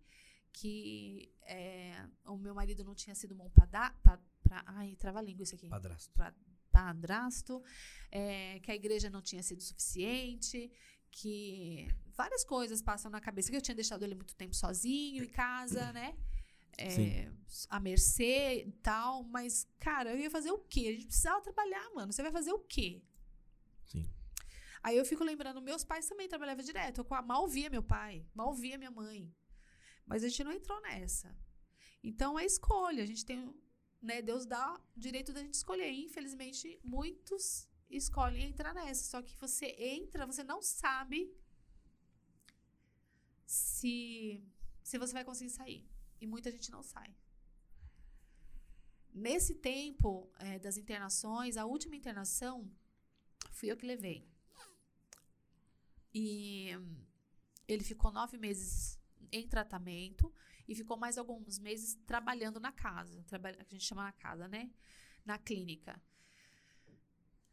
[0.53, 3.91] que é, o meu marido não tinha sido bom para
[4.65, 5.69] ai, trava língua isso aqui.
[5.69, 6.13] Padrasto.
[6.13, 6.33] Pra,
[6.71, 7.63] padrasto,
[8.09, 10.71] é, que a igreja não tinha sido suficiente,
[11.11, 15.27] que várias coisas passam na cabeça, que eu tinha deixado ele muito tempo sozinho em
[15.27, 16.17] casa, né?
[16.77, 17.29] É,
[17.69, 20.87] a mercê e tal, mas, cara, eu ia fazer o quê?
[20.87, 22.11] A gente precisava trabalhar, mano.
[22.11, 23.03] Você vai fazer o quê?
[23.85, 24.09] Sim.
[24.81, 27.01] Aí eu fico lembrando, meus pais também trabalhavam direto.
[27.01, 29.31] Eu mal via meu pai, mal via minha mãe.
[30.05, 31.35] Mas a gente não entrou nessa.
[32.03, 33.03] Então é escolha.
[33.03, 33.53] A gente tem.
[34.01, 35.91] Né, Deus dá o direito da gente escolher.
[35.91, 39.03] Infelizmente, muitos escolhem entrar nessa.
[39.03, 41.31] Só que você entra, você não sabe
[43.45, 44.43] se,
[44.83, 45.87] se você vai conseguir sair.
[46.19, 47.13] E muita gente não sai.
[49.13, 52.71] Nesse tempo é, das internações, a última internação
[53.51, 54.25] fui eu que levei.
[56.13, 56.69] E
[57.67, 59.00] ele ficou nove meses
[59.31, 60.33] em tratamento
[60.67, 64.47] e ficou mais alguns meses trabalhando na casa, trabalha, que a gente chama na casa,
[64.47, 64.71] né?
[65.25, 66.01] Na clínica.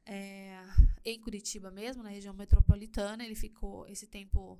[0.05, 0.62] É,
[1.05, 4.59] em Curitiba mesmo, na região metropolitana, ele ficou esse tempo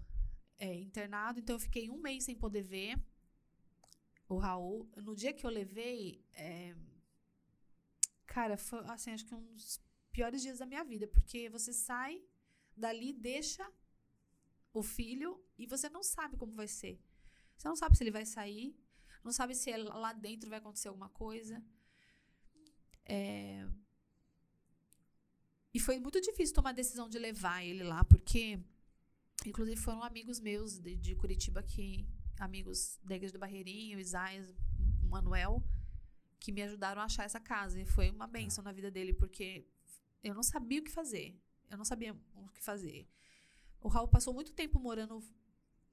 [0.59, 2.99] é, internado, então eu fiquei um mês sem poder ver
[4.29, 4.89] o Raul.
[4.97, 6.75] No dia que eu levei, é,
[8.27, 9.81] cara, foi assim, acho que um dos
[10.11, 12.23] piores dias da minha vida, porque você sai
[12.77, 13.67] dali, deixa
[14.73, 17.01] o filho e você não sabe como vai ser.
[17.57, 18.77] Você não sabe se ele vai sair,
[19.25, 21.63] não sabe se lá dentro vai acontecer alguma coisa.
[23.05, 23.67] É...
[25.75, 28.59] E foi muito difícil tomar a decisão de levar ele lá, porque,
[29.45, 32.07] inclusive, foram amigos meus de, de Curitiba, que,
[32.39, 34.55] amigos da Igreja do Barreirinho, Isaías,
[35.03, 35.63] Manuel,
[36.41, 37.81] que me ajudaram a achar essa casa.
[37.81, 39.67] E foi uma benção na vida dele, porque
[40.23, 41.39] eu não sabia o que fazer.
[41.71, 43.07] Eu não sabia o que fazer.
[43.81, 45.23] O Raul passou muito tempo morando,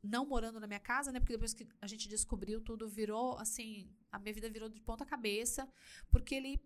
[0.01, 1.19] não morando na minha casa, né?
[1.19, 5.05] Porque depois que a gente descobriu tudo, virou assim, a minha vida virou de ponta
[5.05, 5.67] cabeça,
[6.09, 6.61] porque ele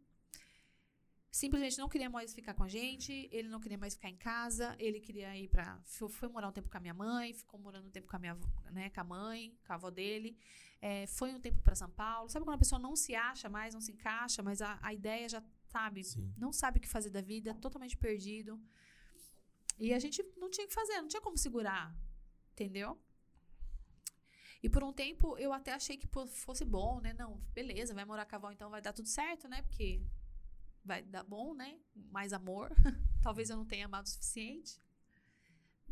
[1.32, 4.76] simplesmente não queria mais ficar com a gente, ele não queria mais ficar em casa,
[4.80, 7.92] ele queria ir para foi morar um tempo com a minha mãe, ficou morando um
[7.92, 8.38] tempo com a minha,
[8.72, 10.38] né, com a mãe, com a avó dele,
[10.82, 12.30] é, foi um tempo para São Paulo.
[12.30, 15.30] Sabe quando a pessoa não se acha mais, não se encaixa, mas a, a ideia
[15.30, 16.34] já sabe, Sim.
[16.38, 18.60] não sabe o que fazer da vida, totalmente perdido.
[19.80, 21.96] E a gente não tinha que fazer, não tinha como segurar,
[22.52, 23.00] entendeu?
[24.62, 27.14] E por um tempo eu até achei que fosse bom, né?
[27.14, 29.62] Não, beleza, vai morar com a avó, então vai dar tudo certo, né?
[29.62, 30.02] Porque
[30.84, 31.80] vai dar bom, né?
[31.96, 32.76] Mais amor.
[33.24, 34.82] Talvez eu não tenha amado o suficiente.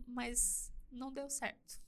[0.06, 1.82] Mas não deu certo.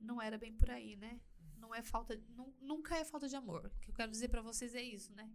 [0.00, 1.20] Não era bem por aí, né?
[1.56, 3.66] Não é falta, não, nunca é falta de amor.
[3.66, 5.30] O que eu quero dizer para vocês é isso, né?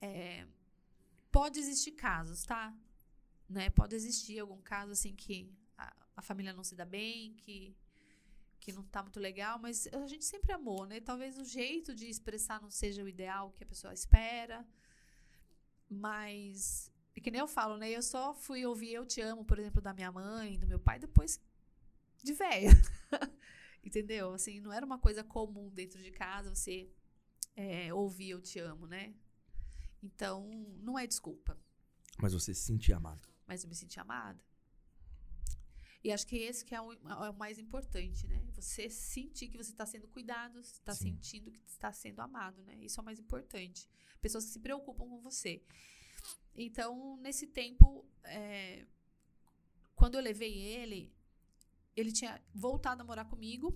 [0.00, 0.46] É,
[1.30, 2.74] pode existir casos, tá?
[3.52, 3.70] Né?
[3.70, 7.76] Pode existir algum caso assim que a, a família não se dá bem, que
[8.58, 11.00] que não tá muito legal, mas a gente sempre amou, né?
[11.00, 14.64] Talvez o jeito de expressar não seja o ideal que a pessoa espera,
[15.90, 17.90] mas é que nem eu falo, né?
[17.90, 21.00] Eu só fui ouvir Eu Te Amo, por exemplo, da minha mãe, do meu pai,
[21.00, 21.40] depois
[22.22, 22.70] de velha.
[23.82, 24.32] Entendeu?
[24.32, 26.88] Assim, não era uma coisa comum dentro de casa você
[27.56, 29.12] é, ouvir Eu Te Amo, né?
[30.00, 30.48] Então,
[30.78, 31.58] não é desculpa.
[32.20, 33.31] Mas você se sentia amada.
[33.46, 34.42] Mas eu me senti amada.
[36.04, 38.42] E acho que esse que é o, é o mais importante, né?
[38.54, 42.76] Você sentir que você está sendo cuidado, está sentindo que está sendo amado, né?
[42.80, 43.88] Isso é o mais importante.
[44.20, 45.62] Pessoas que se preocupam com você.
[46.56, 48.84] Então, nesse tempo, é,
[49.94, 51.12] quando eu levei ele,
[51.96, 53.72] ele tinha voltado a morar comigo.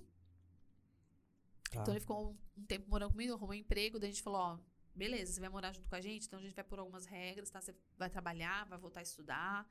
[1.70, 1.80] Tá.
[1.80, 4.00] Então, ele ficou um, um tempo morando comigo, arrumou um emprego.
[4.00, 4.58] Daí a gente falou: Ó,
[4.96, 7.50] beleza, você vai morar junto com a gente, então a gente vai por algumas regras,
[7.50, 7.60] tá?
[7.60, 9.68] Você vai trabalhar, vai voltar a estudar,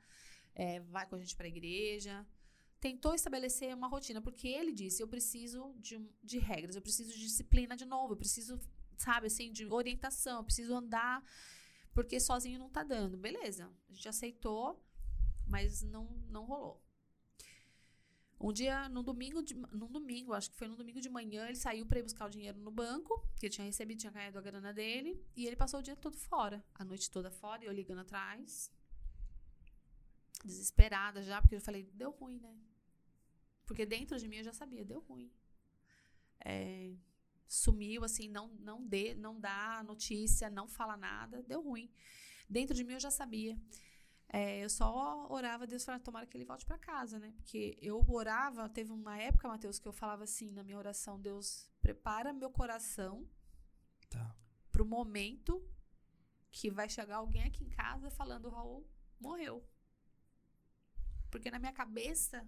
[0.54, 2.26] é, vai com a gente para a igreja.
[2.80, 7.20] Tentou estabelecer uma rotina, porque ele disse: eu preciso de, de regras, eu preciso de
[7.20, 8.60] disciplina de novo, eu preciso,
[8.96, 11.22] sabe, assim, de orientação, eu preciso andar,
[11.92, 13.16] porque sozinho não tá dando.
[13.16, 14.80] Beleza, a gente aceitou,
[15.46, 16.85] mas não, não rolou.
[18.38, 21.56] Um dia, no domingo, de, num domingo, acho que foi no domingo de manhã, ele
[21.56, 24.74] saiu para ir buscar o dinheiro no banco, que tinha recebido, tinha caído a grana
[24.74, 28.00] dele, e ele passou o dia todo fora, a noite toda fora, e eu ligando
[28.00, 28.70] atrás,
[30.44, 32.54] desesperada já, porque eu falei, deu ruim, né?
[33.64, 35.30] Porque dentro de mim eu já sabia, deu ruim.
[36.44, 36.94] É,
[37.48, 41.90] sumiu, assim, não, não, dê, não dá notícia, não fala nada, deu ruim.
[42.48, 43.58] Dentro de mim eu já sabia.
[44.28, 47.32] É, eu só orava, Deus falava, tomara que ele volte para casa, né?
[47.36, 51.70] Porque eu orava, teve uma época, Mateus, que eu falava assim na minha oração, Deus,
[51.80, 53.28] prepara meu coração
[54.10, 54.36] Tá.
[54.70, 55.64] pro momento
[56.50, 58.86] que vai chegar alguém aqui em casa falando, Raul
[59.20, 59.64] morreu.
[61.30, 62.46] Porque na minha cabeça,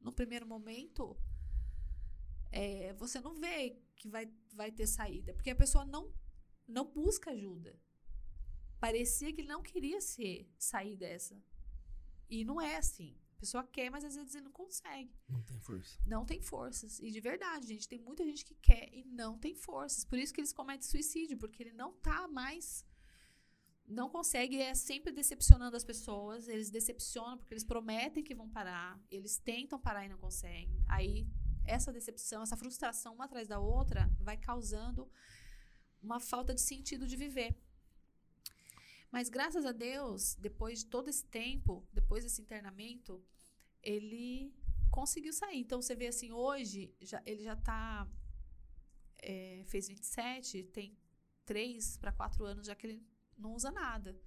[0.00, 1.16] no primeiro momento,
[2.50, 6.12] é, você não vê que vai, vai ter saída, porque a pessoa não,
[6.66, 7.78] não busca ajuda.
[8.84, 11.34] Parecia que ele não queria ser, sair dessa.
[12.28, 13.16] E não é assim.
[13.34, 15.10] A pessoa quer, mas às vezes ele não consegue.
[15.26, 15.98] Não tem força.
[16.06, 17.00] Não tem forças.
[17.00, 20.04] E de verdade, gente, tem muita gente que quer e não tem forças.
[20.04, 22.84] Por isso que eles cometem suicídio, porque ele não tá mais.
[23.86, 26.46] Não consegue, é sempre decepcionando as pessoas.
[26.46, 29.02] Eles decepcionam porque eles prometem que vão parar.
[29.10, 30.84] Eles tentam parar e não conseguem.
[30.86, 31.26] Aí,
[31.64, 35.10] essa decepção, essa frustração uma atrás da outra, vai causando
[36.02, 37.56] uma falta de sentido de viver.
[39.14, 43.22] Mas graças a Deus, depois de todo esse tempo, depois desse internamento,
[43.80, 44.52] ele
[44.90, 45.60] conseguiu sair.
[45.60, 48.08] Então você vê assim, hoje já, ele já tá.
[49.18, 50.98] É, fez 27, tem
[51.44, 53.06] 3 para 4 anos já que ele
[53.38, 54.20] não usa nada.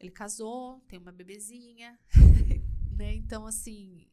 [0.00, 2.00] Ele casou, tem uma bebezinha,
[2.96, 3.14] né?
[3.14, 4.10] Então, assim,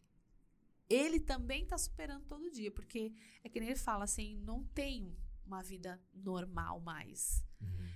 [0.89, 5.15] ele também tá superando todo dia, porque é que nem ele fala assim, não tem
[5.45, 7.41] uma vida normal mais.
[7.61, 7.89] Uhum.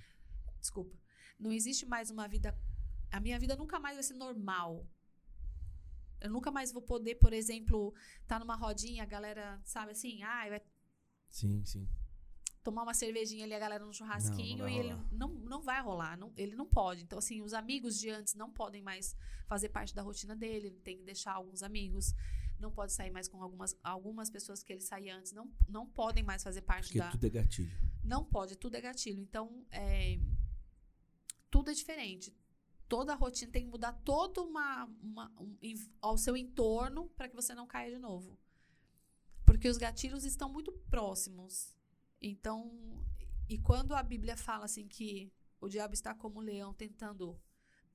[0.58, 1.05] Desculpa.
[1.38, 2.56] Não existe mais uma vida.
[3.10, 4.86] A minha vida nunca mais vai ser normal.
[6.20, 10.22] Eu nunca mais vou poder, por exemplo, estar tá numa rodinha, a galera, sabe assim,
[10.22, 10.62] ah, vai
[11.28, 11.86] Sim, sim.
[12.62, 15.08] tomar uma cervejinha ali, a galera no churrasquinho, Não, não e ele rolar.
[15.12, 17.02] não, não vai rolar, não, ele não pode.
[17.02, 19.14] Então, assim, os amigos de antes não podem mais
[19.46, 22.14] fazer parte da rotina dele, ele tem que deixar alguns amigos,
[22.58, 26.24] não pode sair mais com algumas, algumas pessoas que ele saía antes, não, não podem
[26.24, 27.78] mais fazer parte Porque da, tudo é gatilho.
[28.02, 29.20] não pode, tudo é gatilho.
[29.20, 30.18] Então, é,
[31.50, 32.34] tudo é diferente.
[32.88, 35.56] Toda a rotina tem que mudar todo uma, uma- um,
[36.00, 38.38] ao seu entorno para que você não caia de novo.
[39.44, 41.74] Porque os gatilhos estão muito próximos.
[42.20, 43.04] Então,
[43.48, 47.40] e quando a Bíblia fala assim que o diabo está como um leão tentando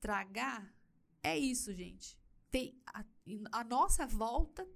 [0.00, 0.74] tragar,
[1.22, 2.18] é isso, gente.
[2.50, 3.04] Tem a,
[3.52, 4.66] a nossa volta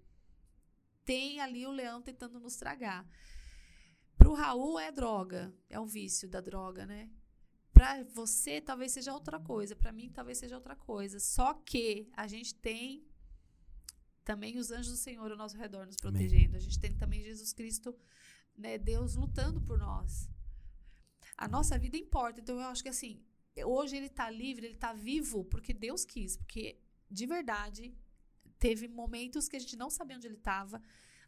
[1.04, 3.08] tem ali o leão tentando nos tragar.
[4.18, 7.08] Pro Raul é droga, é o vício da droga, né?
[7.76, 11.20] Pra você talvez seja outra coisa, pra mim talvez seja outra coisa.
[11.20, 13.06] Só que a gente tem
[14.24, 16.12] também os anjos do Senhor ao nosso redor nos Amém.
[16.12, 16.56] protegendo.
[16.56, 17.94] A gente tem também Jesus Cristo,
[18.56, 20.26] né, Deus lutando por nós.
[21.36, 22.40] A nossa vida importa.
[22.40, 23.22] Então eu acho que assim,
[23.62, 26.80] hoje ele tá livre, ele tá vivo porque Deus quis, porque
[27.10, 27.94] de verdade
[28.58, 30.80] teve momentos que a gente não sabia onde ele estava,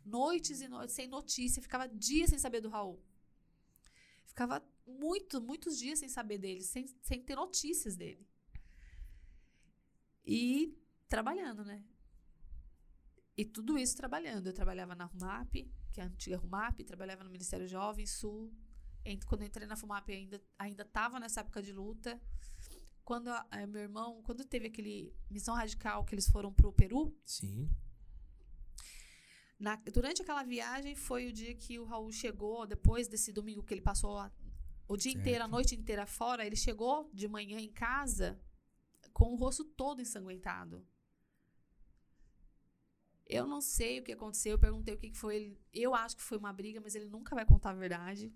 [0.02, 2.98] noites e noites sem notícia, ficava dias sem saber do Raul.
[4.24, 8.26] Ficava muito, muitos dias sem saber dele, sem, sem ter notícias dele.
[10.24, 10.76] E
[11.08, 11.84] trabalhando, né?
[13.36, 14.46] E tudo isso trabalhando.
[14.48, 18.52] Eu trabalhava na RUMAP, que é a antiga RUMAP, trabalhava no Ministério Jovem Sul.
[19.26, 22.20] Quando entrei na FUMAP, ainda ainda estava nessa época de luta.
[23.04, 27.16] Quando a- a meu irmão, quando teve aquele missão radical que eles foram pro Peru,
[27.24, 27.70] Sim.
[29.58, 33.72] na- durante aquela viagem foi o dia que o Raul chegou, depois desse domingo que
[33.72, 34.30] ele passou a-
[34.88, 35.20] o dia Certo.
[35.20, 38.40] inteiro, a noite inteira fora, ele chegou de manhã em casa
[39.12, 40.84] com o rosto todo ensanguentado.
[43.26, 45.58] Eu não sei o que aconteceu, eu perguntei o que foi.
[45.72, 48.32] Eu acho que foi uma briga, mas ele nunca vai contar a verdade.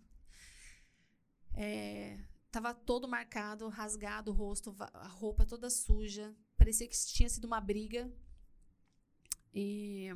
[1.54, 2.20] É,
[2.50, 6.36] tava todo marcado, rasgado o rosto, a roupa toda suja.
[6.58, 8.12] Parecia que tinha sido uma briga.
[9.54, 10.08] E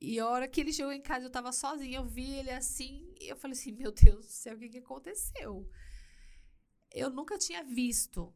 [0.00, 3.14] e a hora que ele chegou em casa, eu tava sozinha, eu vi ele assim,
[3.20, 5.68] e eu falei assim, meu Deus do céu, o que que aconteceu?
[6.90, 8.32] Eu nunca tinha visto.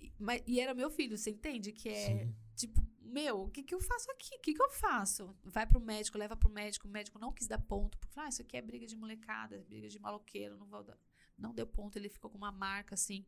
[0.00, 1.70] E, mas, e era meu filho, você entende?
[1.70, 2.34] Que é, Sim.
[2.56, 4.34] tipo, meu, o que que eu faço aqui?
[4.36, 5.36] O que que eu faço?
[5.44, 8.40] Vai pro médico, leva pro médico, o médico não quis dar ponto, porque, ah, isso
[8.40, 10.98] aqui é briga de molecada, briga de maloqueiro, não vou dar.
[11.36, 13.26] Não deu ponto, ele ficou com uma marca, assim,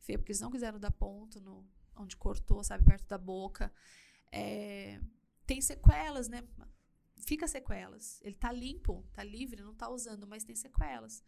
[0.00, 1.64] feia, porque eles não quiseram dar ponto no,
[1.96, 3.72] onde cortou, sabe, perto da boca.
[4.32, 5.00] É,
[5.46, 6.42] tem sequelas, né?
[7.16, 8.20] Fica sequelas.
[8.22, 11.22] Ele tá limpo, tá livre, não tá usando, mas tem sequelas.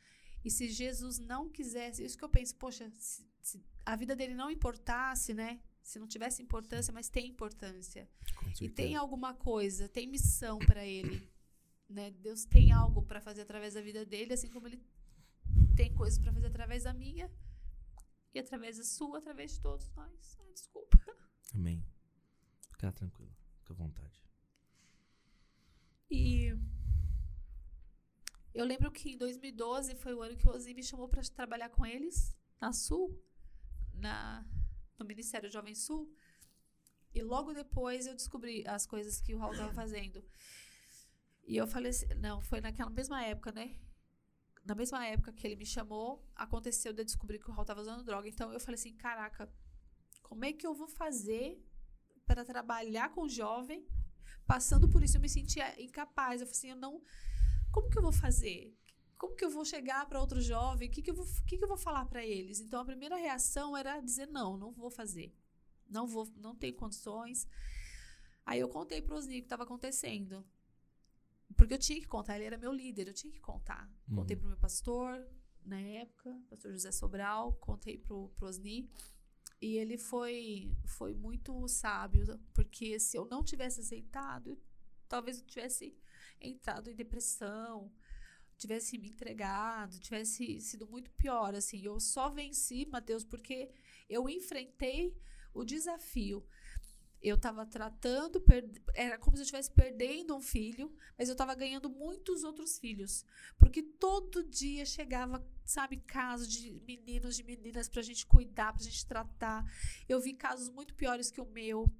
[0.44, 4.34] E se Jesus não quisesse, isso que eu penso, poxa, se, se a vida dele
[4.34, 5.60] não importasse, né?
[5.82, 8.08] Se não tivesse importância, mas tem importância.
[8.60, 11.28] E tem alguma coisa, tem missão para ele,
[11.88, 12.10] né?
[12.10, 14.80] Deus tem algo para fazer através da vida dele, assim como ele
[15.76, 17.30] tem coisas para fazer através da minha
[18.34, 20.36] e através da sua, através de todos nós.
[20.40, 20.98] Ai, desculpa.
[21.54, 21.84] Amém.
[22.70, 23.34] Fica tranquilo.
[23.66, 24.22] Fica à vontade.
[26.08, 26.56] E
[28.54, 31.68] eu lembro que em 2012 foi o ano que o Ozi me chamou para trabalhar
[31.70, 33.20] com eles na Sul,
[33.92, 34.46] na
[34.96, 36.08] no Ministério Jovem Sul.
[37.12, 40.24] E logo depois eu descobri as coisas que o Raul estava fazendo.
[41.44, 43.76] E eu falei assim, não, foi naquela mesma época, né?
[44.64, 47.80] Na mesma época que ele me chamou, aconteceu de eu descobrir que o Raul estava
[47.80, 48.28] usando droga.
[48.28, 49.52] Então eu falei assim, caraca,
[50.22, 51.60] como é que eu vou fazer
[52.26, 53.86] para trabalhar com jovem
[54.46, 56.40] passando por isso, eu me sentia incapaz.
[56.40, 57.02] Eu falei assim, eu não.
[57.72, 58.74] Como que eu vou fazer?
[59.18, 60.88] Como que eu vou chegar para outro jovem?
[60.88, 62.60] O que, que, eu vou, que, que eu vou falar para eles?
[62.60, 65.34] Então a primeira reação era dizer não, não vou fazer.
[65.88, 67.48] Não vou, não tenho condições.
[68.44, 70.44] Aí eu contei para os o que estava acontecendo.
[71.56, 73.90] Porque eu tinha que contar, ele era meu líder, eu tinha que contar.
[74.08, 74.16] Uhum.
[74.16, 75.26] Contei pro meu pastor,
[75.64, 78.90] na época, pastor José Sobral, contei pro, pro Osni.
[79.60, 84.60] E ele foi, foi muito sábio, porque se eu não tivesse aceitado,
[85.08, 85.96] talvez eu tivesse
[86.40, 87.90] entrado em depressão,
[88.58, 91.54] tivesse me entregado, tivesse sido muito pior.
[91.54, 93.70] Assim, eu só venci, Mateus, porque
[94.08, 95.16] eu enfrentei
[95.54, 96.46] o desafio
[97.28, 98.42] eu estava tratando,
[98.94, 103.24] era como se eu estivesse perdendo um filho, mas eu estava ganhando muitos outros filhos.
[103.58, 108.82] Porque todo dia chegava, sabe, casos de meninos, de meninas para a gente cuidar, para
[108.82, 109.64] a gente tratar.
[110.08, 111.90] Eu vi casos muito piores que o meu.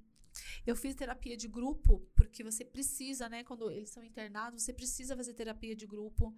[0.65, 3.43] Eu fiz terapia de grupo, porque você precisa, né?
[3.43, 6.33] Quando eles são internados, você precisa fazer terapia de grupo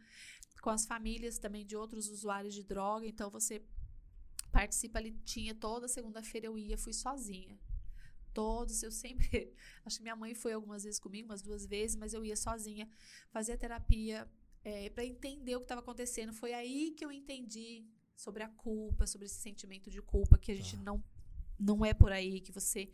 [0.62, 3.06] com as famílias também de outros usuários de droga.
[3.06, 3.62] Então você
[4.52, 5.12] participa ali.
[5.24, 7.60] Tinha toda segunda-feira eu ia, fui sozinha
[8.34, 8.82] todos.
[8.82, 9.54] Eu sempre.
[9.86, 12.90] Acho que minha mãe foi algumas vezes comigo, umas duas vezes, mas eu ia sozinha
[13.30, 14.28] fazer a terapia
[14.64, 16.34] é, para entender o que estava acontecendo.
[16.34, 20.56] Foi aí que eu entendi sobre a culpa, sobre esse sentimento de culpa, que a
[20.56, 20.84] gente ah.
[20.84, 21.04] não,
[21.60, 22.92] não é por aí, que você.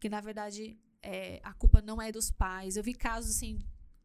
[0.00, 2.76] Que na verdade é, a culpa não é dos pais.
[2.76, 3.58] Eu vi casos assim.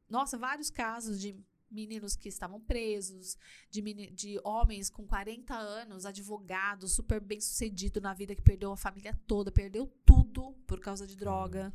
[0.09, 1.35] Nossa, vários casos de
[1.69, 3.37] meninos que estavam presos,
[3.69, 3.81] de,
[4.11, 9.13] de homens com 40 anos, advogados, super bem sucedido na vida, que perdeu a família
[9.27, 11.73] toda, perdeu tudo por causa de droga.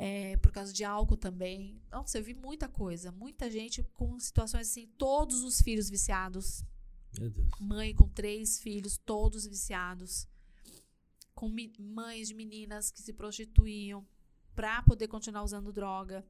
[0.00, 1.82] É, por causa de álcool também.
[1.90, 3.10] Nossa, eu vi muita coisa.
[3.10, 6.62] Muita gente com situações assim, todos os filhos viciados.
[7.18, 7.48] Meu Deus.
[7.58, 10.28] Mãe com três filhos, todos viciados.
[11.34, 14.06] Com mães de meninas que se prostituíam
[14.54, 16.24] para poder continuar usando droga.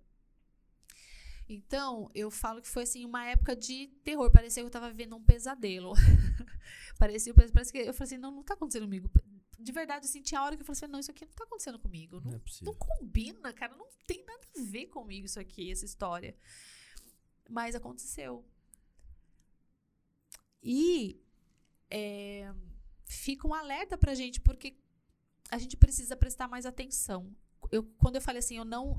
[1.46, 4.30] Então, eu falo que foi assim uma época de terror.
[4.30, 5.92] Parecia que eu tava vivendo um pesadelo.
[6.98, 9.10] Parecia, parece que eu falei assim, não, não tá acontecendo comigo.
[9.58, 11.78] De verdade, assim, tinha hora que eu falei assim, não, isso aqui não tá acontecendo
[11.78, 12.20] comigo.
[12.20, 15.84] Não, não, é não combina, cara, não tem nada a ver comigo isso aqui, essa
[15.84, 16.36] história.
[17.48, 18.44] Mas aconteceu.
[20.62, 21.20] E
[21.90, 22.52] é,
[23.04, 24.76] fica um alerta pra gente, porque
[25.50, 27.34] a gente precisa prestar mais atenção
[27.70, 28.94] eu, quando eu falei assim, eu não,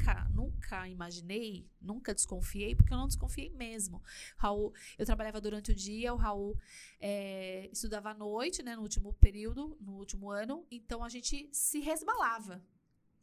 [0.00, 4.02] nunca, nunca imaginei, nunca desconfiei, porque eu não desconfiei mesmo.
[4.36, 6.58] Raul, eu trabalhava durante o dia, o Raul
[6.98, 11.80] é, estudava à noite, né, no último período, no último ano, então a gente se
[11.80, 12.62] resbalava.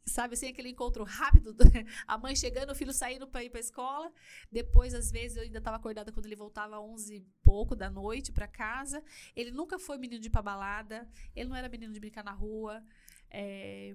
[0.06, 1.54] Sabe assim, aquele encontro rápido,
[2.06, 4.10] a mãe chegando, o filho saindo para ir para escola.
[4.50, 7.90] Depois, às vezes, eu ainda estava acordada quando ele voltava às 11 e pouco da
[7.90, 9.04] noite para casa.
[9.36, 11.06] Ele nunca foi menino de ir pra balada,
[11.36, 12.82] ele não era menino de brincar na rua.
[13.30, 13.94] É,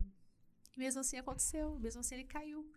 [0.76, 2.70] e mesmo assim aconteceu, mesmo assim ele caiu.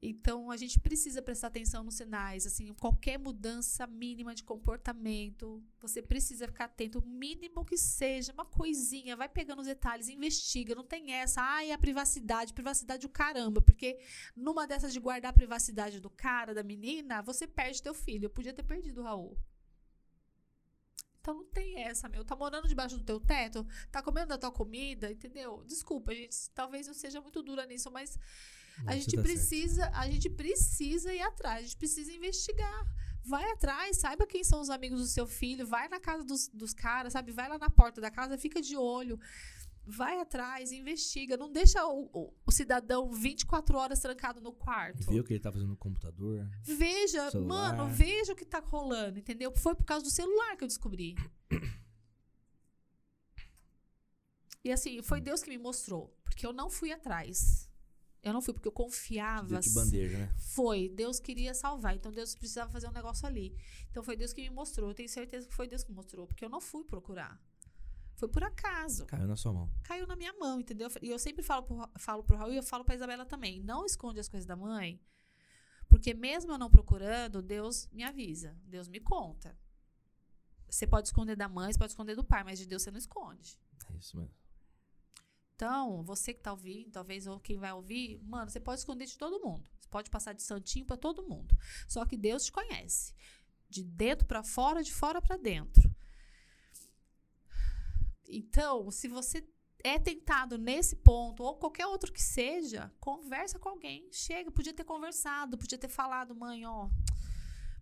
[0.00, 6.02] Então a gente precisa prestar atenção nos sinais, assim, qualquer mudança mínima de comportamento, você
[6.02, 10.84] precisa ficar atento, o mínimo que seja, uma coisinha, vai pegando os detalhes, investiga, não
[10.84, 13.98] tem essa, ai, a privacidade, privacidade o caramba, porque
[14.36, 18.26] numa dessas de guardar a privacidade do cara, da menina, você perde teu filho.
[18.26, 19.36] Eu podia ter perdido o Raul.
[21.26, 22.24] Então não tem essa, meu.
[22.24, 25.64] Tá morando debaixo do teu teto, tá comendo da tua comida, entendeu?
[25.66, 28.16] Desculpa, gente, talvez eu seja muito dura nisso, mas
[28.86, 29.96] a gente precisa, certo.
[29.96, 32.86] a gente precisa ir atrás, a gente precisa investigar.
[33.24, 36.72] Vai atrás, saiba quem são os amigos do seu filho, vai na casa dos, dos
[36.72, 37.32] caras, sabe?
[37.32, 39.18] Vai lá na porta da casa, fica de olho
[39.86, 45.10] vai atrás, investiga, não deixa o, o, o, cidadão 24 horas trancado no quarto.
[45.10, 46.48] Vê o que ele tá fazendo no computador.
[46.62, 47.76] Veja, celular.
[47.76, 49.52] mano, veja o que tá rolando, entendeu?
[49.56, 51.14] Foi por causa do celular que eu descobri.
[54.64, 57.70] E assim, foi Deus que me mostrou, porque eu não fui atrás.
[58.20, 59.60] Eu não fui porque eu confiava.
[59.60, 60.34] De bandeja, né?
[60.36, 60.88] Foi.
[60.88, 61.94] Deus queria salvar.
[61.94, 63.54] Então Deus precisava fazer um negócio ali.
[63.88, 64.90] Então foi Deus que me mostrou.
[64.90, 66.26] Eu tenho certeza que foi Deus que mostrou.
[66.26, 67.40] Porque eu não fui procurar.
[68.16, 69.06] Foi por acaso.
[69.06, 69.70] Caiu na sua mão.
[69.84, 70.88] Caiu na minha mão, entendeu?
[71.02, 73.60] E eu sempre falo pro, falo pro Raul e eu falo pra Isabela também.
[73.60, 75.00] Não esconde as coisas da mãe.
[75.88, 78.58] Porque mesmo eu não procurando, Deus me avisa.
[78.64, 79.56] Deus me conta.
[80.68, 82.98] Você pode esconder da mãe, você pode esconder do pai, mas de Deus você não
[82.98, 83.58] esconde.
[83.92, 84.34] É isso mesmo.
[85.54, 89.16] Então, você que tá ouvindo, talvez ou quem vai ouvir, mano, você pode esconder de
[89.16, 89.66] todo mundo.
[89.78, 91.56] Você pode passar de santinho para todo mundo.
[91.86, 93.14] Só que Deus te conhece.
[93.68, 95.94] De dentro para fora, de fora para dentro.
[98.28, 99.46] Então, se você
[99.84, 104.08] é tentado nesse ponto, ou qualquer outro que seja, conversa com alguém.
[104.10, 106.90] Chega, podia ter conversado, podia ter falado, mãe, ó.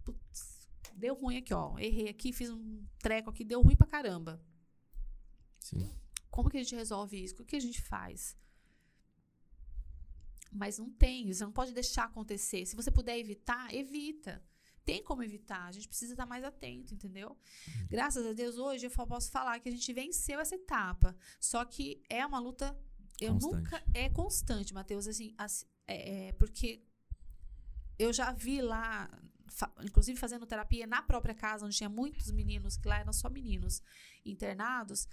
[0.05, 1.79] Putz, deu ruim aqui, ó.
[1.79, 4.43] Errei aqui, fiz um treco aqui, deu ruim pra caramba.
[5.59, 5.91] Sim.
[6.31, 7.43] Como que a gente resolve isso?
[7.43, 8.37] O que a gente faz?
[10.53, 12.66] Mas não tem, você não pode deixar acontecer.
[12.66, 14.45] Se você puder evitar, evita.
[14.85, 17.36] Tem como evitar, a gente precisa estar mais atento, entendeu?
[17.89, 21.16] Graças a Deus, hoje eu posso falar que a gente venceu essa etapa.
[21.40, 22.78] Só que é uma luta.
[23.20, 23.55] Eu Constante.
[23.56, 23.85] nunca.
[23.94, 26.82] É constante, Matheus, assim, assim, é, é, porque
[27.98, 29.09] eu já vi lá,
[29.48, 33.31] fa- inclusive fazendo terapia na própria casa, onde tinha muitos meninos, que lá eram só
[33.31, 33.81] meninos
[34.24, 35.09] internados.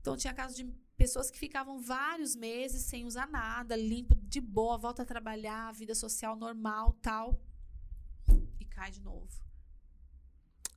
[0.00, 0.64] Então tinha casos de
[0.96, 5.94] pessoas que ficavam vários meses sem usar nada, limpo, de boa, volta a trabalhar, vida
[5.94, 7.40] social normal, tal,
[8.80, 9.28] cai de novo.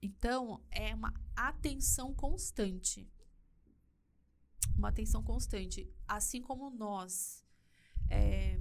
[0.01, 3.09] Então é uma atenção constante.
[4.77, 5.89] Uma atenção constante.
[6.05, 7.43] Assim como nós,
[8.09, 8.59] é,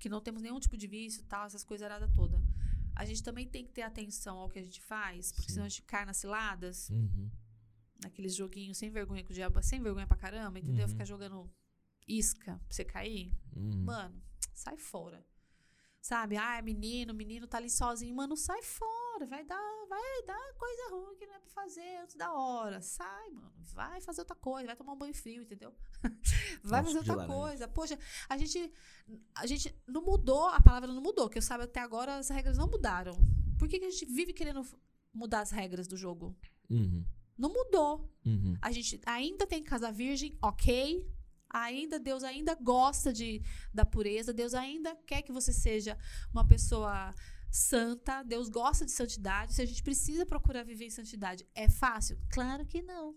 [0.00, 2.42] que não temos nenhum tipo de vício, tal, essas coisas arada toda.
[2.96, 5.54] A gente também tem que ter atenção ao que a gente faz, porque Sim.
[5.54, 7.30] senão a gente cai nas ciladas Uhum.
[8.02, 10.84] naqueles joguinhos sem vergonha com o diabo, sem vergonha pra caramba, entendeu?
[10.84, 10.90] Uhum.
[10.90, 11.50] Ficar jogando
[12.06, 13.32] isca pra você cair.
[13.54, 13.84] Uhum.
[13.84, 14.20] Mano,
[14.54, 15.24] sai fora.
[16.04, 16.36] Sabe?
[16.36, 18.14] Ah, menino, menino tá ali sozinho.
[18.14, 19.24] Mano, sai fora.
[19.26, 22.82] Vai dar, vai dar coisa ruim que não é pra fazer antes da hora.
[22.82, 23.50] Sai, mano.
[23.72, 24.66] Vai fazer outra coisa.
[24.66, 25.74] Vai tomar um banho frio, entendeu?
[26.62, 27.34] vai Um fazer outra laranja.
[27.34, 27.68] coisa.
[27.68, 27.98] Poxa,
[28.28, 28.70] a gente,
[29.34, 31.30] a gente não mudou, a palavra não mudou.
[31.30, 33.16] Que eu sabe até agora as regras não mudaram.
[33.58, 34.62] Por que, que a gente vive querendo
[35.10, 36.36] mudar as regras do jogo?
[36.68, 37.02] Uhum.
[37.38, 38.12] Não mudou.
[38.26, 38.58] Uhum.
[38.60, 41.10] A gente ainda tem que casar virgem, ok.
[41.54, 43.40] Ainda, Deus ainda gosta de,
[43.72, 44.32] da pureza.
[44.32, 45.96] Deus ainda quer que você seja
[46.32, 47.14] uma pessoa
[47.48, 48.24] santa.
[48.24, 49.54] Deus gosta de santidade.
[49.54, 52.18] Se a gente precisa procurar viver em santidade, é fácil?
[52.28, 53.14] Claro que não.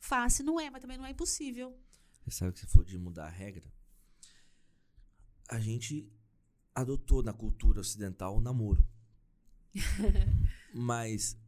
[0.00, 1.78] Fácil não é, mas também não é impossível.
[2.24, 3.72] Você sabe que você falou de mudar a regra?
[5.48, 6.12] A gente
[6.74, 8.84] adotou na cultura ocidental o namoro.
[10.74, 11.38] Mas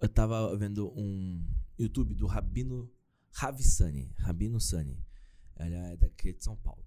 [0.00, 1.44] eu tava vendo um
[1.78, 2.90] YouTube do Rabino
[3.36, 5.04] Ravissani, Rabino Sani.
[5.58, 6.84] Ele é daqui de São Paulo.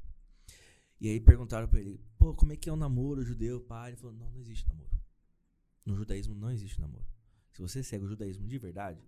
[0.99, 3.91] E aí perguntaram pra ele, pô, como é que é o namoro judeu, pai?
[3.91, 4.99] Ele falou, não, não existe namoro.
[5.85, 7.05] No judaísmo não existe namoro.
[7.53, 8.99] Se você segue o judaísmo de verdade,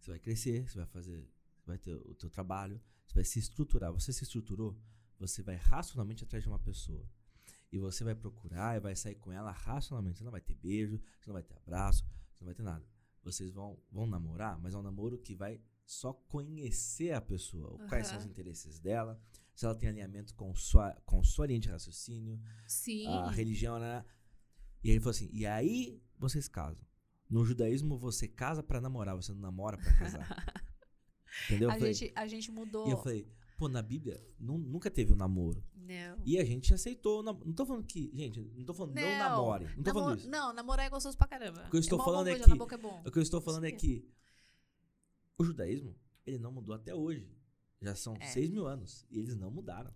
[0.00, 1.28] você vai crescer, você vai fazer,
[1.64, 3.92] vai ter o teu trabalho, você vai se estruturar.
[3.92, 4.76] Você se estruturou,
[5.16, 7.08] você vai racionalmente atrás de uma pessoa.
[7.70, 10.18] E você vai procurar e vai sair com ela racionalmente.
[10.18, 12.04] Você não vai ter beijo, você não vai ter abraço,
[12.34, 12.84] você não vai ter nada.
[13.22, 15.60] Vocês vão, vão namorar, mas é um namoro que vai
[15.90, 17.76] só conhecer a pessoa.
[17.88, 19.20] Quais são os interesses dela,
[19.52, 23.08] se ela tem alinhamento com sua, com sua linha de raciocínio, Sim.
[23.08, 24.04] a religião, né?
[24.84, 26.86] E ele falou assim: e aí vocês casam.
[27.28, 30.26] No judaísmo você casa pra namorar, você não namora pra casar.
[31.46, 31.68] Entendeu?
[31.68, 32.86] Eu A falei- gente, a gente mudou.
[32.88, 35.64] e eu falei, pô, na Bíblia nu- nunca teve um namoro.
[35.74, 36.18] Não.
[36.24, 37.20] E a gente aceitou.
[37.22, 38.10] Não tô falando que.
[38.14, 39.64] Gente, não tô falando não, Não, namore.
[39.76, 40.30] Não tô Namo- falando isso.
[40.30, 41.66] Não, namorar é gostoso pra caramba.
[41.66, 43.02] O que eu estou é falando é que- na boca é bom.
[43.04, 44.08] O que eu estou falando é que
[45.40, 45.96] o judaísmo,
[46.26, 47.28] ele não mudou até hoje.
[47.80, 48.26] Já são É.
[48.26, 49.06] seis mil anos.
[49.10, 49.92] E eles não mudaram.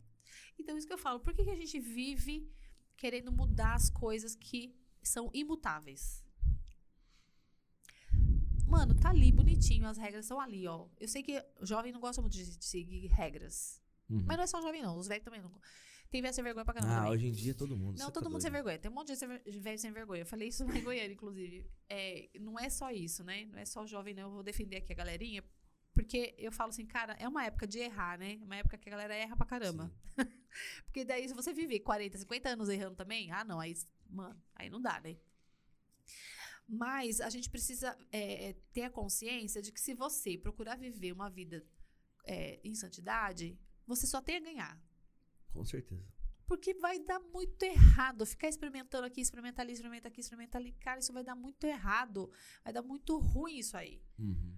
[0.58, 1.20] Então, isso que eu falo.
[1.20, 2.50] Por que, que a gente vive
[2.96, 6.24] querendo mudar as coisas que são imutáveis?
[8.66, 10.88] Mano, tá ali bonitinho, as regras são ali, ó.
[10.98, 13.80] Eu sei que jovem não gosta muito de, de seguir regras.
[14.08, 14.24] Uhum.
[14.26, 14.96] Mas não é só jovem, não.
[14.96, 15.52] Os velhos também não.
[16.14, 17.10] Tem velho sem vergonha pra caramba Ah, também.
[17.10, 17.98] hoje em dia todo mundo.
[17.98, 18.62] Não, todo tá mundo sem doido.
[18.62, 18.78] vergonha.
[18.78, 19.28] Tem um monte de sem
[19.60, 20.22] velho sem vergonha.
[20.22, 21.68] Eu falei isso em Goiânia, inclusive.
[21.88, 23.46] É, não é só isso, né?
[23.46, 24.22] Não é só o jovem, não.
[24.22, 25.42] Eu vou defender aqui a galerinha.
[25.92, 28.38] Porque eu falo assim, cara, é uma época de errar, né?
[28.40, 29.92] É uma época que a galera erra pra caramba.
[30.86, 33.74] Porque daí, se você viver 40, 50 anos errando também, ah, não, aí,
[34.08, 35.16] mano, aí não dá, né?
[36.68, 41.10] Mas a gente precisa é, é, ter a consciência de que se você procurar viver
[41.10, 41.66] uma vida
[42.24, 44.93] é, em santidade, você só tem a ganhar.
[45.54, 46.04] Com certeza.
[46.46, 48.26] Porque vai dar muito errado.
[48.26, 50.72] Ficar experimentando aqui, experimentar ali, experimentar aqui, experimentar ali.
[50.72, 52.30] Cara, isso vai dar muito errado.
[52.62, 54.02] Vai dar muito ruim isso aí.
[54.18, 54.54] Uhum.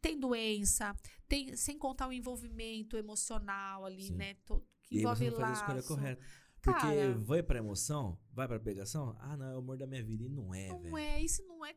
[0.00, 0.94] Tem doença,
[1.28, 4.16] tem, sem contar o envolvimento emocional ali, Sim.
[4.16, 4.34] né?
[4.44, 6.22] to- que E envolve a escolha correta.
[6.60, 7.18] Porque Cara.
[7.18, 9.16] vai pra emoção, vai pra pegação.
[9.20, 10.24] Ah, não, é o amor da minha vida.
[10.24, 10.96] E não é, Não velho.
[10.98, 11.74] é, isso não é.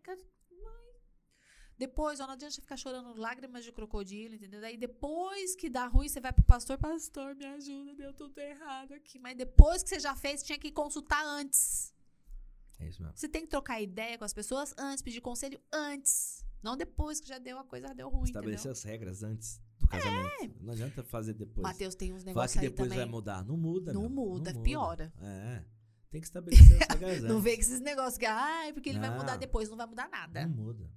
[1.77, 4.59] Depois, ó, não adianta ficar chorando lágrimas de crocodilo, entendeu?
[4.59, 8.93] Daí depois que dá ruim, você vai pro pastor, pastor, me ajuda, deu tudo errado
[8.93, 9.19] aqui.
[9.19, 11.93] Mas depois que você já fez, tinha que consultar antes.
[12.79, 13.15] É isso mesmo.
[13.17, 16.43] Você tem que trocar ideia com as pessoas antes, pedir conselho antes.
[16.63, 20.57] Não depois que já deu a coisa, deu ruim, Estabelecer as regras antes do casamento.
[20.63, 21.61] Não adianta fazer depois.
[21.61, 23.43] Matheus tem uns negócios que aí depois vai mudar.
[23.45, 24.09] Não muda, Não meu.
[24.09, 25.13] muda, piora.
[25.21, 25.63] É.
[26.09, 27.43] Tem que estabelecer as regras Não antes.
[27.43, 29.17] vem com esses negócios que, ai, porque ele vai Não.
[29.17, 30.45] mudar depois, não vai mudar nada.
[30.47, 30.89] Não muda.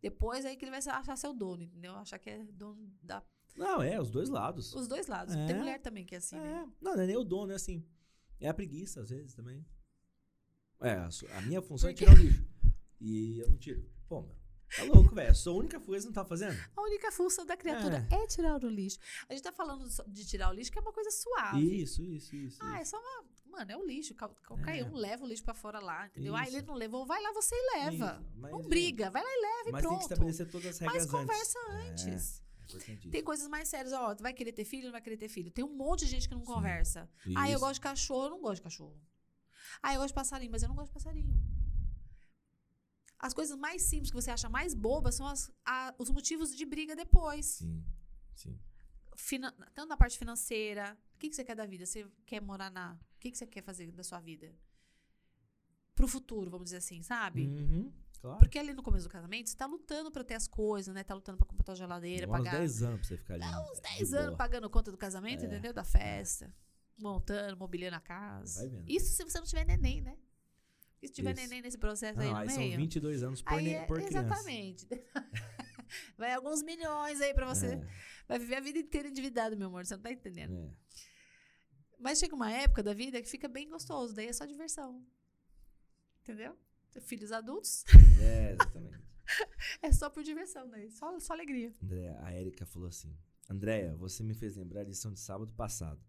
[0.00, 1.94] Depois aí que ele vai achar seu dono, entendeu?
[1.96, 3.22] Achar que é dono da.
[3.56, 4.72] Não, é, os dois lados.
[4.74, 5.34] Os dois lados.
[5.34, 5.46] É.
[5.46, 6.64] Tem mulher também que é assim, né?
[6.64, 6.84] É.
[6.84, 7.84] Não, não é nem o dono, é assim.
[8.40, 9.66] É a preguiça, às vezes, também.
[10.80, 12.46] É, a, a minha função Por é tirar o lixo.
[13.00, 13.84] E eu não tiro.
[14.06, 14.36] Pô, meu.
[14.76, 15.30] Tá louco, velho.
[15.30, 16.58] A sua única coisa não tá fazendo?
[16.76, 18.26] A única função da criatura é.
[18.26, 18.98] tirar o lixo.
[19.28, 21.82] A gente tá falando de tirar o lixo, que é uma coisa suave.
[21.82, 22.58] Isso, isso, isso.
[22.60, 22.80] Ah, isso.
[22.82, 23.24] é só uma.
[23.48, 24.14] Mano, é o lixo.
[24.14, 24.84] Qualquer É.
[24.84, 26.34] um leva o lixo pra fora lá, entendeu?
[26.36, 26.56] Ah, Isso.
[26.56, 28.20] ele não levou, vai lá você e leva.
[28.20, 30.02] Isso, mas, não gente, briga, vai lá e leva e Mas tem que pronto.
[30.12, 31.20] estabelecer todas as regras Mas antes.
[31.20, 32.42] conversa É, antes.
[32.44, 32.48] É.
[33.10, 35.50] Tem coisas mais sérias, ó, tu vai querer ter filho, não vai querer ter filho.
[35.50, 36.52] Tem um monte de gente que não Sim.
[36.52, 37.10] conversa.
[37.34, 37.60] Ah, eu Isso.
[37.60, 39.00] gosto de cachorro, eu não gosto de cachorro.
[39.82, 41.34] Ah, eu gosto de passarinho, mas eu não gosto de passarinho.
[43.18, 46.64] As coisas mais simples que você acha mais bobas são as- a- os motivos de
[46.64, 47.46] briga depois.
[47.46, 47.84] Sim,
[48.34, 48.58] sim.
[49.16, 50.96] Finan- tanto na parte financeira.
[51.14, 51.84] O que, que você quer da vida?
[51.84, 52.96] Você quer morar na.
[53.18, 54.50] O que, que você quer fazer da sua vida?
[55.94, 57.48] Pro futuro, vamos dizer assim, sabe?
[57.48, 58.38] Uhum, claro.
[58.38, 61.02] Porque ali no começo do casamento, você tá lutando pra ter as coisas, né?
[61.02, 62.58] Tá lutando pra comprar tua geladeira, Demora uns pagar.
[62.60, 63.40] 10 anos pra você ficar ali.
[63.42, 64.22] Dá uns de 10 boa.
[64.22, 65.72] anos pagando conta do casamento, É, entendeu?
[65.72, 66.54] Da festa.
[66.96, 68.60] Montando, mobiliando a casa.
[68.60, 68.88] Vai vendo.
[68.88, 70.16] Isso se você não tiver neném, né?
[71.02, 71.42] E se tiver Isso.
[71.42, 72.70] neném nesse processo Ah, aí não, no aí meio.
[72.72, 74.18] são 22 anos por, aí ne- é- por criança.
[74.20, 74.86] exatamente.
[76.18, 77.66] Vai alguns milhões aí pra você.
[77.74, 77.80] É,
[78.28, 79.84] Vai viver a vida inteira endividado, meu amor.
[79.86, 80.52] Você não tá entendendo.
[80.54, 80.70] é.
[81.98, 84.14] Mas chega uma época da vida que fica bem gostoso.
[84.14, 85.04] Daí é só diversão.
[86.22, 86.56] Entendeu?
[87.02, 87.84] Filhos adultos
[88.20, 88.98] É, exatamente.
[89.82, 90.88] é só por diversão, né?
[90.90, 91.74] Só, só alegria.
[91.82, 93.16] André, a Erika falou assim:
[93.48, 96.00] Andréia, você me fez lembrar a lição de sábado passado.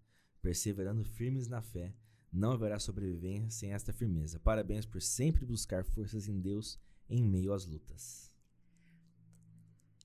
[0.42, 1.94] Perseverando firmes na fé,
[2.32, 4.40] não haverá sobrevivência sem esta firmeza.
[4.40, 6.80] Parabéns por sempre buscar forças em Deus
[7.10, 8.32] em meio às lutas.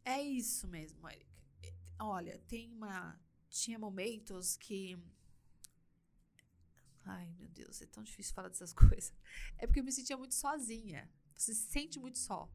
[0.05, 1.35] É isso mesmo, Erika.
[1.99, 3.19] Olha, tem uma.
[3.49, 4.99] Tinha momentos que.
[7.05, 9.13] Ai, meu Deus, é tão difícil falar dessas coisas.
[9.59, 11.09] É porque eu me sentia muito sozinha.
[11.37, 12.51] Você se sente muito só.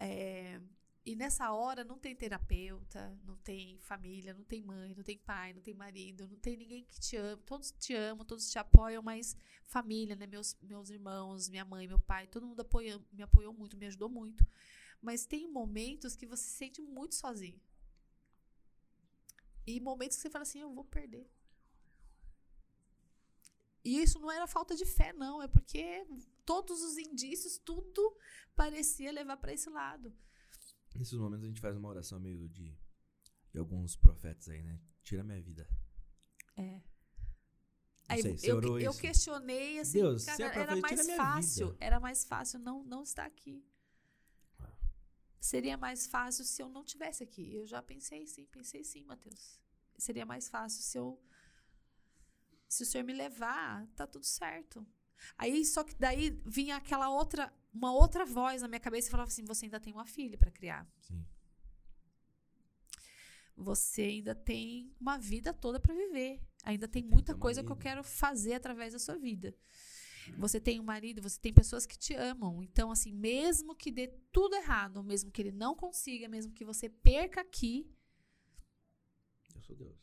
[0.00, 0.60] É,
[1.06, 5.54] E nessa hora não tem terapeuta, não tem família, não tem mãe, não tem pai,
[5.54, 7.42] não tem marido, não tem ninguém que te ama.
[7.46, 9.36] Todos te amam, todos te apoiam, mas
[9.66, 10.26] família, né?
[10.26, 14.08] Meus, meus irmãos, minha mãe, meu pai, todo mundo apoia, me apoiou muito, me ajudou
[14.10, 14.46] muito.
[15.02, 17.60] Mas tem momentos que você se sente muito sozinho.
[19.66, 21.28] E momentos que você fala assim, eu vou perder.
[23.88, 25.42] E isso não era falta de fé, não.
[25.42, 26.06] É porque
[26.44, 28.14] todos os indícios, tudo
[28.54, 30.14] parecia levar para esse lado.
[30.94, 32.76] Nesses momentos a gente faz uma oração meio de,
[33.50, 34.78] de alguns profetas aí, né?
[35.02, 35.66] Tira minha vida.
[36.54, 36.82] É.
[38.10, 41.78] Aí sei, eu, eu questionei assim, Deus, é cara, pra era mais fácil, vida.
[41.80, 43.64] era mais fácil não não estar aqui.
[45.40, 47.54] Seria mais fácil se eu não tivesse aqui.
[47.54, 49.58] Eu já pensei sim, pensei sim, Mateus.
[49.96, 51.18] Seria mais fácil se eu
[52.68, 54.86] se o senhor me levar, tá tudo certo.
[55.36, 59.28] Aí só que daí vinha aquela outra uma outra voz na minha cabeça e falava
[59.28, 60.86] assim: você ainda tem uma filha para criar.
[61.00, 61.24] Sim.
[63.56, 66.40] Você ainda tem uma vida toda para viver.
[66.62, 67.82] Ainda tem muita coisa que eu marido.
[67.82, 69.54] quero fazer através da sua vida.
[70.36, 72.62] Você tem um marido, você tem pessoas que te amam.
[72.62, 76.88] Então, assim, mesmo que dê tudo errado, mesmo que ele não consiga, mesmo que você
[76.88, 77.90] perca aqui,
[79.54, 79.96] Eu sou Deus.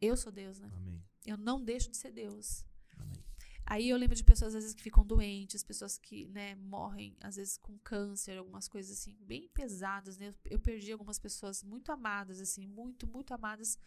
[0.00, 0.70] eu sou Deus, né?
[0.74, 1.02] Amém.
[1.24, 2.64] Eu não deixo de ser Deus.
[2.98, 3.24] Amém.
[3.66, 7.36] Aí eu lembro de pessoas, às vezes, que ficam doentes, pessoas que, né, morrem, às
[7.36, 10.28] vezes, com câncer, algumas coisas, assim, bem pesadas, né?
[10.28, 13.78] Eu, eu perdi algumas pessoas muito amadas, assim, muito, muito amadas.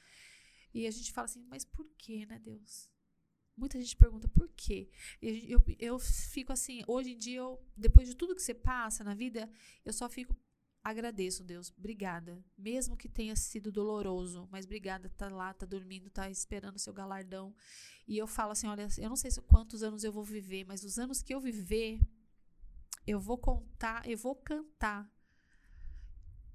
[0.73, 2.89] E a gente fala assim, mas por que, né, Deus?
[3.55, 4.89] Muita gente pergunta por quê.
[5.22, 9.03] E eu, eu fico assim, hoje em dia, eu, depois de tudo que você passa
[9.03, 9.49] na vida,
[9.85, 10.35] eu só fico,
[10.89, 12.43] agradeço, Deus, obrigada.
[12.57, 16.93] Mesmo que tenha sido doloroso, mas obrigada, tá lá, tá dormindo, tá esperando o seu
[16.93, 17.53] galardão.
[18.07, 20.84] E eu falo assim, olha, eu não sei se- quantos anos eu vou viver, mas
[20.84, 21.99] os anos que eu viver,
[23.05, 25.11] eu vou contar, eu vou cantar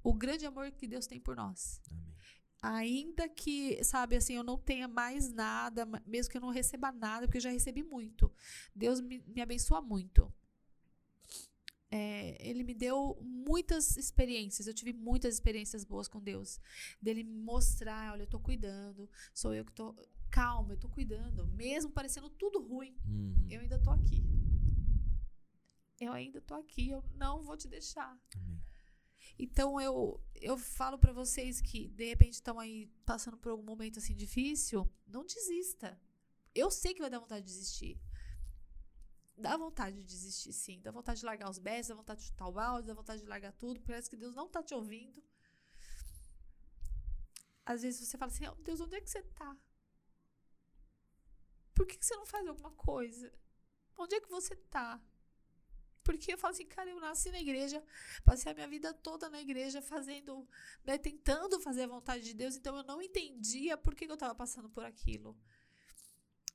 [0.03, 1.81] o grande amor que Deus tem por nós.
[1.91, 2.13] Amém.
[2.63, 7.27] Ainda que, sabe, assim, eu não tenha mais nada, mesmo que eu não receba nada,
[7.27, 8.31] porque eu já recebi muito.
[8.75, 10.33] Deus me, me abençoa muito.
[11.95, 16.59] É, ele me deu muitas experiências, eu tive muitas experiências boas com Deus.
[17.03, 19.95] Dele me mostrar, olha, eu tô cuidando, sou eu que tô.
[20.31, 21.47] Calma, eu tô cuidando.
[21.49, 23.47] Mesmo parecendo tudo ruim, Uhum.
[23.51, 24.25] eu ainda tô aqui.
[26.01, 28.19] Eu ainda tô aqui, eu não vou te deixar.
[28.37, 28.63] Amém.
[29.39, 33.99] Então eu eu falo pra vocês que de repente estão aí passando por algum momento
[33.99, 36.01] assim difícil, não desista.
[36.55, 38.01] Eu sei que vai dar vontade de desistir.
[39.37, 40.81] Dá vontade de desistir, sim.
[40.81, 43.29] Dá vontade de largar os bestos, dá vontade de chutar o balde, dá vontade de
[43.29, 43.81] largar tudo.
[43.81, 45.23] Parece que Deus não tá te ouvindo.
[47.65, 49.57] Às vezes você fala assim, oh, Deus, onde é que você tá?
[51.75, 53.33] Por que, que você não faz alguma coisa?
[53.97, 55.01] Onde é que você tá?
[56.03, 57.83] Porque eu falo assim, cara, eu nasci na igreja,
[58.25, 60.49] passei a minha vida toda na igreja fazendo,
[60.85, 64.15] né, tentando fazer a vontade de Deus, então eu não entendia por que, que eu
[64.15, 65.39] estava passando por aquilo.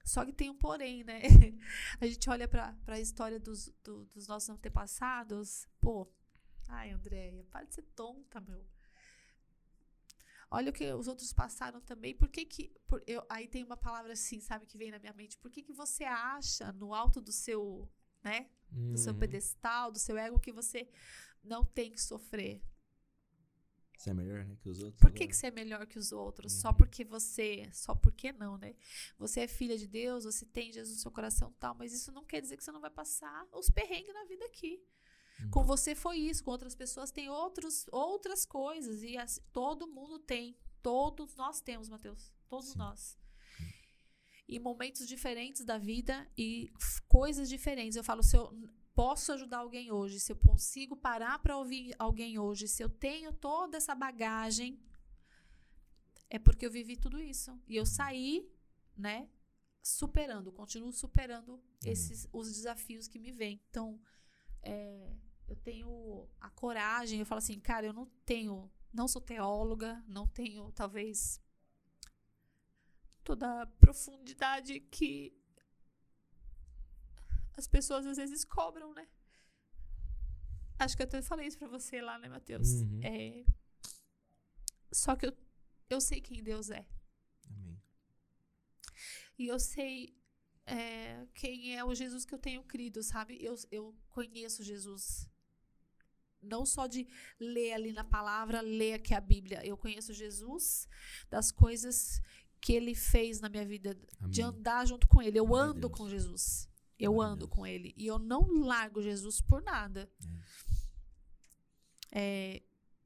[0.08, 1.22] Só que tem um porém, né?
[2.02, 6.08] A gente olha para a história dos, do- dos nossos antepassados, pô,
[6.70, 8.66] Ai, Andréia, para de ser tonta, meu.
[10.50, 12.16] Olha o que os outros passaram também.
[12.16, 12.74] Por que que.
[12.88, 15.38] Por, eu, aí tem uma palavra assim, sabe, que vem na minha mente.
[15.38, 17.90] Por que, que você acha no alto do seu.
[18.24, 18.50] né?
[18.92, 19.20] Do seu Uhum.
[19.20, 20.90] pedestal, do seu ego, que você
[21.44, 22.62] não tem que sofrer?
[23.98, 25.02] Você é melhor, né, que os outros.
[25.02, 25.28] Por que, agora?
[25.30, 26.53] que você é melhor que os outros?
[26.53, 26.76] Só Uhum.
[26.76, 27.68] porque você.
[27.74, 28.76] Só porque não, né?
[29.18, 32.24] Você é filha de Deus, você tem Jesus no seu coração tal, mas isso não
[32.24, 34.80] quer dizer que você não vai passar os perrengues na vida aqui.
[35.41, 35.49] Uhum.
[35.49, 39.02] Com você foi isso, com outras pessoas tem outros, outras coisas.
[39.02, 40.56] E assim, todo mundo tem.
[40.84, 42.32] Todos nós temos, Mateus.
[42.48, 42.78] Todos Sim.
[42.78, 43.18] nós.
[44.48, 46.72] Em momentos diferentes da vida e
[47.10, 47.98] coisas diferentes.
[47.98, 48.53] Eu falo, se eu
[48.98, 53.32] posso ajudar alguém hoje, se eu consigo parar para ouvir alguém hoje, se eu tenho
[53.32, 54.82] toda essa bagagem,
[56.28, 57.61] é porque eu vivi tudo isso.
[57.68, 58.52] E eu saí,
[58.98, 59.30] né,
[59.84, 63.61] superando, continuo superando esses os desafios que me vêm.
[63.69, 64.02] Então,
[64.64, 65.15] é,
[65.48, 70.26] eu tenho a coragem, eu falo assim, cara, eu não tenho, não sou teóloga, não
[70.26, 71.40] tenho talvez
[73.24, 75.38] toda a profundidade que
[77.58, 79.08] as pessoas às vezes cobram, né?
[80.80, 82.68] Acho que eu até falei isso pra você lá, né, Matheus?
[82.68, 83.00] Uhum.
[83.04, 83.44] É,
[84.92, 85.34] só que eu,
[85.90, 86.86] eu sei quem Deus é.
[87.50, 87.82] Amém.
[89.40, 90.16] E eu sei
[90.68, 93.44] é, quem é o Jesus que eu tenho crido, sabe?
[93.44, 95.28] Eu, eu conheço Jesus.
[96.40, 97.08] Não só de
[97.40, 99.66] ler ali na palavra, ler aqui a Bíblia.
[99.66, 100.88] Eu conheço Jesus
[101.28, 102.22] das coisas
[102.62, 103.98] que ele fez na minha vida,
[104.30, 104.56] de Amém.
[104.56, 105.40] andar junto com ele.
[105.40, 105.94] Eu ando Deus.
[105.94, 106.70] com Jesus.
[106.99, 107.94] Eu ando com ele.
[107.95, 110.11] E eu não largo Jesus por nada.
[112.11, 112.61] É,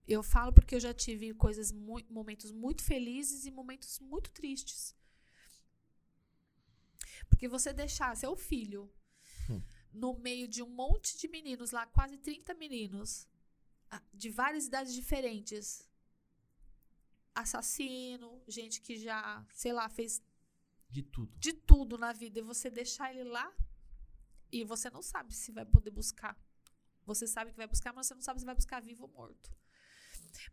[0.07, 4.95] eu falo porque eu já tive coisas momentos muito felizes e momentos muito tristes.
[7.30, 8.91] Porque você deixar seu filho
[9.49, 9.61] Hum.
[9.91, 13.27] no meio de um monte de meninos lá, quase 30 meninos,
[14.13, 15.89] de várias idades diferentes,
[17.35, 20.22] assassino, gente que já, sei lá, fez
[20.89, 21.34] De tudo.
[21.38, 23.51] de tudo na vida e você deixar ele lá
[24.52, 26.38] e você não sabe se vai poder buscar.
[27.06, 29.52] Você sabe que vai buscar, mas você não sabe se vai buscar vivo ou morto.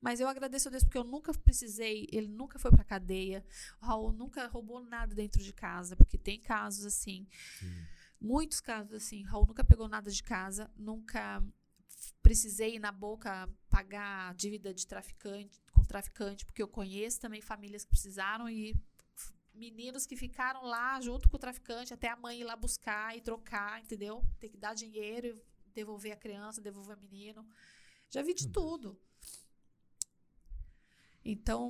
[0.01, 3.45] Mas eu agradeço a Deus porque eu nunca precisei, ele nunca foi pra cadeia,
[3.81, 7.27] o Raul nunca roubou nada dentro de casa, porque tem casos assim,
[7.59, 7.87] Sim.
[8.20, 11.43] muitos casos assim, Raul nunca pegou nada de casa, nunca
[12.23, 17.85] precisei ir na boca pagar dívida de traficante com traficante, porque eu conheço também famílias
[17.85, 18.75] que precisaram e
[19.59, 23.20] meninos que ficaram lá junto com o traficante até a mãe ir lá buscar e
[23.20, 24.24] trocar, entendeu?
[24.39, 27.47] Ter que dar dinheiro e devolver a criança, devolver o menino.
[28.09, 28.98] Já vi de tudo.
[31.24, 31.68] Então,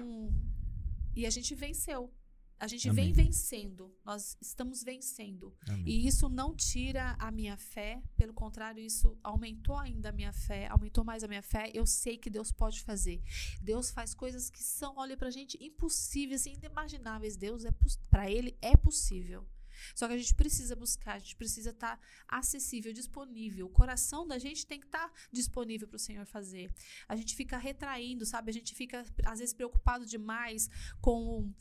[1.17, 2.13] e a gente venceu.
[2.61, 3.25] A gente vem Amém.
[3.25, 3.95] vencendo.
[4.05, 5.55] Nós estamos vencendo.
[5.69, 5.85] Amém.
[5.87, 10.67] E isso não tira a minha fé, pelo contrário, isso aumentou ainda a minha fé,
[10.67, 11.71] aumentou mais a minha fé.
[11.73, 13.23] Eu sei que Deus pode fazer.
[13.61, 17.37] Deus faz coisas que são, olha pra gente, impossíveis, inimagináveis.
[17.37, 17.71] Deus é
[18.11, 19.47] para ele é possível.
[19.95, 23.67] Só que a gente precisa buscar, a gente precisa estar acessível, disponível.
[23.67, 26.73] O coração da gente tem que estar disponível para o Senhor fazer.
[27.09, 28.51] A gente fica retraindo, sabe?
[28.51, 30.69] A gente fica, às vezes, preocupado demais
[31.01, 31.53] com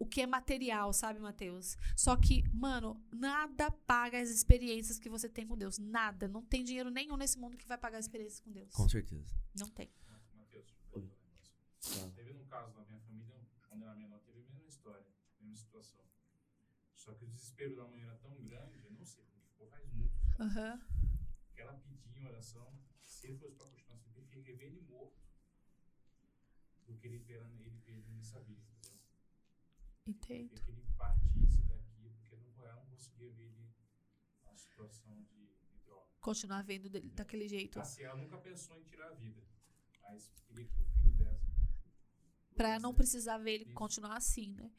[0.00, 1.76] o que é material, sabe, Mateus?
[1.94, 5.78] Só que, mano, nada paga as experiências que você tem com Deus.
[5.78, 6.26] Nada.
[6.26, 8.74] Não tem dinheiro nenhum nesse mundo que vai pagar as experiências com Deus.
[8.74, 9.36] Com certeza.
[9.54, 9.90] Não tem.
[10.94, 12.12] Negócio.
[12.14, 15.06] Teve um caso na minha família, quando era menor, teve a mesma história,
[15.38, 16.00] a mesma situação.
[16.94, 19.66] Só que o desespero da mãe era tão grande, eu não sei como que ficou,
[19.68, 20.80] faz muitos anos, Aham.
[21.54, 25.18] que ela pedia em oração, se ele fosse pra continuar assim, preferia ver ele morto
[26.86, 28.62] do que ele ver ele, ver ele nessa vida,
[30.10, 30.48] Entendo.
[30.48, 33.70] Preferia que ele partisse daqui, porque não, ela não conseguia ver ele
[34.44, 36.06] na situação de, de droga.
[36.20, 37.78] Continuar vendo dele daquele jeito.
[37.78, 39.40] Assim, ela nunca pensou em tirar a vida,
[40.02, 41.48] mas queria que o filho dessa.
[42.56, 44.70] Pra não precisar ver ele continuar assim, né?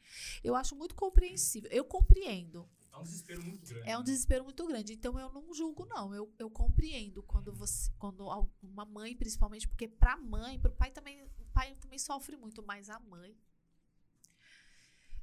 [0.44, 1.70] Eu acho muito compreensível.
[1.70, 2.68] Eu compreendo.
[2.92, 3.88] É um desespero muito grande.
[3.88, 4.04] É um né?
[4.04, 4.92] desespero muito grande.
[4.92, 6.14] Então eu não julgo, não.
[6.14, 7.90] Eu, eu compreendo quando você.
[7.98, 8.28] Quando
[8.62, 11.24] uma mãe, principalmente, porque pra mãe, pro pai também.
[11.24, 13.34] O pai também sofre muito, mas a mãe.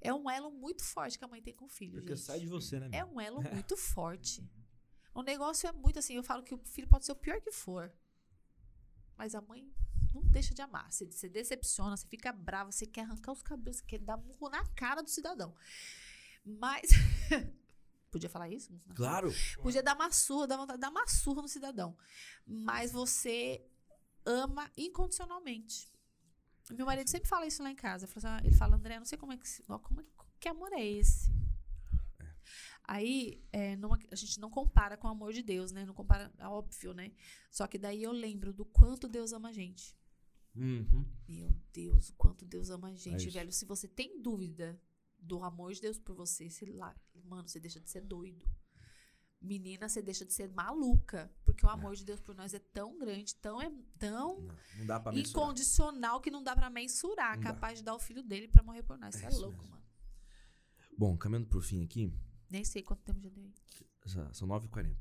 [0.01, 1.93] É um elo muito forte que a mãe tem com o filho.
[1.93, 2.25] Porque gente.
[2.25, 2.89] sai de você, né?
[2.91, 3.15] É meu?
[3.15, 4.47] um elo muito forte.
[5.13, 7.51] O negócio é muito assim, eu falo que o filho pode ser o pior que
[7.51, 7.91] for.
[9.17, 9.69] Mas a mãe
[10.13, 10.91] não deixa de amar.
[10.91, 14.49] Você, você decepciona, você fica brava, você quer arrancar os cabelos, você quer dar murro
[14.49, 15.53] na cara do cidadão.
[16.45, 16.89] Mas.
[18.09, 18.71] Podia falar isso?
[18.95, 19.31] Claro.
[19.61, 21.95] Podia dar uma surra, dar vontade de dar uma surra no cidadão.
[22.47, 23.63] Mas você
[24.25, 25.91] ama incondicionalmente.
[26.71, 28.05] Meu marido sempre fala isso lá em casa.
[28.05, 29.63] Ele fala, assim, ah, André, não sei como é que.
[29.63, 30.03] Como é,
[30.39, 31.31] que amor é esse?
[32.83, 35.85] Aí, é, não- a gente não compara com o amor de Deus, né?
[35.85, 37.11] Não compara, é óbvio, né?
[37.51, 39.95] Só que daí eu lembro do quanto Deus ama a gente.
[40.55, 41.05] Uhum.
[41.27, 43.33] Meu Deus, o quanto Deus ama a gente, isso.
[43.37, 43.51] velho.
[43.51, 44.81] Se você tem dúvida
[45.19, 48.43] do amor de Deus por você, sei lá, mano, você deixa de ser doido.
[49.41, 51.31] Menina, você deixa de ser maluca.
[51.45, 54.85] Porque o amor de Deus por nós é tão grande, tão, é, tão Não, não
[54.85, 55.43] dá pra mensurar.
[55.43, 57.35] incondicional que não dá pra mensurar.
[57.37, 57.53] Não dá.
[57.53, 59.15] capaz de dar o filho dele pra morrer por nós.
[59.15, 59.69] Você É é, louco, mesmo.
[59.71, 59.83] mano.
[60.97, 62.13] Bom, caminhando pro fim aqui,
[62.49, 63.53] Nem sei quanto tempo já deu aí.
[64.05, 64.97] já são 9h40.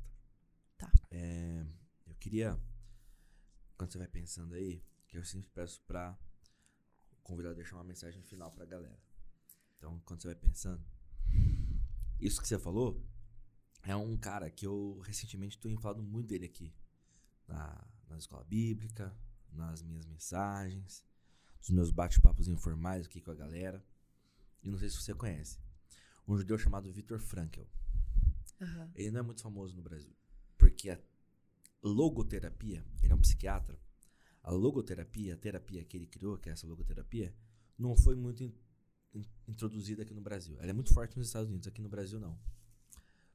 [0.77, 0.89] Tá.
[1.11, 1.65] É,
[2.07, 2.57] eu queria,
[3.77, 6.17] quando você vai pensando aí, que eu sempre peço pra
[7.11, 8.97] o convidado deixar uma mensagem final pra galera.
[9.77, 10.81] Então, quando você vai pensando,
[12.19, 13.03] isso que você falou
[13.83, 16.73] é um cara que eu recentemente tenho falado muito dele aqui.
[17.47, 19.15] Na, na escola bíblica,
[19.51, 21.03] nas minhas mensagens,
[21.61, 23.83] nos meus bate-papos informais aqui com a galera.
[24.61, 25.59] E não sei se você conhece.
[26.27, 27.61] Um judeu chamado Viktor Frankl.
[28.61, 28.91] Aham.
[28.93, 30.13] Ele não é muito famoso no Brasil.
[30.57, 30.99] Porque a
[31.81, 33.79] logoterapia, ele é um psiquiatra.
[34.43, 37.33] A logoterapia, a terapia que ele criou, que é essa logoterapia,
[37.77, 38.53] não foi muito in-
[39.13, 40.57] in- introduzida aqui no Brasil.
[40.59, 42.37] Ela é muito forte nos Estados Unidos, aqui no Brasil não.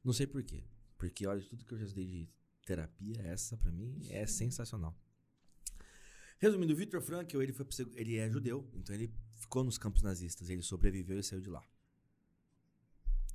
[0.04, 0.62] Não sei por quê.
[0.98, 2.28] Porque olha, tudo que eu já estudei de
[2.64, 4.96] terapia, essa pra mim é sensacional.
[6.38, 10.50] Resumindo, o Viktor Frankl, ele, foi, ele é judeu, então ele ficou nos campos nazistas,
[10.50, 11.64] ele sobreviveu e saiu de lá.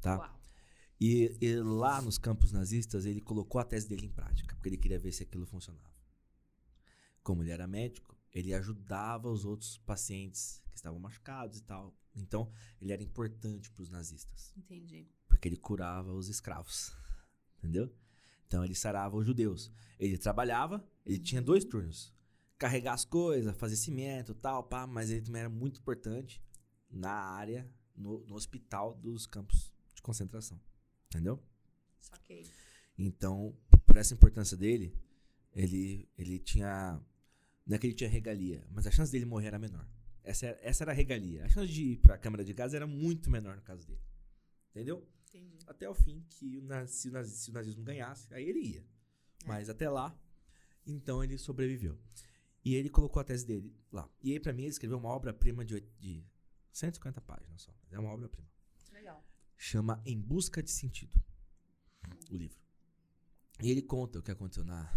[0.01, 0.39] Tá?
[0.99, 4.77] E, e lá nos campos nazistas, ele colocou a tese dele em prática, porque ele
[4.77, 5.89] queria ver se aquilo funcionava.
[7.23, 11.97] Como ele era médico, ele ajudava os outros pacientes que estavam machucados e tal.
[12.15, 15.07] Então, ele era importante para os nazistas, Entendi.
[15.27, 16.94] porque ele curava os escravos.
[17.57, 17.94] Entendeu?
[18.48, 19.72] Então, ele sarava os judeus.
[19.99, 22.14] Ele trabalhava, ele tinha dois turnos:
[22.57, 26.41] carregar as coisas, fazer cimento tal, pá, mas ele também era muito importante
[26.90, 30.60] na área, no, no hospital dos campos de concentração.
[31.07, 31.41] Entendeu?
[31.99, 32.45] Saquei.
[32.98, 33.56] Então,
[33.86, 34.94] por essa importância dele,
[35.53, 37.02] ele, ele tinha.
[37.65, 39.88] Não é que ele tinha regalia, mas a chance dele morrer era menor.
[40.23, 41.45] Essa era, essa era a regalia.
[41.45, 44.01] A chance de ir pra câmara de gás era muito menor no caso dele.
[44.71, 45.07] Entendeu?
[45.29, 45.57] Entendi.
[45.67, 48.59] Até o fim, que o nazi- se, o nazi- se o nazismo ganhasse, aí ele
[48.59, 48.85] ia.
[49.45, 50.17] Mas até lá,
[50.85, 51.97] então ele sobreviveu.
[52.65, 54.09] E ele colocou a tese dele lá.
[54.21, 56.23] E aí, pra mim, ele escreveu uma obra-prima de, de
[56.71, 57.73] 150 páginas só.
[57.89, 58.47] É uma obra-prima
[58.91, 59.23] Legal.
[59.55, 61.15] chama Em Busca de Sentido,
[62.29, 62.59] o livro.
[63.61, 64.89] E ele conta o que aconteceu na,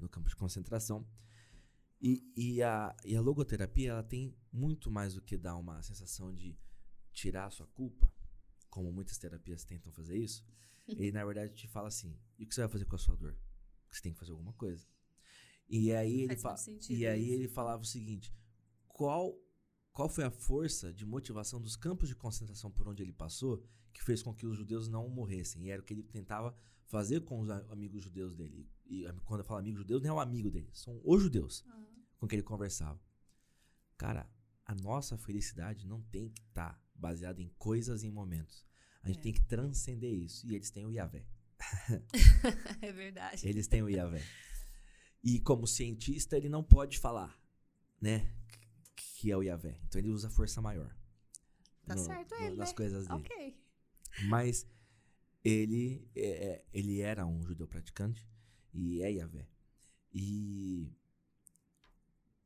[0.00, 1.06] no campo de concentração.
[2.00, 6.32] E, e, a, e a logoterapia, ela tem muito mais do que dar uma sensação
[6.32, 6.58] de
[7.12, 8.12] tirar a sua culpa,
[8.68, 10.44] como muitas terapias tentam fazer isso.
[10.86, 13.16] Ele, na verdade, te fala assim, e o que você vai fazer com a sua
[13.16, 13.36] dor?
[13.90, 14.86] Você tem que fazer alguma coisa.
[15.68, 17.32] E aí ele, fa sentido e aí isso.
[17.32, 18.32] ele falava o seguinte,
[18.86, 19.36] qual
[19.90, 23.64] qual foi a força de motivação dos campos de concentração por onde ele passou
[23.94, 25.64] que fez com que os judeus não morressem?
[25.64, 26.54] E era o que ele tentava
[26.84, 28.68] fazer com os amigos judeus dele.
[28.88, 31.64] E quando eu falo amigos judeus, não é o amigo dele, são os judeus
[32.18, 33.00] com quem ele conversava.
[33.98, 34.28] Cara,
[34.64, 38.64] a nossa felicidade não tem que estar baseada em coisas e em momentos.
[39.02, 39.22] A gente É.
[39.22, 40.46] tem que transcender isso.
[40.46, 41.26] E eles têm o Yahvé.
[42.82, 43.46] é verdade.
[43.48, 44.22] Eles têm o Yahvé.
[45.22, 47.36] E como cientista, ele não pode falar,
[48.00, 48.32] né?
[48.94, 49.80] Que é o Yahvé.
[49.84, 50.94] Então ele usa força maior.
[51.86, 52.74] Tá certo ele, Nas né?
[52.76, 53.20] coisas dele.
[53.20, 53.60] Ok.
[54.28, 54.66] Mas
[55.44, 58.28] ele, é, é, ele era um judeu praticante
[58.76, 59.48] e é Yahvé.
[60.12, 60.92] E,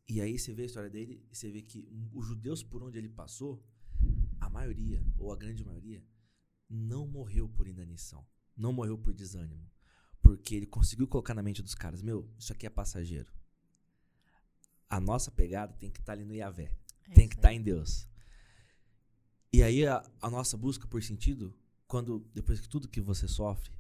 [0.09, 2.99] e aí você vê a história dele e você vê que os judeus por onde
[2.99, 3.63] ele passou,
[4.41, 6.03] a maioria, ou a grande maioria,
[6.69, 8.27] não morreu por inanição.
[8.57, 9.69] Não morreu por desânimo.
[10.23, 13.33] Porque ele conseguiu colocar na mente dos caras, meu, isso aqui é passageiro.
[14.89, 16.75] A nossa pegada tem que estar ali no Yahvé.
[17.09, 17.57] É tem que estar aí.
[17.57, 18.09] em Deus.
[19.53, 21.55] E aí a, a nossa busca por sentido,
[21.87, 23.73] quando depois que tudo que você sofre,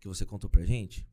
[0.00, 1.06] que você contou pra gente,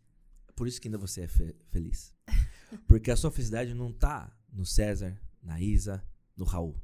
[0.56, 2.14] por isso que ainda você é fe- feliz.
[2.88, 6.04] Porque a sua felicidade não tá no César, na Isa,
[6.38, 6.80] no Raul.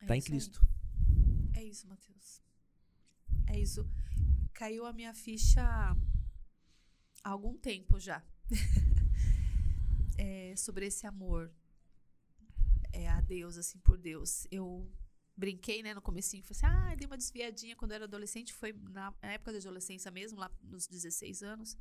[0.00, 0.30] É Tá em isso aí.
[0.32, 0.68] Cristo.
[1.54, 2.42] É isso, Matheus.
[3.46, 3.88] É isso.
[4.54, 5.96] Caiu a minha ficha há
[7.30, 8.22] algum tempo já.
[10.20, 11.48] É, sobre esse amor
[12.92, 14.46] é, a Deus, assim, por Deus.
[14.50, 14.90] Eu
[15.36, 18.72] brinquei, né, no comecinho, falei assim, ah, dei uma desviadinha quando eu era adolescente, foi
[18.90, 21.76] na época da adolescência mesmo, lá nos 16 anos,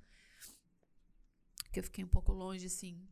[1.78, 3.08] que eu fiquei um pouco longe, assim,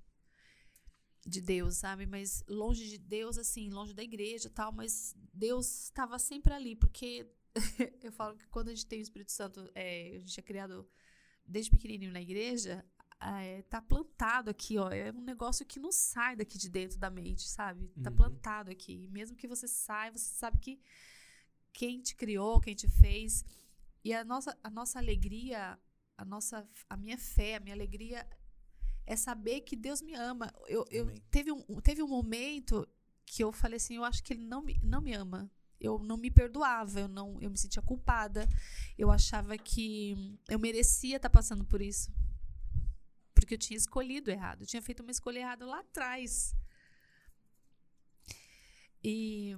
[1.26, 2.06] de Deus, sabe?
[2.06, 6.76] Mas longe de Deus, assim, longe da igreja e tal, mas Deus estava sempre ali,
[6.76, 7.28] porque
[8.04, 10.88] eu falo que quando a gente tem o Espírito Santo, é, a gente é criado
[11.46, 12.86] desde pequenininho na igreja,
[13.20, 14.90] é, tá plantado aqui, ó.
[14.92, 17.88] É um negócio que não sai daqui de dentro da mente, sabe?
[18.04, 18.16] Tá Uhum.
[18.16, 19.08] plantado aqui.
[19.10, 20.80] Mesmo que você saia, você sabe que
[21.74, 23.44] quem te criou, quem te fez,
[24.04, 25.80] E a nossa, a nossa alegria,
[26.18, 28.28] a nossa, a minha fé, a minha alegria
[29.06, 30.52] é saber que Deus me ama.
[30.68, 32.88] Eu, eu teve um, teve um momento
[33.26, 35.52] que eu falei assim, eu acho que ele não me, não me ama.
[35.80, 38.48] Eu não me perdoava, eu não, eu me sentia culpada.
[38.98, 42.12] Eu achava que eu merecia estar passando por isso.
[43.34, 46.56] Porque eu tinha escolhido errado, eu tinha feito uma escolha errada lá atrás.
[49.04, 49.56] E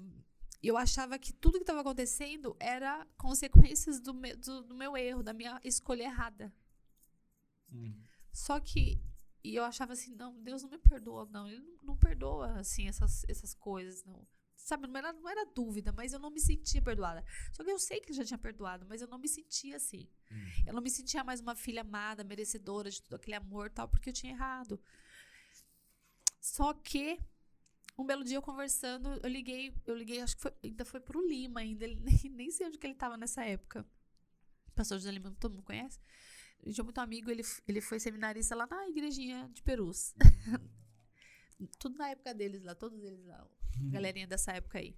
[0.62, 5.24] eu achava que tudo que estava acontecendo era consequências do meu, do, do meu erro,
[5.24, 6.54] da minha escolha errada.
[7.72, 7.94] Hum.
[8.34, 9.00] Só que
[9.48, 11.48] e eu achava assim, não, Deus não me perdoa, não.
[11.48, 14.28] Ele não, não perdoa assim essas, essas coisas, não.
[14.56, 17.24] Sabe, não era, não era dúvida, mas eu não me sentia perdoada.
[17.54, 20.10] Só que eu sei que ele já tinha perdoado, mas eu não me sentia assim.
[20.30, 20.36] Hum.
[20.68, 24.10] Eu não me sentia mais uma filha amada, merecedora de todo aquele amor tal, porque
[24.10, 24.82] eu tinha errado.
[26.42, 27.18] Só que
[27.98, 31.26] um belo dia eu conversando, eu liguei, eu liguei, acho que foi, ainda foi pro
[31.26, 33.86] Lima ainda, ele, nem, nem sei onde que ele tava nessa época.
[34.76, 36.00] Pastor José Lima, todo mundo conhece?
[36.64, 40.14] A gente é muito amigo, ele, ele foi seminarista lá na igrejinha de Perus.
[41.80, 43.48] Tudo na época deles lá, todos eles lá,
[43.90, 44.96] galerinha dessa época aí.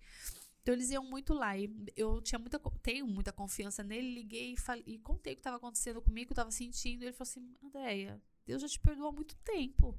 [0.61, 4.57] Então eles iam muito lá e eu tinha muita, tenho muita confiança nele, liguei e,
[4.57, 7.03] falei, e contei o que estava acontecendo comigo, o que eu estava sentindo.
[7.03, 9.98] E ele falou assim: Andréia, Deus já te perdoou há muito tempo.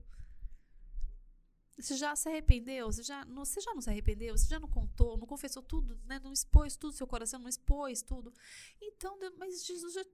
[1.78, 2.92] Você já se arrependeu?
[2.92, 4.36] Você já, não, você já não se arrependeu?
[4.36, 5.16] Você já não contou?
[5.16, 5.98] Não confessou tudo?
[6.04, 6.20] Né?
[6.22, 6.92] Não expôs tudo?
[6.92, 8.32] Seu coração não expôs tudo?
[8.80, 10.04] Então, mas Jesus já.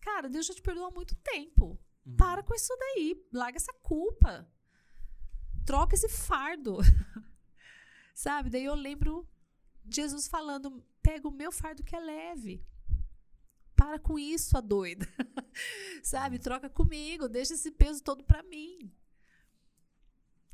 [0.00, 1.78] Cara, Deus já te perdoou há muito tempo.
[2.04, 2.16] Uhum.
[2.16, 3.26] Para com isso daí.
[3.32, 4.46] Larga essa culpa.
[5.64, 6.78] Troca esse fardo.
[8.14, 8.50] Sabe?
[8.50, 9.26] Daí eu lembro
[9.90, 12.64] Jesus falando: pega o meu fardo que é leve.
[13.76, 15.06] Para com isso, a doida.
[16.02, 16.38] Sabe?
[16.38, 17.28] Troca comigo.
[17.28, 18.92] Deixa esse peso todo pra mim.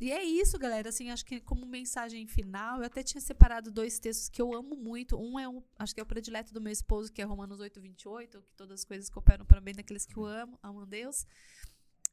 [0.00, 0.88] E é isso, galera.
[0.88, 4.74] Assim, acho que como mensagem final, eu até tinha separado dois textos que eu amo
[4.74, 5.20] muito.
[5.20, 7.78] Um é um, acho que é o predileto do meu esposo, que é Romanos 8,
[7.78, 11.26] 28, que todas as coisas cooperam para bem daqueles que o amam, amam a Deus.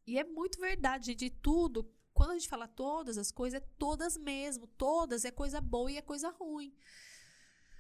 [0.06, 1.26] E é muito verdade, gente.
[1.26, 4.68] E tudo, quando a gente fala todas as coisas, é todas mesmo.
[4.68, 6.76] Todas é coisa boa e é coisa ruim.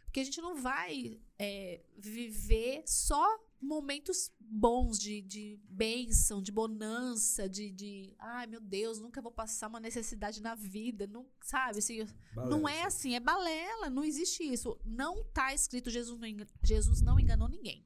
[0.05, 7.49] Porque a gente não vai é, viver só momentos bons de, de bênção, de bonança,
[7.49, 11.79] de, de ai meu Deus, nunca vou passar uma necessidade na vida, não, sabe?
[11.79, 14.79] Assim, não é assim, é balela, não existe isso.
[14.85, 16.27] Não tá escrito, Jesus não,
[16.63, 17.85] Jesus não enganou ninguém.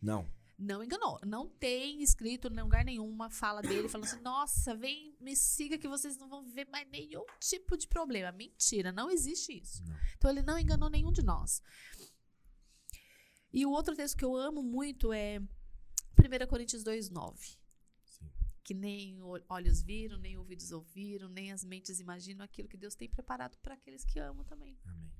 [0.00, 0.28] Não.
[0.56, 1.18] Não enganou.
[1.26, 5.76] Não tem escrito em lugar nenhum uma fala dele falando assim: nossa, vem, me siga
[5.76, 8.30] que vocês não vão ver mais nenhum tipo de problema.
[8.30, 9.82] Mentira, não existe isso.
[9.84, 9.96] Não.
[10.16, 11.60] Então ele não enganou nenhum de nós.
[13.54, 17.56] E o outro texto que eu amo muito é 1 Coríntios 2,9.
[18.04, 18.28] Sim.
[18.64, 23.08] Que nem olhos viram, nem ouvidos ouviram, nem as mentes imaginam aquilo que Deus tem
[23.08, 24.76] preparado para aqueles que amam também.
[24.84, 25.12] Amém.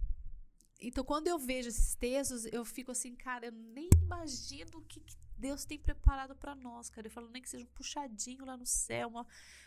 [0.81, 4.98] Então, quando eu vejo esses textos, eu fico assim, cara, eu nem imagino o que,
[4.98, 7.06] que Deus tem preparado pra nós, cara.
[7.06, 9.27] Eu falo, nem que seja um puxadinho lá no céu, uma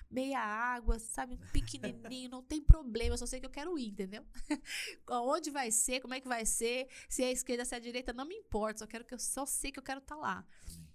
[0.09, 1.33] meia água, sabe?
[1.33, 4.25] Um pequenininho, não tem problema, eu só sei que eu quero ir, entendeu?
[5.09, 7.81] Onde vai ser, como é que vai ser, se é a esquerda, se é a
[7.81, 10.45] direita, não me importa, só quero que eu só sei que eu quero estar lá.
[10.73, 10.87] Amém.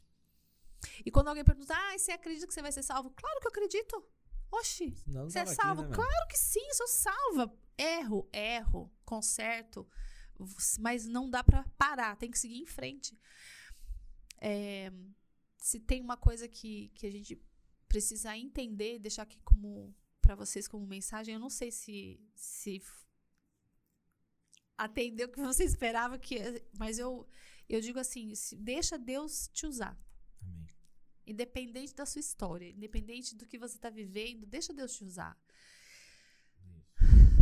[1.05, 3.11] E quando alguém pergunta, ah, você acredita que você vai ser salvo?
[3.11, 4.05] Claro que eu acredito.
[4.51, 5.83] Oxi, não você é tava aqui, salvo?
[5.83, 7.53] né, claro que sim, sou salva.
[7.79, 9.89] Erro, erro, conserto,
[10.79, 13.19] mas não dá pra parar, tem que seguir em frente.
[14.45, 14.93] É,
[15.57, 17.41] se tem uma coisa que, que a gente
[17.89, 22.83] precisa entender, deixar aqui como para vocês como mensagem, eu não sei se se
[24.77, 26.37] atendeu o que você esperava que,
[26.77, 27.29] mas eu
[27.69, 29.97] eu digo assim, se- deixa Deus te usar.
[30.43, 30.67] Amém.
[31.27, 35.39] Independente da sua história, independente do que você está vivendo, deixa Deus te usar.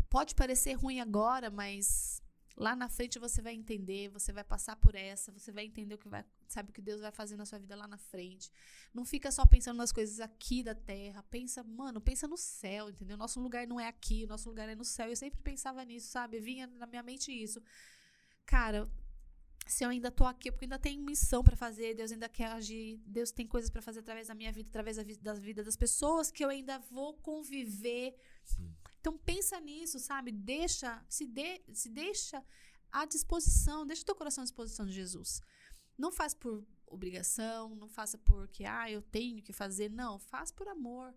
[0.08, 2.20] Pode parecer ruim agora, mas
[2.56, 5.98] lá na frente você vai entender, você vai passar por essa, você vai entender o
[5.98, 8.50] que vai, sabe o que Deus vai fazer na sua vida lá na frente.
[8.92, 13.16] Não fica só pensando nas coisas aqui da terra, pensa, mano, pensa no céu, entendeu?
[13.16, 15.08] Nosso lugar não é aqui, nosso lugar é no céu.
[15.08, 16.40] Eu sempre pensava nisso, sabe?
[16.40, 17.62] Vinha na minha mente isso.
[18.44, 18.90] Cara,
[19.66, 23.00] se eu ainda tô aqui, porque ainda tem missão pra fazer, Deus ainda quer agir,
[23.06, 26.44] Deus tem coisas pra fazer através da minha vida, através da vida das pessoas que
[26.44, 28.16] eu ainda vou conviver.
[28.56, 28.74] Sim.
[29.00, 30.30] Então pensa nisso, sabe?
[30.30, 32.44] Deixa, se, de, se deixa
[32.92, 35.40] à disposição, deixa o teu coração à disposição de Jesus.
[35.96, 39.90] Não faz por obrigação, não faça porque, ah, eu tenho que fazer.
[39.90, 41.14] Não, faz por amor.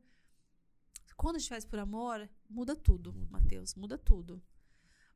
[1.17, 4.41] Quando a gente faz por amor, muda tudo, Mateus, muda tudo.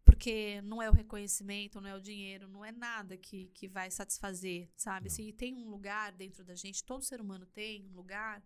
[0.03, 3.91] Porque não é o reconhecimento, não é o dinheiro, não é nada que, que vai
[3.91, 5.09] satisfazer, sabe?
[5.09, 5.15] Não.
[5.15, 8.41] Se tem um lugar dentro da gente, todo ser humano tem um lugar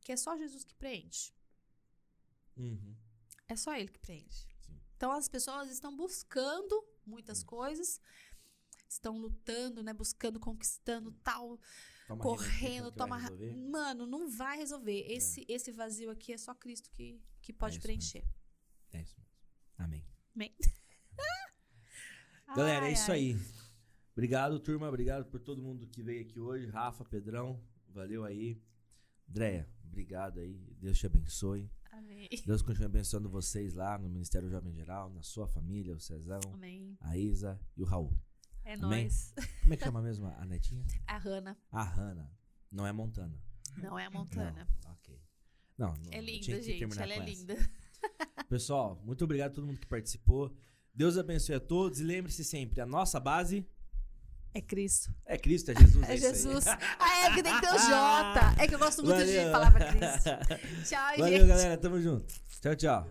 [0.00, 1.32] que é só Jesus que preenche.
[2.56, 2.96] Uhum.
[3.48, 4.46] É só ele que preenche.
[4.60, 4.80] Sim.
[4.96, 7.46] Então as pessoas estão buscando muitas Sim.
[7.46, 8.00] coisas,
[8.88, 9.92] estão lutando, né?
[9.92, 11.58] Buscando, conquistando tal,
[12.06, 13.18] Toma correndo, toma.
[13.70, 15.04] Mano, não vai resolver.
[15.08, 18.24] Esse, esse vazio aqui é só Cristo que, que pode isso preencher.
[18.92, 19.32] É isso mesmo.
[19.78, 20.04] Amém.
[20.34, 20.54] Amém.
[22.54, 23.18] Galera, é Ai, isso ai.
[23.18, 23.36] aí.
[24.12, 24.88] Obrigado, turma.
[24.88, 26.66] Obrigado por todo mundo que veio aqui hoje.
[26.66, 28.62] Rafa, Pedrão, valeu aí.
[29.28, 30.58] Andréia, obrigado aí.
[30.78, 31.70] Deus te abençoe.
[31.92, 32.28] Amém.
[32.46, 36.96] Deus continue abençoando vocês lá no Ministério Jovem Geral, na sua família, o Cezão, Amém.
[37.00, 38.12] a Isa e o Raul.
[38.64, 39.04] É Amém.
[39.04, 39.34] nóis.
[39.60, 40.84] Como é que chama mesmo a netinha?
[41.06, 41.58] A Hanna.
[41.70, 42.30] A Hanna.
[42.70, 43.38] Não é Montana.
[43.76, 44.66] Não é a Montana.
[44.84, 45.20] Não, ok.
[45.76, 46.98] Não, não É linda, gente.
[46.98, 47.24] Ela é essa.
[47.24, 47.56] linda.
[48.48, 50.54] Pessoal, muito obrigado a todo mundo que participou.
[50.94, 53.66] Deus abençoe a todos e lembre-se sempre, a nossa base
[54.54, 55.10] É Cristo.
[55.26, 56.08] é Cristo, é Jesus.
[56.08, 56.18] É aí.
[56.18, 56.66] Jesus.
[56.66, 56.78] Ah,
[57.24, 58.54] é que tem que ter o J.
[58.58, 59.52] É que eu gosto muito de Valeu.
[59.52, 60.30] palavra Cristo.
[60.88, 61.48] Tchau, Valeu, gente.
[61.48, 61.76] galera.
[61.78, 62.26] Tamo junto.
[62.60, 63.06] Tchau, tchau.